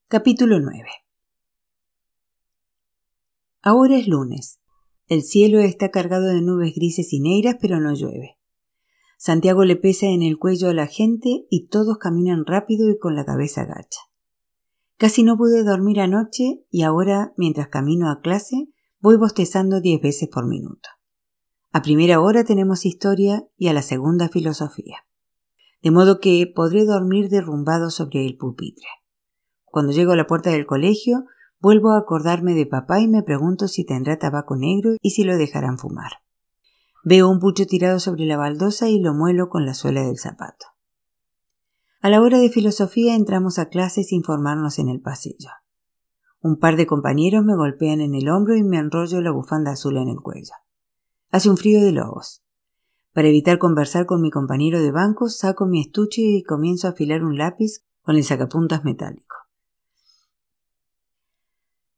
Capítulo 0.09 0.61
9 0.61 0.89
Ahora 3.61 3.99
es 3.99 4.09
lunes. 4.09 4.61
El 5.09 5.23
cielo 5.23 5.61
está 5.61 5.91
cargado 5.91 6.29
de 6.29 6.41
nubes 6.41 6.75
grises 6.75 7.13
y 7.13 7.21
negras, 7.21 7.59
pero 7.61 7.81
no 7.81 7.93
llueve. 7.93 8.39
Santiago 9.19 9.67
le 9.67 9.77
pesa 9.77 10.07
en 10.07 10.23
el 10.23 10.39
cuello 10.39 10.71
a 10.71 10.75
la 10.75 10.87
gente 10.87 11.45
y 11.51 11.67
todos 11.67 11.99
caminan 11.99 12.47
rápido 12.47 12.89
y 12.89 12.99
con 12.99 13.15
la 13.15 13.27
cabeza 13.27 13.67
gacha. 13.67 14.01
Casi 14.97 15.23
no 15.23 15.37
pude 15.37 15.65
dormir 15.65 16.01
anoche 16.01 16.65
y 16.71 16.81
ahora, 16.81 17.35
mientras 17.37 17.69
camino 17.69 18.11
a 18.11 18.23
clase, 18.23 18.69
voy 19.01 19.19
bostezando 19.19 19.83
diez 19.83 20.01
veces 20.01 20.31
por 20.31 20.49
minuto. 20.49 20.89
A 21.75 21.81
primera 21.81 22.21
hora 22.21 22.45
tenemos 22.45 22.85
historia 22.85 23.47
y 23.57 23.69
a 23.69 23.73
la 23.73 23.81
segunda 23.81 24.29
filosofía. 24.29 25.07
De 25.83 25.91
modo 25.91 26.21
que 26.21 26.47
podré 26.55 26.85
dormir 26.85 27.31
derrumbado 27.31 27.89
sobre 27.91 28.27
el 28.27 28.37
pupitre. 28.37 28.87
Cuando 29.65 29.93
llego 29.93 30.13
a 30.13 30.17
la 30.17 30.27
puerta 30.27 30.51
del 30.51 30.67
colegio, 30.67 31.25
vuelvo 31.61 31.93
a 31.93 31.99
acordarme 31.99 32.53
de 32.53 32.67
papá 32.67 33.01
y 33.01 33.09
me 33.09 33.23
pregunto 33.23 33.69
si 33.69 33.87
tendrá 33.87 34.19
tabaco 34.19 34.55
negro 34.55 34.97
y 35.01 35.13
si 35.13 35.25
lo 35.25 35.39
dejarán 35.39 35.79
fumar. 35.79 36.13
Veo 37.05 37.31
un 37.31 37.41
pucho 37.41 37.65
tirado 37.65 38.01
sobre 38.01 38.27
la 38.27 38.37
baldosa 38.37 38.91
y 38.91 39.01
lo 39.01 39.15
muelo 39.15 39.49
con 39.49 39.65
la 39.65 39.73
suela 39.73 40.03
del 40.03 40.19
zapato. 40.19 40.67
A 42.03 42.11
la 42.11 42.21
hora 42.21 42.39
de 42.39 42.51
filosofía 42.51 43.15
entramos 43.15 43.59
a 43.59 43.71
clase 43.71 44.05
sin 44.05 44.25
formarnos 44.25 44.79
en 44.79 44.91
el 44.91 45.01
pasillo. 45.01 45.49
Un 46.43 46.59
par 46.59 46.77
de 46.77 46.87
compañeros 46.87 47.47
me 47.47 47.57
golpean 47.57 48.03
en 48.03 48.15
el 48.15 48.29
hombro 48.29 48.57
y 48.57 48.63
me 48.63 48.77
enrollo 48.77 49.23
la 49.23 49.31
bufanda 49.31 49.73
azul 49.73 49.97
en 49.97 50.11
el 50.11 50.21
cuello. 50.21 50.53
Hace 51.33 51.49
un 51.49 51.57
frío 51.57 51.81
de 51.81 51.93
lobos. 51.93 52.43
Para 53.15 53.29
evitar 53.29 53.59
conversar 53.59 54.05
con 54.05 54.21
mi 54.21 54.31
compañero 54.31 54.83
de 54.83 54.93
banco, 54.93 55.31
saco 55.31 55.67
mi 55.67 55.81
estuche 55.81 56.21
y 56.21 56.43
comienzo 56.43 56.87
a 56.87 56.91
afilar 56.91 57.25
un 57.25 57.39
lápiz 57.39 57.81
con 58.03 58.17
el 58.17 58.25
sacapuntas 58.25 58.85
metálico. 58.85 59.37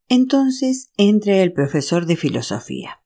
Entonces 0.09 0.93
entra 0.97 1.39
el 1.39 1.53
profesor 1.53 2.07
de 2.07 2.15
filosofía. 2.15 3.03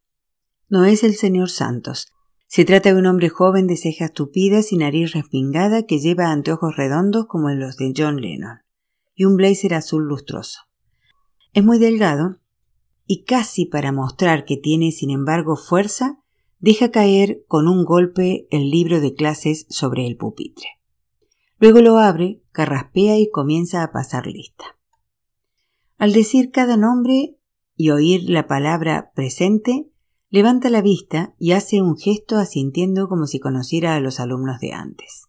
No 0.68 0.84
es 0.84 1.02
el 1.02 1.14
señor 1.14 1.48
Santos. 1.48 2.12
Se 2.46 2.66
trata 2.66 2.92
de 2.92 2.98
un 2.98 3.06
hombre 3.06 3.30
joven 3.30 3.66
de 3.66 3.78
cejas 3.78 4.12
tupidas 4.12 4.70
y 4.72 4.76
nariz 4.76 5.12
respingada 5.12 5.84
que 5.84 5.98
lleva 5.98 6.30
anteojos 6.30 6.76
redondos 6.76 7.26
como 7.26 7.48
los 7.48 7.78
de 7.78 7.94
John 7.96 8.20
Lennon 8.20 8.58
y 9.14 9.24
un 9.24 9.36
blazer 9.36 9.72
azul 9.72 10.06
lustroso. 10.06 10.60
Es 11.54 11.64
muy 11.64 11.78
delgado 11.78 12.38
y 13.08 13.24
casi 13.24 13.64
para 13.64 13.90
mostrar 13.90 14.44
que 14.44 14.58
tiene 14.58 14.92
sin 14.92 15.10
embargo 15.10 15.56
fuerza, 15.56 16.20
deja 16.60 16.90
caer 16.90 17.42
con 17.48 17.66
un 17.66 17.86
golpe 17.86 18.46
el 18.50 18.70
libro 18.70 19.00
de 19.00 19.14
clases 19.14 19.66
sobre 19.70 20.06
el 20.06 20.18
pupitre. 20.18 20.68
Luego 21.58 21.80
lo 21.80 21.98
abre, 21.98 22.42
carraspea 22.52 23.18
y 23.18 23.30
comienza 23.30 23.82
a 23.82 23.92
pasar 23.92 24.26
lista. 24.26 24.76
Al 25.96 26.12
decir 26.12 26.50
cada 26.50 26.76
nombre 26.76 27.38
y 27.76 27.90
oír 27.90 28.28
la 28.28 28.46
palabra 28.46 29.10
presente, 29.14 29.90
levanta 30.28 30.68
la 30.68 30.82
vista 30.82 31.34
y 31.38 31.52
hace 31.52 31.80
un 31.80 31.96
gesto 31.96 32.36
asintiendo 32.36 33.08
como 33.08 33.26
si 33.26 33.40
conociera 33.40 33.94
a 33.94 34.00
los 34.00 34.20
alumnos 34.20 34.60
de 34.60 34.74
antes. 34.74 35.28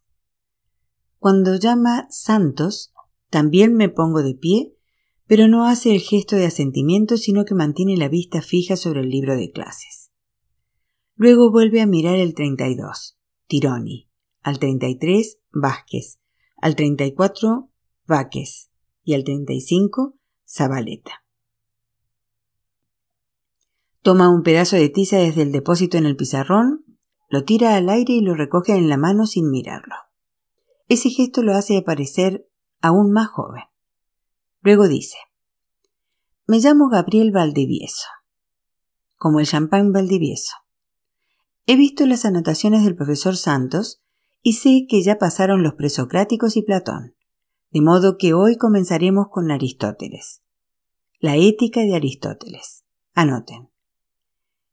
Cuando 1.17 1.55
llama 1.55 2.07
Santos, 2.09 2.93
también 3.29 3.73
me 3.73 3.87
pongo 3.87 4.21
de 4.21 4.35
pie, 4.35 4.75
pero 5.29 5.47
no 5.47 5.67
hace 5.67 5.93
el 5.93 6.01
gesto 6.01 6.35
de 6.37 6.47
asentimiento, 6.47 7.15
sino 7.15 7.45
que 7.45 7.53
mantiene 7.53 7.95
la 7.97 8.09
vista 8.09 8.41
fija 8.41 8.75
sobre 8.75 9.01
el 9.01 9.09
libro 9.09 9.37
de 9.37 9.51
clases. 9.51 10.09
Luego 11.15 11.51
vuelve 11.51 11.81
a 11.81 11.85
mirar 11.85 12.15
el 12.15 12.33
32, 12.33 13.19
Tironi, 13.45 14.09
al 14.41 14.57
33, 14.57 15.37
Vázquez, 15.51 16.19
al 16.57 16.75
34, 16.75 17.69
Váquez 18.07 18.71
y 19.03 19.13
al 19.13 19.23
35, 19.23 20.17
Zabaleta. 20.47 21.23
Toma 24.01 24.29
un 24.29 24.41
pedazo 24.41 24.77
de 24.77 24.89
tiza 24.89 25.19
desde 25.19 25.43
el 25.43 25.51
depósito 25.51 25.99
en 25.99 26.07
el 26.07 26.15
pizarrón, 26.15 26.85
lo 27.29 27.43
tira 27.43 27.75
al 27.75 27.89
aire 27.89 28.13
y 28.13 28.21
lo 28.21 28.33
recoge 28.33 28.75
en 28.75 28.89
la 28.89 28.97
mano 28.97 29.27
sin 29.27 29.51
mirarlo. 29.51 29.93
Ese 30.87 31.11
gesto 31.11 31.43
lo 31.43 31.53
hace 31.53 31.79
parecer 31.83 32.49
aún 32.81 33.11
más 33.11 33.27
joven. 33.27 33.65
Luego 34.61 34.87
dice, 34.87 35.17
Me 36.45 36.59
llamo 36.59 36.89
Gabriel 36.89 37.31
Valdivieso, 37.31 38.07
como 39.17 39.39
el 39.39 39.47
champán 39.47 39.93
Valdivieso. 39.93 40.53
He 41.65 41.75
visto 41.75 42.05
las 42.05 42.25
anotaciones 42.25 42.83
del 42.83 42.95
profesor 42.95 43.37
Santos 43.37 44.01
y 44.41 44.53
sé 44.53 44.85
que 44.89 45.01
ya 45.01 45.17
pasaron 45.17 45.63
los 45.63 45.75
presocráticos 45.75 46.57
y 46.57 46.63
Platón, 46.63 47.15
de 47.71 47.81
modo 47.81 48.17
que 48.17 48.33
hoy 48.33 48.57
comenzaremos 48.57 49.27
con 49.29 49.51
Aristóteles. 49.51 50.41
La 51.19 51.35
ética 51.35 51.81
de 51.81 51.95
Aristóteles. 51.95 52.83
Anoten. 53.13 53.69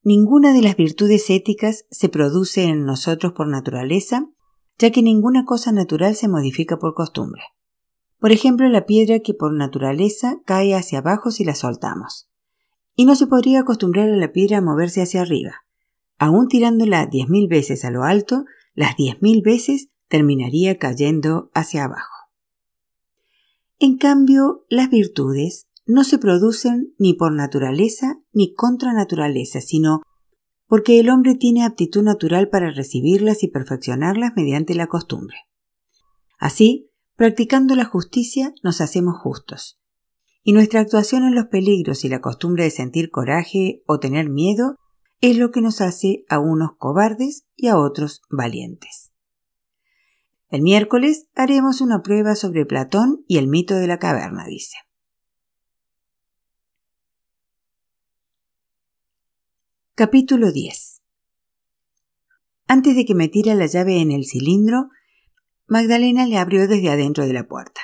Ninguna 0.02 0.52
de 0.52 0.62
las 0.62 0.76
virtudes 0.76 1.30
éticas 1.30 1.84
se 1.90 2.08
produce 2.08 2.64
en 2.64 2.84
nosotros 2.84 3.32
por 3.32 3.48
naturaleza, 3.48 4.28
ya 4.78 4.90
que 4.90 5.02
ninguna 5.02 5.44
cosa 5.44 5.72
natural 5.72 6.14
se 6.14 6.28
modifica 6.28 6.78
por 6.78 6.94
costumbre. 6.94 7.42
Por 8.18 8.32
ejemplo, 8.32 8.68
la 8.68 8.86
piedra 8.86 9.20
que 9.20 9.34
por 9.34 9.52
naturaleza 9.52 10.40
cae 10.44 10.74
hacia 10.74 10.98
abajo 10.98 11.30
si 11.30 11.44
la 11.44 11.54
soltamos. 11.54 12.28
Y 12.94 13.04
no 13.04 13.14
se 13.14 13.26
podría 13.26 13.60
acostumbrar 13.60 14.08
a 14.08 14.16
la 14.16 14.32
piedra 14.32 14.58
a 14.58 14.62
moverse 14.62 15.02
hacia 15.02 15.20
arriba. 15.20 15.66
Aún 16.18 16.48
tirándola 16.48 17.06
diez 17.06 17.28
mil 17.28 17.46
veces 17.46 17.84
a 17.84 17.90
lo 17.90 18.04
alto, 18.04 18.44
las 18.74 18.96
diez 18.96 19.20
mil 19.20 19.42
veces 19.42 19.90
terminaría 20.08 20.78
cayendo 20.78 21.50
hacia 21.52 21.84
abajo. 21.84 22.14
En 23.78 23.98
cambio, 23.98 24.64
las 24.70 24.88
virtudes 24.88 25.66
no 25.84 26.02
se 26.02 26.18
producen 26.18 26.94
ni 26.98 27.12
por 27.12 27.32
naturaleza 27.32 28.18
ni 28.32 28.54
contra 28.54 28.94
naturaleza, 28.94 29.60
sino 29.60 30.00
porque 30.66 30.98
el 30.98 31.10
hombre 31.10 31.34
tiene 31.34 31.64
aptitud 31.64 32.02
natural 32.02 32.48
para 32.48 32.70
recibirlas 32.70 33.42
y 33.42 33.48
perfeccionarlas 33.48 34.32
mediante 34.34 34.74
la 34.74 34.86
costumbre. 34.86 35.36
Así, 36.38 36.85
practicando 37.16 37.74
la 37.74 37.86
justicia 37.86 38.54
nos 38.62 38.80
hacemos 38.80 39.16
justos. 39.18 39.80
Y 40.42 40.52
nuestra 40.52 40.80
actuación 40.80 41.24
en 41.24 41.34
los 41.34 41.46
peligros 41.46 42.04
y 42.04 42.08
la 42.08 42.20
costumbre 42.20 42.64
de 42.64 42.70
sentir 42.70 43.10
coraje 43.10 43.82
o 43.86 43.98
tener 43.98 44.28
miedo 44.28 44.76
es 45.20 45.38
lo 45.38 45.50
que 45.50 45.62
nos 45.62 45.80
hace 45.80 46.24
a 46.28 46.38
unos 46.38 46.76
cobardes 46.78 47.46
y 47.56 47.68
a 47.68 47.78
otros 47.78 48.22
valientes. 48.30 49.12
El 50.48 50.62
miércoles 50.62 51.26
haremos 51.34 51.80
una 51.80 52.02
prueba 52.02 52.36
sobre 52.36 52.66
Platón 52.66 53.24
y 53.26 53.38
el 53.38 53.48
mito 53.48 53.74
de 53.74 53.88
la 53.88 53.98
caverna, 53.98 54.44
dice. 54.46 54.76
Capítulo 59.94 60.52
10 60.52 61.02
Antes 62.68 62.94
de 62.94 63.04
que 63.04 63.14
metiera 63.14 63.54
la 63.54 63.66
llave 63.66 64.00
en 64.00 64.12
el 64.12 64.26
cilindro, 64.26 64.90
Magdalena 65.66 66.26
le 66.26 66.38
abrió 66.38 66.68
desde 66.68 66.90
adentro 66.90 67.26
de 67.26 67.32
la 67.32 67.46
puerta. 67.46 67.80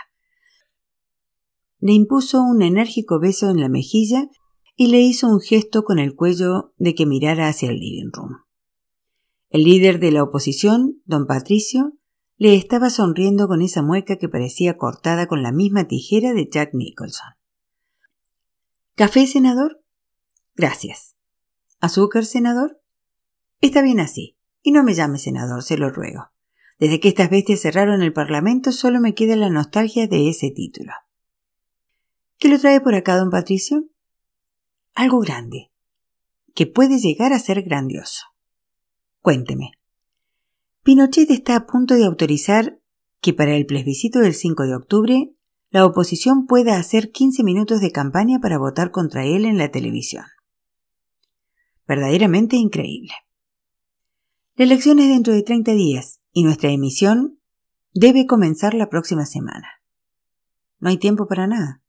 Le 1.80 1.92
impuso 1.92 2.42
un 2.42 2.62
enérgico 2.62 3.18
beso 3.18 3.50
en 3.50 3.60
la 3.60 3.68
mejilla 3.68 4.28
y 4.76 4.86
le 4.86 5.00
hizo 5.00 5.28
un 5.28 5.40
gesto 5.40 5.82
con 5.82 5.98
el 5.98 6.14
cuello 6.14 6.72
de 6.78 6.94
que 6.94 7.06
mirara 7.06 7.48
hacia 7.48 7.70
el 7.70 7.80
living 7.80 8.10
room. 8.12 8.36
El 9.50 9.64
líder 9.64 9.98
de 9.98 10.12
la 10.12 10.22
oposición, 10.22 11.02
don 11.04 11.26
Patricio, 11.26 11.92
le 12.36 12.54
estaba 12.54 12.88
sonriendo 12.88 13.48
con 13.48 13.62
esa 13.62 13.82
mueca 13.82 14.16
que 14.16 14.28
parecía 14.28 14.76
cortada 14.76 15.26
con 15.26 15.42
la 15.42 15.52
misma 15.52 15.88
tijera 15.88 16.32
de 16.32 16.48
Jack 16.50 16.70
Nicholson. 16.74 17.34
¿Café, 18.94 19.26
senador? 19.26 19.82
Gracias. 20.54 21.16
¿Azúcar, 21.80 22.24
senador? 22.24 22.80
Está 23.60 23.82
bien 23.82 24.00
así. 24.00 24.38
Y 24.62 24.72
no 24.72 24.84
me 24.84 24.94
llame 24.94 25.18
senador, 25.18 25.62
se 25.62 25.76
lo 25.76 25.90
ruego. 25.90 26.30
Desde 26.78 27.00
que 27.00 27.08
estas 27.08 27.30
bestias 27.30 27.60
cerraron 27.60 28.02
el 28.02 28.12
Parlamento 28.12 28.72
solo 28.72 29.00
me 29.00 29.14
queda 29.14 29.36
la 29.36 29.50
nostalgia 29.50 30.06
de 30.06 30.28
ese 30.28 30.50
título. 30.50 30.92
¿Qué 32.38 32.48
lo 32.48 32.58
trae 32.58 32.80
por 32.80 32.94
acá, 32.94 33.16
don 33.16 33.30
Patricio? 33.30 33.84
Algo 34.94 35.20
grande, 35.20 35.70
que 36.54 36.66
puede 36.66 36.98
llegar 36.98 37.32
a 37.32 37.38
ser 37.38 37.62
grandioso. 37.62 38.24
Cuénteme. 39.20 39.72
Pinochet 40.82 41.30
está 41.30 41.56
a 41.56 41.66
punto 41.66 41.94
de 41.94 42.04
autorizar 42.04 42.80
que 43.20 43.32
para 43.32 43.54
el 43.54 43.66
plebiscito 43.66 44.18
del 44.18 44.34
5 44.34 44.64
de 44.64 44.74
octubre 44.74 45.30
la 45.70 45.86
oposición 45.86 46.46
pueda 46.46 46.76
hacer 46.76 47.12
15 47.12 47.44
minutos 47.44 47.80
de 47.80 47.92
campaña 47.92 48.40
para 48.40 48.58
votar 48.58 48.90
contra 48.90 49.24
él 49.24 49.44
en 49.44 49.58
la 49.58 49.70
televisión 49.70 50.24
verdaderamente 51.86 52.56
increíble. 52.56 53.12
La 54.54 54.64
elección 54.64 54.98
es 54.98 55.08
dentro 55.08 55.34
de 55.34 55.42
30 55.42 55.72
días 55.72 56.21
y 56.32 56.44
nuestra 56.44 56.70
emisión 56.70 57.38
debe 57.94 58.26
comenzar 58.26 58.74
la 58.74 58.88
próxima 58.88 59.26
semana. 59.26 59.68
No 60.80 60.88
hay 60.88 60.96
tiempo 60.96 61.26
para 61.26 61.46
nada. 61.46 61.82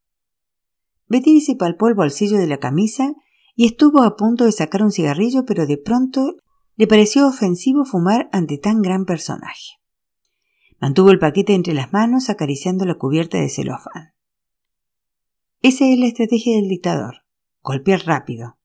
Bettini 1.08 1.42
se 1.42 1.56
palpó 1.56 1.88
el 1.88 1.96
bolsillo 1.96 2.38
de 2.38 2.48
la 2.48 2.58
camisa 2.58 3.14
y 3.56 3.66
estuvo 3.66 4.04
a 4.04 4.16
punto 4.16 4.46
de 4.46 4.52
sacar 4.52 4.84
un 4.84 4.92
cigarrillo, 4.92 5.46
pero 5.46 5.66
de 5.66 5.78
pronto 5.78 6.38
le 6.76 6.88
pareció 6.88 7.28
ofensivo 7.28 7.86
fumar 7.86 8.30
ante 8.32 8.58
tan 8.58 8.82
gran 8.82 9.06
personaje. 9.06 9.80
Mantuvo 10.80 11.12
el 11.12 11.20
paquete 11.20 11.54
entre 11.54 11.74
las 11.74 11.94
manos 11.94 12.30
acariciando 12.30 12.86
la 12.86 12.96
cubierta 12.96 13.38
de 13.38 13.50
celofán. 13.50 14.14
Esa 15.62 15.86
es 15.86 15.98
la 15.98 16.08
estrategia 16.08 16.56
del 16.56 16.68
dictador. 16.68 17.24
Golpear 17.62 18.06
rápido, 18.06 18.58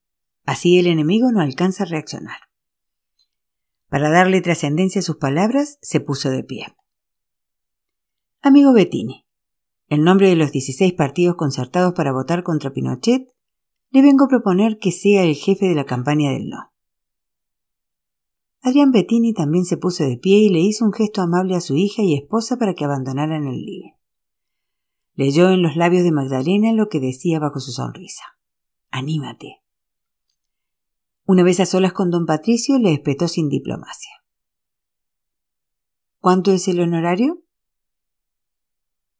Así 0.49 0.79
el 0.79 0.87
enemigo 0.87 1.31
no 1.31 1.41
alcanza 1.41 1.83
a 1.83 1.85
reaccionar. 1.85 2.48
Para 3.89 4.09
darle 4.09 4.41
trascendencia 4.41 4.99
a 4.99 5.03
sus 5.03 5.17
palabras, 5.17 5.79
se 5.81 5.99
puso 5.99 6.29
de 6.29 6.43
pie. 6.43 6.67
Amigo 8.41 8.71
Bettini, 8.71 9.25
en 9.89 10.03
nombre 10.03 10.29
de 10.29 10.35
los 10.35 10.51
16 10.51 10.93
partidos 10.93 11.35
concertados 11.35 11.93
para 11.93 12.13
votar 12.13 12.43
contra 12.43 12.71
Pinochet, 12.71 13.33
le 13.91 14.01
vengo 14.03 14.25
a 14.25 14.27
proponer 14.27 14.77
que 14.77 14.91
sea 14.91 15.23
el 15.23 15.35
jefe 15.35 15.67
de 15.67 15.75
la 15.75 15.85
campaña 15.85 16.31
del 16.31 16.47
no. 16.47 16.71
Adrián 18.61 18.91
Bettini 18.91 19.33
también 19.33 19.65
se 19.65 19.77
puso 19.77 20.03
de 20.03 20.17
pie 20.17 20.37
y 20.37 20.49
le 20.49 20.59
hizo 20.59 20.85
un 20.85 20.93
gesto 20.93 21.21
amable 21.21 21.55
a 21.55 21.61
su 21.61 21.75
hija 21.75 22.03
y 22.03 22.13
esposa 22.13 22.57
para 22.57 22.75
que 22.75 22.85
abandonaran 22.85 23.47
el 23.47 23.65
living. 23.65 23.93
Leyó 25.15 25.49
en 25.49 25.63
los 25.63 25.75
labios 25.75 26.03
de 26.03 26.11
Magdalena 26.11 26.71
lo 26.73 26.87
que 26.87 26.99
decía 26.99 27.39
bajo 27.39 27.59
su 27.59 27.71
sonrisa. 27.71 28.23
Anímate. 28.91 29.63
Una 31.31 31.43
vez 31.43 31.59
a 31.59 31.67
solas 31.67 31.93
con 31.93 32.09
don 32.09 32.25
Patricio, 32.25 32.79
le 32.79 32.91
espetó 32.91 33.27
sin 33.27 33.49
diplomacia. 33.49 34.09
¿Cuánto 36.19 36.51
es 36.51 36.67
el 36.67 36.79
honorario? 36.79 37.43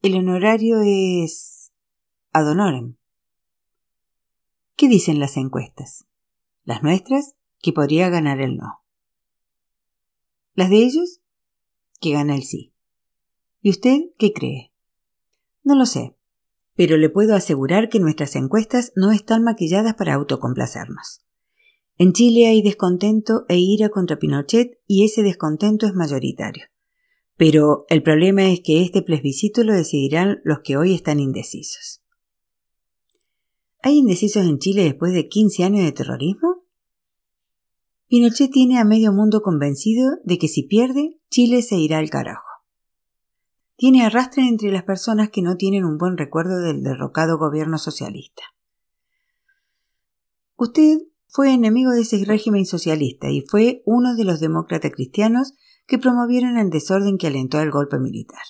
El 0.01 0.16
honorario 0.16 0.80
es 0.82 1.72
ad 2.32 2.49
honorem. 2.49 2.95
¿Qué 4.76 4.88
dicen 4.88 5.20
las 5.20 5.38
encuestas? 5.38 6.07
Las 6.64 6.82
nuestras, 6.82 7.36
que 7.60 7.74
podría 7.74 8.10
ganar 8.10 8.41
el 8.41 8.57
no. 8.57 8.82
Las 10.55 10.72
de 10.72 10.78
ellos, 10.78 11.22
que 12.01 12.14
gana 12.14 12.34
el 12.34 12.41
sí. 12.41 12.74
¿Y 13.62 13.70
usted 13.70 13.99
qué 14.18 14.34
cree? 14.34 14.74
No 15.62 15.76
lo 15.76 15.86
sé, 15.86 16.18
pero 16.76 16.97
le 16.97 17.12
puedo 17.12 17.36
asegurar 17.36 17.88
que 17.88 17.99
nuestras 17.99 18.36
encuestas 18.36 18.93
no 18.95 19.12
están 19.12 19.43
maquilladas 19.43 19.93
para 19.93 20.16
autocomplacernos. 20.16 21.24
En 22.01 22.13
Chile 22.13 22.47
hay 22.47 22.61
descontento 22.61 23.43
e 23.49 23.57
ira 23.57 23.89
contra 23.89 24.17
Pinochet 24.17 24.79
y 24.87 25.03
ese 25.03 25.21
descontento 25.21 25.85
es 25.85 25.93
mayoritario. 25.93 26.63
Pero 27.35 27.83
el 27.89 28.01
problema 28.03 28.45
es 28.45 28.61
que 28.61 28.83
este 28.83 29.01
plebiscito 29.01 29.65
lo 29.65 29.73
decidirán 29.73 30.39
los 30.45 30.59
que 30.63 30.77
hoy 30.77 30.93
están 30.93 31.19
indecisos. 31.19 32.01
¿Hay 33.81 33.97
indecisos 33.97 34.45
en 34.45 34.59
Chile 34.59 34.83
después 34.83 35.11
de 35.11 35.27
15 35.27 35.65
años 35.65 35.83
de 35.83 35.91
terrorismo? 35.91 36.63
Pinochet 38.07 38.49
tiene 38.49 38.79
a 38.79 38.85
medio 38.85 39.11
mundo 39.11 39.41
convencido 39.41 40.19
de 40.23 40.37
que 40.37 40.47
si 40.47 40.63
pierde, 40.63 41.19
Chile 41.29 41.61
se 41.61 41.75
irá 41.75 41.97
al 41.97 42.09
carajo. 42.09 42.47
Tiene 43.75 44.05
arrastre 44.05 44.47
entre 44.47 44.71
las 44.71 44.83
personas 44.83 45.31
que 45.31 45.41
no 45.41 45.57
tienen 45.57 45.83
un 45.83 45.97
buen 45.97 46.17
recuerdo 46.17 46.61
del 46.61 46.81
derrocado 46.81 47.37
gobierno 47.37 47.77
socialista. 47.77 48.43
Usted 50.55 51.09
fue 51.32 51.53
enemigo 51.53 51.91
de 51.91 52.01
ese 52.01 52.25
régimen 52.25 52.65
socialista 52.65 53.30
y 53.30 53.41
fue 53.41 53.84
uno 53.86 54.15
de 54.15 54.23
los 54.23 54.39
demócratas 54.39 54.91
cristianos 54.91 55.53
que 55.86 55.99
promovieron 55.99 56.57
el 56.57 56.71
desorden 56.71 57.17
que 57.17 57.27
alentó 57.27 57.61
el 57.61 57.69
golpe 57.69 57.99
militar. 57.99 58.41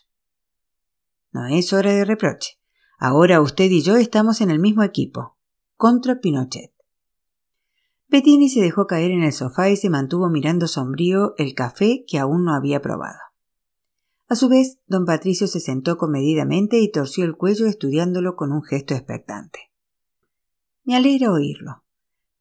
No 1.31 1.45
es 1.47 1.73
hora 1.73 1.91
de 1.91 2.05
reproche. 2.05 2.57
Ahora 2.97 3.41
usted 3.41 3.69
y 3.69 3.81
yo 3.81 3.97
estamos 3.97 4.39
en 4.41 4.49
el 4.49 4.59
mismo 4.59 4.83
equipo, 4.83 5.37
contra 5.75 6.19
Pinochet. 6.19 6.73
Bettini 8.07 8.49
se 8.49 8.61
dejó 8.61 8.87
caer 8.87 9.11
en 9.11 9.23
el 9.23 9.33
sofá 9.33 9.69
y 9.69 9.75
se 9.77 9.89
mantuvo 9.89 10.29
mirando 10.29 10.67
sombrío 10.67 11.35
el 11.37 11.53
café 11.53 12.05
que 12.07 12.17
aún 12.17 12.45
no 12.45 12.55
había 12.55 12.81
probado. 12.81 13.19
A 14.29 14.35
su 14.35 14.47
vez, 14.47 14.79
don 14.87 15.05
Patricio 15.05 15.47
se 15.47 15.59
sentó 15.59 15.97
comedidamente 15.97 16.79
y 16.79 16.91
torció 16.91 17.25
el 17.25 17.35
cuello 17.35 17.67
estudiándolo 17.67 18.35
con 18.35 18.51
un 18.51 18.63
gesto 18.63 18.93
expectante. 18.93 19.71
Me 20.83 20.95
alegra 20.95 21.31
oírlo. 21.31 21.83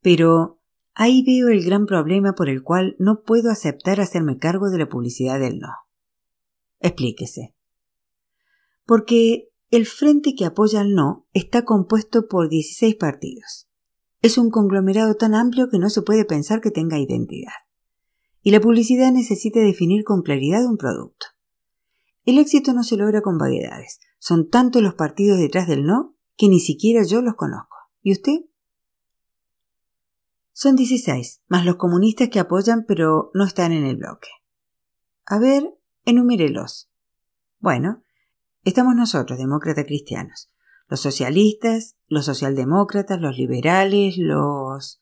Pero 0.00 0.60
ahí 0.94 1.22
veo 1.24 1.48
el 1.48 1.64
gran 1.64 1.86
problema 1.86 2.34
por 2.34 2.48
el 2.48 2.62
cual 2.62 2.96
no 2.98 3.22
puedo 3.22 3.50
aceptar 3.50 4.00
hacerme 4.00 4.38
cargo 4.38 4.70
de 4.70 4.78
la 4.78 4.88
publicidad 4.88 5.38
del 5.38 5.58
no. 5.58 5.72
Explíquese. 6.80 7.54
Porque 8.86 9.50
el 9.70 9.86
frente 9.86 10.34
que 10.34 10.46
apoya 10.46 10.80
al 10.80 10.94
no 10.94 11.26
está 11.32 11.64
compuesto 11.64 12.26
por 12.26 12.48
16 12.48 12.94
partidos. 12.94 13.68
Es 14.22 14.38
un 14.38 14.50
conglomerado 14.50 15.14
tan 15.14 15.34
amplio 15.34 15.68
que 15.70 15.78
no 15.78 15.90
se 15.90 16.02
puede 16.02 16.24
pensar 16.24 16.60
que 16.60 16.70
tenga 16.70 16.98
identidad. 16.98 17.52
Y 18.42 18.50
la 18.50 18.60
publicidad 18.60 19.12
necesita 19.12 19.60
definir 19.60 20.04
con 20.04 20.22
claridad 20.22 20.64
un 20.64 20.76
producto. 20.76 21.26
El 22.24 22.38
éxito 22.38 22.72
no 22.72 22.82
se 22.82 22.96
logra 22.96 23.20
con 23.20 23.38
vaguedades. 23.38 24.00
Son 24.18 24.48
tantos 24.48 24.82
los 24.82 24.94
partidos 24.94 25.38
detrás 25.38 25.68
del 25.68 25.84
no 25.84 26.16
que 26.36 26.48
ni 26.48 26.60
siquiera 26.60 27.02
yo 27.02 27.20
los 27.20 27.34
conozco. 27.34 27.76
¿Y 28.02 28.12
usted? 28.12 28.40
Son 30.60 30.74
16, 30.74 31.42
más 31.46 31.64
los 31.64 31.76
comunistas 31.76 32.30
que 32.30 32.40
apoyan 32.40 32.84
pero 32.84 33.30
no 33.32 33.44
están 33.44 33.70
en 33.70 33.86
el 33.86 33.94
bloque. 33.94 34.26
A 35.24 35.38
ver, 35.38 35.62
enumérelos. 36.04 36.90
Bueno, 37.60 38.02
estamos 38.64 38.96
nosotros, 38.96 39.38
demócratas 39.38 39.84
cristianos, 39.84 40.50
los 40.88 40.98
socialistas, 40.98 41.94
los 42.08 42.24
socialdemócratas, 42.24 43.20
los 43.20 43.36
liberales, 43.38 44.16
los... 44.18 45.00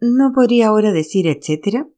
¿No 0.00 0.34
podría 0.34 0.66
ahora 0.66 0.92
decir 0.92 1.26
etcétera? 1.26 1.88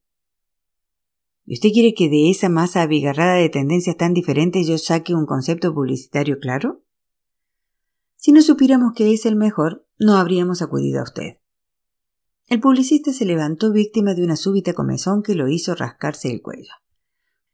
¿Y 1.44 1.54
usted 1.54 1.70
quiere 1.72 1.92
que 1.92 2.08
de 2.08 2.30
esa 2.30 2.48
masa 2.48 2.82
abigarrada 2.82 3.34
de 3.34 3.48
tendencias 3.48 3.96
tan 3.96 4.14
diferentes 4.14 4.68
yo 4.68 4.78
saque 4.78 5.12
un 5.12 5.26
concepto 5.26 5.74
publicitario 5.74 6.38
claro? 6.38 6.84
Si 8.14 8.30
no 8.30 8.42
supiéramos 8.42 8.92
que 8.94 9.12
es 9.12 9.26
el 9.26 9.34
mejor, 9.34 9.88
no 9.98 10.18
habríamos 10.18 10.62
acudido 10.62 11.00
a 11.00 11.02
usted. 11.02 11.38
El 12.48 12.60
publicista 12.60 13.12
se 13.12 13.24
levantó 13.24 13.72
víctima 13.72 14.14
de 14.14 14.22
una 14.22 14.36
súbita 14.36 14.72
comezón 14.72 15.24
que 15.24 15.34
lo 15.34 15.48
hizo 15.48 15.74
rascarse 15.74 16.30
el 16.30 16.42
cuello. 16.42 16.72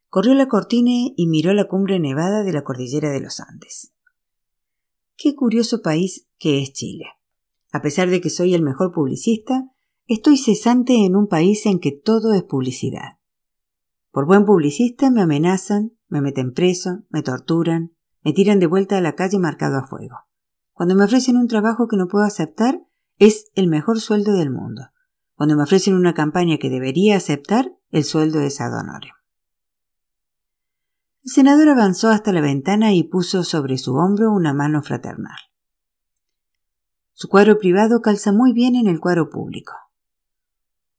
Corrió 0.09 0.35
la 0.35 0.49
cortina 0.49 0.91
y 1.17 1.27
miró 1.29 1.55
la 1.55 1.67
cumbre 1.67 1.99
nevada 1.99 2.43
de 2.43 2.53
la 2.53 2.63
cordillera 2.63 3.11
de 3.11 3.21
los 3.21 3.41
Andes. 3.41 3.95
Qué 5.17 5.35
curioso 5.35 5.81
país 5.81 6.29
que 6.39 6.61
es 6.61 6.75
Chile. 6.75 7.07
A 7.73 7.81
pesar 7.81 8.11
de 8.11 8.21
que 8.21 8.29
soy 8.29 8.53
el 8.53 8.61
mejor 8.61 8.93
publicista, 8.93 9.71
estoy 10.07 10.37
cesante 10.37 11.07
en 11.07 11.17
un 11.17 11.27
país 11.27 11.65
en 11.65 11.79
que 11.79 11.93
todo 11.93 12.35
es 12.35 12.43
publicidad. 12.43 13.19
Por 14.11 14.27
buen 14.27 14.45
publicista 14.45 15.11
me 15.11 15.23
amenazan, 15.23 15.93
me 16.09 16.21
meten 16.21 16.53
preso, 16.53 17.05
me 17.09 17.23
torturan, 17.23 17.95
me 18.23 18.35
tiran 18.35 18.61
de 18.61 18.67
vuelta 18.67 18.99
a 18.99 19.01
la 19.01 19.15
calle 19.15 19.39
marcado 19.39 19.79
a 19.79 19.87
fuego. 19.87 20.17
Cuando 20.75 20.95
me 20.95 21.05
ofrecen 21.05 21.39
un 21.39 21.49
trabajo 21.49 21.89
que 21.89 21.97
no 21.97 22.09
puedo 22.09 22.27
aceptar, 22.27 22.83
es 23.19 23.51
el 23.55 23.69
mejor 23.69 24.01
sueldo 24.01 24.33
del 24.33 24.51
mundo. 24.51 24.89
Cuando 25.35 25.57
me 25.57 25.63
ofrecen 25.63 25.95
una 25.95 26.15
campaña 26.15 26.59
que 26.59 26.71
debería 26.71 27.17
aceptar, 27.17 27.73
el 27.91 28.05
sueldo 28.05 28.41
es 28.41 28.61
ad 28.61 28.73
honorem. 28.79 29.13
El 31.25 31.31
senador 31.31 31.69
avanzó 31.69 32.09
hasta 32.09 32.33
la 32.33 32.41
ventana 32.41 32.95
y 32.95 33.05
puso 33.05 33.45
sobre 33.45 33.79
su 33.79 33.95
hombro 33.95 34.33
una 34.33 34.53
mano 34.53 34.83
fraternal. 34.83 35.39
Su 37.13 37.29
cuadro 37.29 37.59
privado 37.59 38.01
calza 38.01 38.33
muy 38.33 38.53
bien 38.53 38.75
en 38.75 38.89
el 38.89 38.99
cuadro 38.99 39.31
público. 39.31 39.75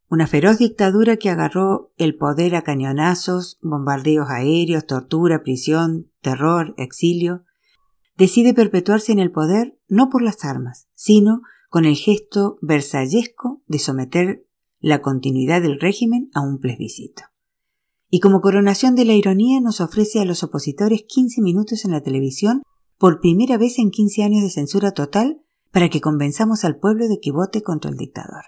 Una 0.07 0.27
feroz 0.27 0.59
dictadura 0.59 1.17
que 1.17 1.29
agarró 1.29 1.91
el 1.97 2.15
poder 2.15 2.55
a 2.55 2.61
cañonazos, 2.61 3.57
bombardeos 3.61 4.29
aéreos, 4.29 4.85
tortura, 4.85 5.41
prisión, 5.41 6.11
terror, 6.21 6.75
exilio, 6.77 7.43
decide 8.15 8.53
perpetuarse 8.53 9.11
en 9.11 9.19
el 9.19 9.31
poder 9.31 9.79
no 9.87 10.09
por 10.09 10.21
las 10.21 10.45
armas, 10.45 10.87
sino 10.93 11.41
con 11.73 11.85
el 11.85 11.95
gesto 11.95 12.59
versallesco 12.61 13.63
de 13.65 13.79
someter 13.79 14.47
la 14.79 15.01
continuidad 15.01 15.59
del 15.63 15.79
régimen 15.79 16.29
a 16.35 16.41
un 16.41 16.59
plebiscito. 16.59 17.23
Y 18.11 18.19
como 18.19 18.41
coronación 18.41 18.93
de 18.93 19.05
la 19.05 19.13
ironía 19.13 19.59
nos 19.59 19.81
ofrece 19.81 20.19
a 20.19 20.25
los 20.25 20.43
opositores 20.43 21.01
15 21.07 21.41
minutos 21.41 21.83
en 21.83 21.89
la 21.89 22.03
televisión 22.03 22.61
por 22.99 23.21
primera 23.21 23.57
vez 23.57 23.79
en 23.79 23.89
15 23.89 24.21
años 24.21 24.43
de 24.43 24.51
censura 24.51 24.91
total 24.91 25.41
para 25.71 25.89
que 25.89 25.99
convenzamos 25.99 26.63
al 26.63 26.77
pueblo 26.77 27.07
de 27.07 27.19
que 27.19 27.31
vote 27.31 27.63
contra 27.63 27.89
el 27.89 27.97
dictador. 27.97 28.43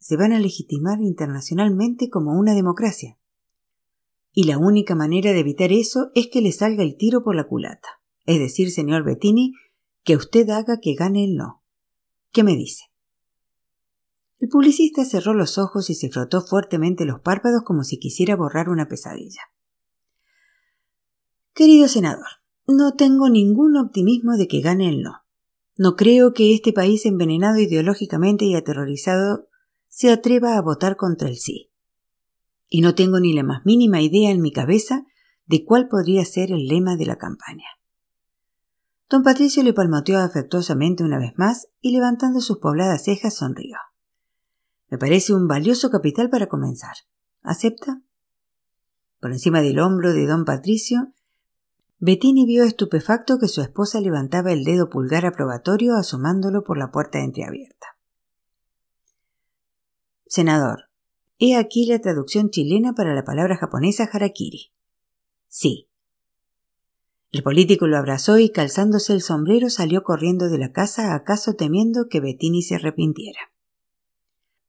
Se 0.00 0.16
van 0.16 0.32
a 0.32 0.40
legitimar 0.40 1.00
internacionalmente 1.00 2.10
como 2.10 2.32
una 2.32 2.54
democracia. 2.54 3.20
Y 4.32 4.46
la 4.46 4.58
única 4.58 4.96
manera 4.96 5.32
de 5.32 5.38
evitar 5.38 5.70
eso 5.70 6.10
es 6.16 6.26
que 6.26 6.40
le 6.40 6.50
salga 6.50 6.82
el 6.82 6.96
tiro 6.96 7.22
por 7.22 7.36
la 7.36 7.46
culata. 7.46 8.00
Es 8.26 8.40
decir, 8.40 8.72
señor 8.72 9.04
Bettini, 9.04 9.52
que 10.02 10.16
usted 10.16 10.50
haga 10.50 10.80
que 10.80 10.94
gane 10.96 11.22
el 11.22 11.36
no. 11.36 11.60
¿Qué 12.34 12.42
me 12.42 12.56
dice? 12.56 12.86
El 14.40 14.48
publicista 14.48 15.04
cerró 15.04 15.34
los 15.34 15.56
ojos 15.56 15.88
y 15.88 15.94
se 15.94 16.10
frotó 16.10 16.40
fuertemente 16.40 17.04
los 17.04 17.20
párpados 17.20 17.62
como 17.64 17.84
si 17.84 18.00
quisiera 18.00 18.34
borrar 18.34 18.68
una 18.68 18.88
pesadilla. 18.88 19.40
Querido 21.54 21.86
senador, 21.86 22.26
no 22.66 22.94
tengo 22.94 23.30
ningún 23.30 23.76
optimismo 23.76 24.36
de 24.36 24.48
que 24.48 24.62
gane 24.62 24.88
el 24.88 25.02
no. 25.02 25.22
No 25.76 25.94
creo 25.94 26.32
que 26.32 26.52
este 26.52 26.72
país 26.72 27.06
envenenado 27.06 27.60
ideológicamente 27.60 28.46
y 28.46 28.56
aterrorizado 28.56 29.48
se 29.86 30.10
atreva 30.10 30.58
a 30.58 30.62
votar 30.62 30.96
contra 30.96 31.28
el 31.28 31.36
sí. 31.36 31.70
Y 32.68 32.80
no 32.80 32.96
tengo 32.96 33.20
ni 33.20 33.32
la 33.32 33.44
más 33.44 33.64
mínima 33.64 34.02
idea 34.02 34.32
en 34.32 34.42
mi 34.42 34.50
cabeza 34.50 35.06
de 35.46 35.64
cuál 35.64 35.86
podría 35.86 36.24
ser 36.24 36.50
el 36.50 36.66
lema 36.66 36.96
de 36.96 37.06
la 37.06 37.16
campaña. 37.16 37.66
Don 39.10 39.22
Patricio 39.22 39.62
le 39.62 39.74
palmoteó 39.74 40.18
afectuosamente 40.18 41.04
una 41.04 41.18
vez 41.18 41.32
más 41.36 41.68
y 41.80 41.92
levantando 41.92 42.40
sus 42.40 42.58
pobladas 42.58 43.04
cejas 43.04 43.34
sonrió. 43.34 43.76
Me 44.88 44.98
parece 44.98 45.34
un 45.34 45.46
valioso 45.46 45.90
capital 45.90 46.30
para 46.30 46.46
comenzar. 46.46 46.94
¿Acepta? 47.42 48.02
Por 49.20 49.32
encima 49.32 49.60
del 49.60 49.78
hombro 49.78 50.12
de 50.12 50.26
don 50.26 50.44
Patricio, 50.44 51.12
Bettini 51.98 52.44
vio 52.44 52.64
estupefacto 52.64 53.38
que 53.38 53.48
su 53.48 53.60
esposa 53.62 54.00
levantaba 54.00 54.52
el 54.52 54.64
dedo 54.64 54.90
pulgar 54.90 55.26
aprobatorio 55.26 55.94
asomándolo 55.94 56.62
por 56.64 56.76
la 56.76 56.90
puerta 56.90 57.20
entreabierta. 57.20 57.96
Senador, 60.26 60.90
he 61.38 61.56
aquí 61.56 61.86
la 61.86 62.00
traducción 62.00 62.50
chilena 62.50 62.94
para 62.94 63.14
la 63.14 63.24
palabra 63.24 63.56
japonesa 63.56 64.08
harakiri. 64.12 64.72
Sí, 65.48 65.88
el 67.34 67.42
político 67.42 67.88
lo 67.88 67.98
abrazó 67.98 68.38
y 68.38 68.50
calzándose 68.50 69.12
el 69.12 69.20
sombrero 69.20 69.68
salió 69.68 70.04
corriendo 70.04 70.48
de 70.48 70.56
la 70.56 70.70
casa 70.70 71.16
acaso 71.16 71.54
temiendo 71.54 72.06
que 72.08 72.20
Bettini 72.20 72.62
se 72.62 72.76
arrepintiera. 72.76 73.40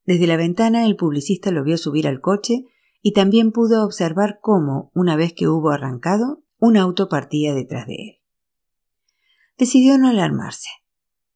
Desde 0.04 0.26
la 0.26 0.36
ventana 0.36 0.86
el 0.88 0.96
publicista 0.96 1.52
lo 1.52 1.64
vio 1.64 1.78
subir 1.78 2.08
al 2.08 2.22
coche 2.22 2.66
y 3.04 3.14
también 3.14 3.52
pudo 3.52 3.86
observar 3.86 4.40
cómo, 4.42 4.90
una 4.96 5.16
vez 5.16 5.34
que 5.34 5.48
hubo 5.48 5.70
arrancado, 5.70 6.44
un 6.58 6.76
auto 6.76 7.08
partía 7.08 7.54
detrás 7.54 7.86
de 7.86 7.94
él. 7.94 8.16
Decidió 9.60 10.00
no 10.00 10.08
alarmarse. 10.08 10.70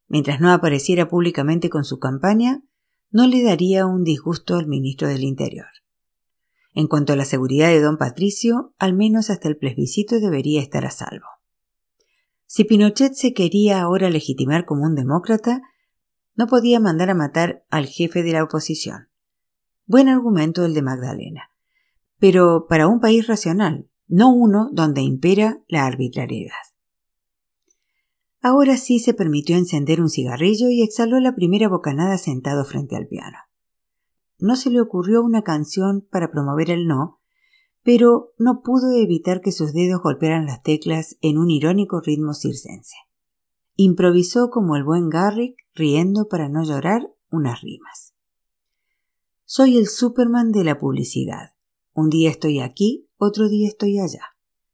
Mientras 0.08 0.42
no 0.42 0.52
apareciera 0.52 1.10
públicamente 1.10 1.70
con 1.70 1.84
su 1.86 2.00
campaña, 2.00 2.64
no 3.12 3.28
le 3.28 3.44
daría 3.44 3.86
un 3.86 4.04
disgusto 4.04 4.56
al 4.56 4.66
ministro 4.66 5.08
del 5.08 5.22
Interior. 5.24 5.68
En 6.74 6.88
cuanto 6.88 7.14
a 7.14 7.16
la 7.16 7.26
seguridad 7.26 7.70
de 7.70 7.82
don 7.82 7.98
Patricio, 7.98 8.74
al 8.78 8.94
menos 8.94 9.30
hasta 9.30 9.48
el 9.48 9.58
plebiscito 9.58 10.20
debería 10.20 10.62
estar 10.62 10.86
a 10.86 10.92
salvo. 10.92 11.28
Si 12.46 12.64
Pinochet 12.64 13.14
se 13.14 13.34
quería 13.34 13.82
ahora 13.82 14.10
legitimar 14.10 14.66
como 14.66 14.84
un 14.84 14.96
demócrata, 14.96 15.62
no 16.36 16.48
podía 16.48 16.80
mandar 16.80 17.10
a 17.10 17.16
matar 17.16 17.66
al 17.70 17.86
jefe 17.86 18.24
de 18.24 18.34
la 18.34 18.44
oposición. 18.44 19.10
Buen 19.86 20.08
argumento 20.08 20.66
el 20.66 20.74
de 20.74 20.82
Magdalena. 20.82 21.52
Pero 22.18 22.66
para 22.68 22.88
un 22.88 23.00
país 23.00 23.28
racional, 23.28 23.90
no 24.08 24.34
uno 24.34 24.70
donde 24.72 25.02
impera 25.02 25.62
la 25.68 25.86
arbitrariedad. 25.86 26.54
Ahora 28.42 28.78
sí 28.78 29.00
se 29.00 29.14
permitió 29.14 29.58
encender 29.58 30.02
un 30.02 30.10
cigarrillo 30.10 30.70
y 30.70 30.82
exhaló 30.82 31.20
la 31.20 31.36
primera 31.36 31.68
bocanada 31.68 32.18
sentado 32.18 32.64
frente 32.64 32.96
al 32.96 33.08
piano. 33.08 33.38
No 34.40 34.56
se 34.56 34.70
le 34.70 34.82
ocurrió 34.82 35.22
una 35.22 35.44
canción 35.44 36.08
para 36.10 36.32
promover 36.32 36.72
el 36.72 36.88
no, 36.88 37.20
pero 37.84 38.34
no 38.38 38.62
pudo 38.62 38.92
evitar 38.92 39.42
que 39.42 39.52
sus 39.52 39.74
dedos 39.74 40.02
golpearan 40.02 40.46
las 40.46 40.64
teclas 40.64 41.18
en 41.22 41.38
un 41.38 41.50
irónico 41.52 42.02
ritmo 42.02 42.34
circense. 42.34 42.96
Improvisó 43.76 44.50
como 44.50 44.76
el 44.76 44.84
buen 44.84 45.10
Garrick, 45.10 45.56
riendo 45.74 46.28
para 46.28 46.50
no 46.50 46.64
llorar, 46.64 47.14
unas 47.32 47.62
rimas. 47.62 48.14
Soy 49.46 49.78
el 49.78 49.88
Superman 49.88 50.52
de 50.52 50.64
la 50.64 50.78
publicidad. 50.78 51.52
Un 51.94 52.10
día 52.10 52.30
estoy 52.30 52.60
aquí, 52.60 53.10
otro 53.18 53.50
día 53.50 53.68
estoy 53.68 54.00
allá. 54.00 54.22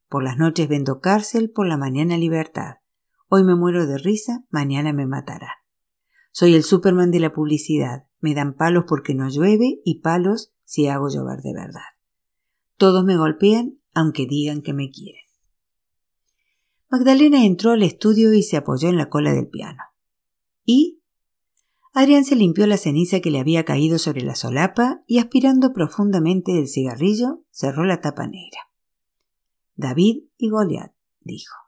Por 0.09 0.23
las 0.23 0.37
noches 0.37 0.67
vendo 0.67 0.99
cárcel, 0.99 1.49
por 1.49 1.67
la 1.67 1.77
mañana 1.77 2.17
libertad. 2.17 2.75
Hoy 3.29 3.43
me 3.43 3.55
muero 3.55 3.87
de 3.87 3.97
risa, 3.97 4.45
mañana 4.49 4.93
me 4.93 5.07
matarán. 5.07 5.49
Soy 6.31 6.53
el 6.53 6.63
Superman 6.63 7.11
de 7.11 7.19
la 7.19 7.33
publicidad. 7.33 8.07
Me 8.25 8.33
dan 8.33 8.55
palos 8.55 8.85
porque 8.87 9.13
no 9.13 9.29
llueve 9.29 9.81
y 9.85 9.99
palos 9.99 10.51
si 10.63 10.87
hago 10.87 11.09
llover 11.09 11.43
de 11.43 11.53
verdad. 11.53 11.93
Todos 12.75 13.05
me 13.05 13.17
golpean 13.17 13.77
aunque 13.93 14.25
digan 14.25 14.63
que 14.63 14.73
me 14.73 14.89
quieren. 14.89 15.21
Magdalena 16.89 17.45
entró 17.45 17.69
al 17.69 17.83
estudio 17.83 18.33
y 18.33 18.41
se 18.41 18.57
apoyó 18.57 18.89
en 18.89 18.97
la 18.97 19.09
cola 19.11 19.31
del 19.31 19.47
piano. 19.47 19.77
¿Y? 20.65 21.03
Adrián 21.93 22.25
se 22.25 22.35
limpió 22.35 22.65
la 22.65 22.77
ceniza 22.77 23.19
que 23.19 23.29
le 23.29 23.39
había 23.39 23.63
caído 23.63 23.99
sobre 23.99 24.21
la 24.21 24.33
solapa 24.33 25.03
y 25.05 25.19
aspirando 25.19 25.71
profundamente 25.71 26.57
el 26.57 26.67
cigarrillo, 26.67 27.43
cerró 27.51 27.85
la 27.85 28.01
tapa 28.01 28.25
negra. 28.25 28.71
David 29.75 30.23
y 30.39 30.49
Goliat, 30.49 30.95
dijo. 31.21 31.64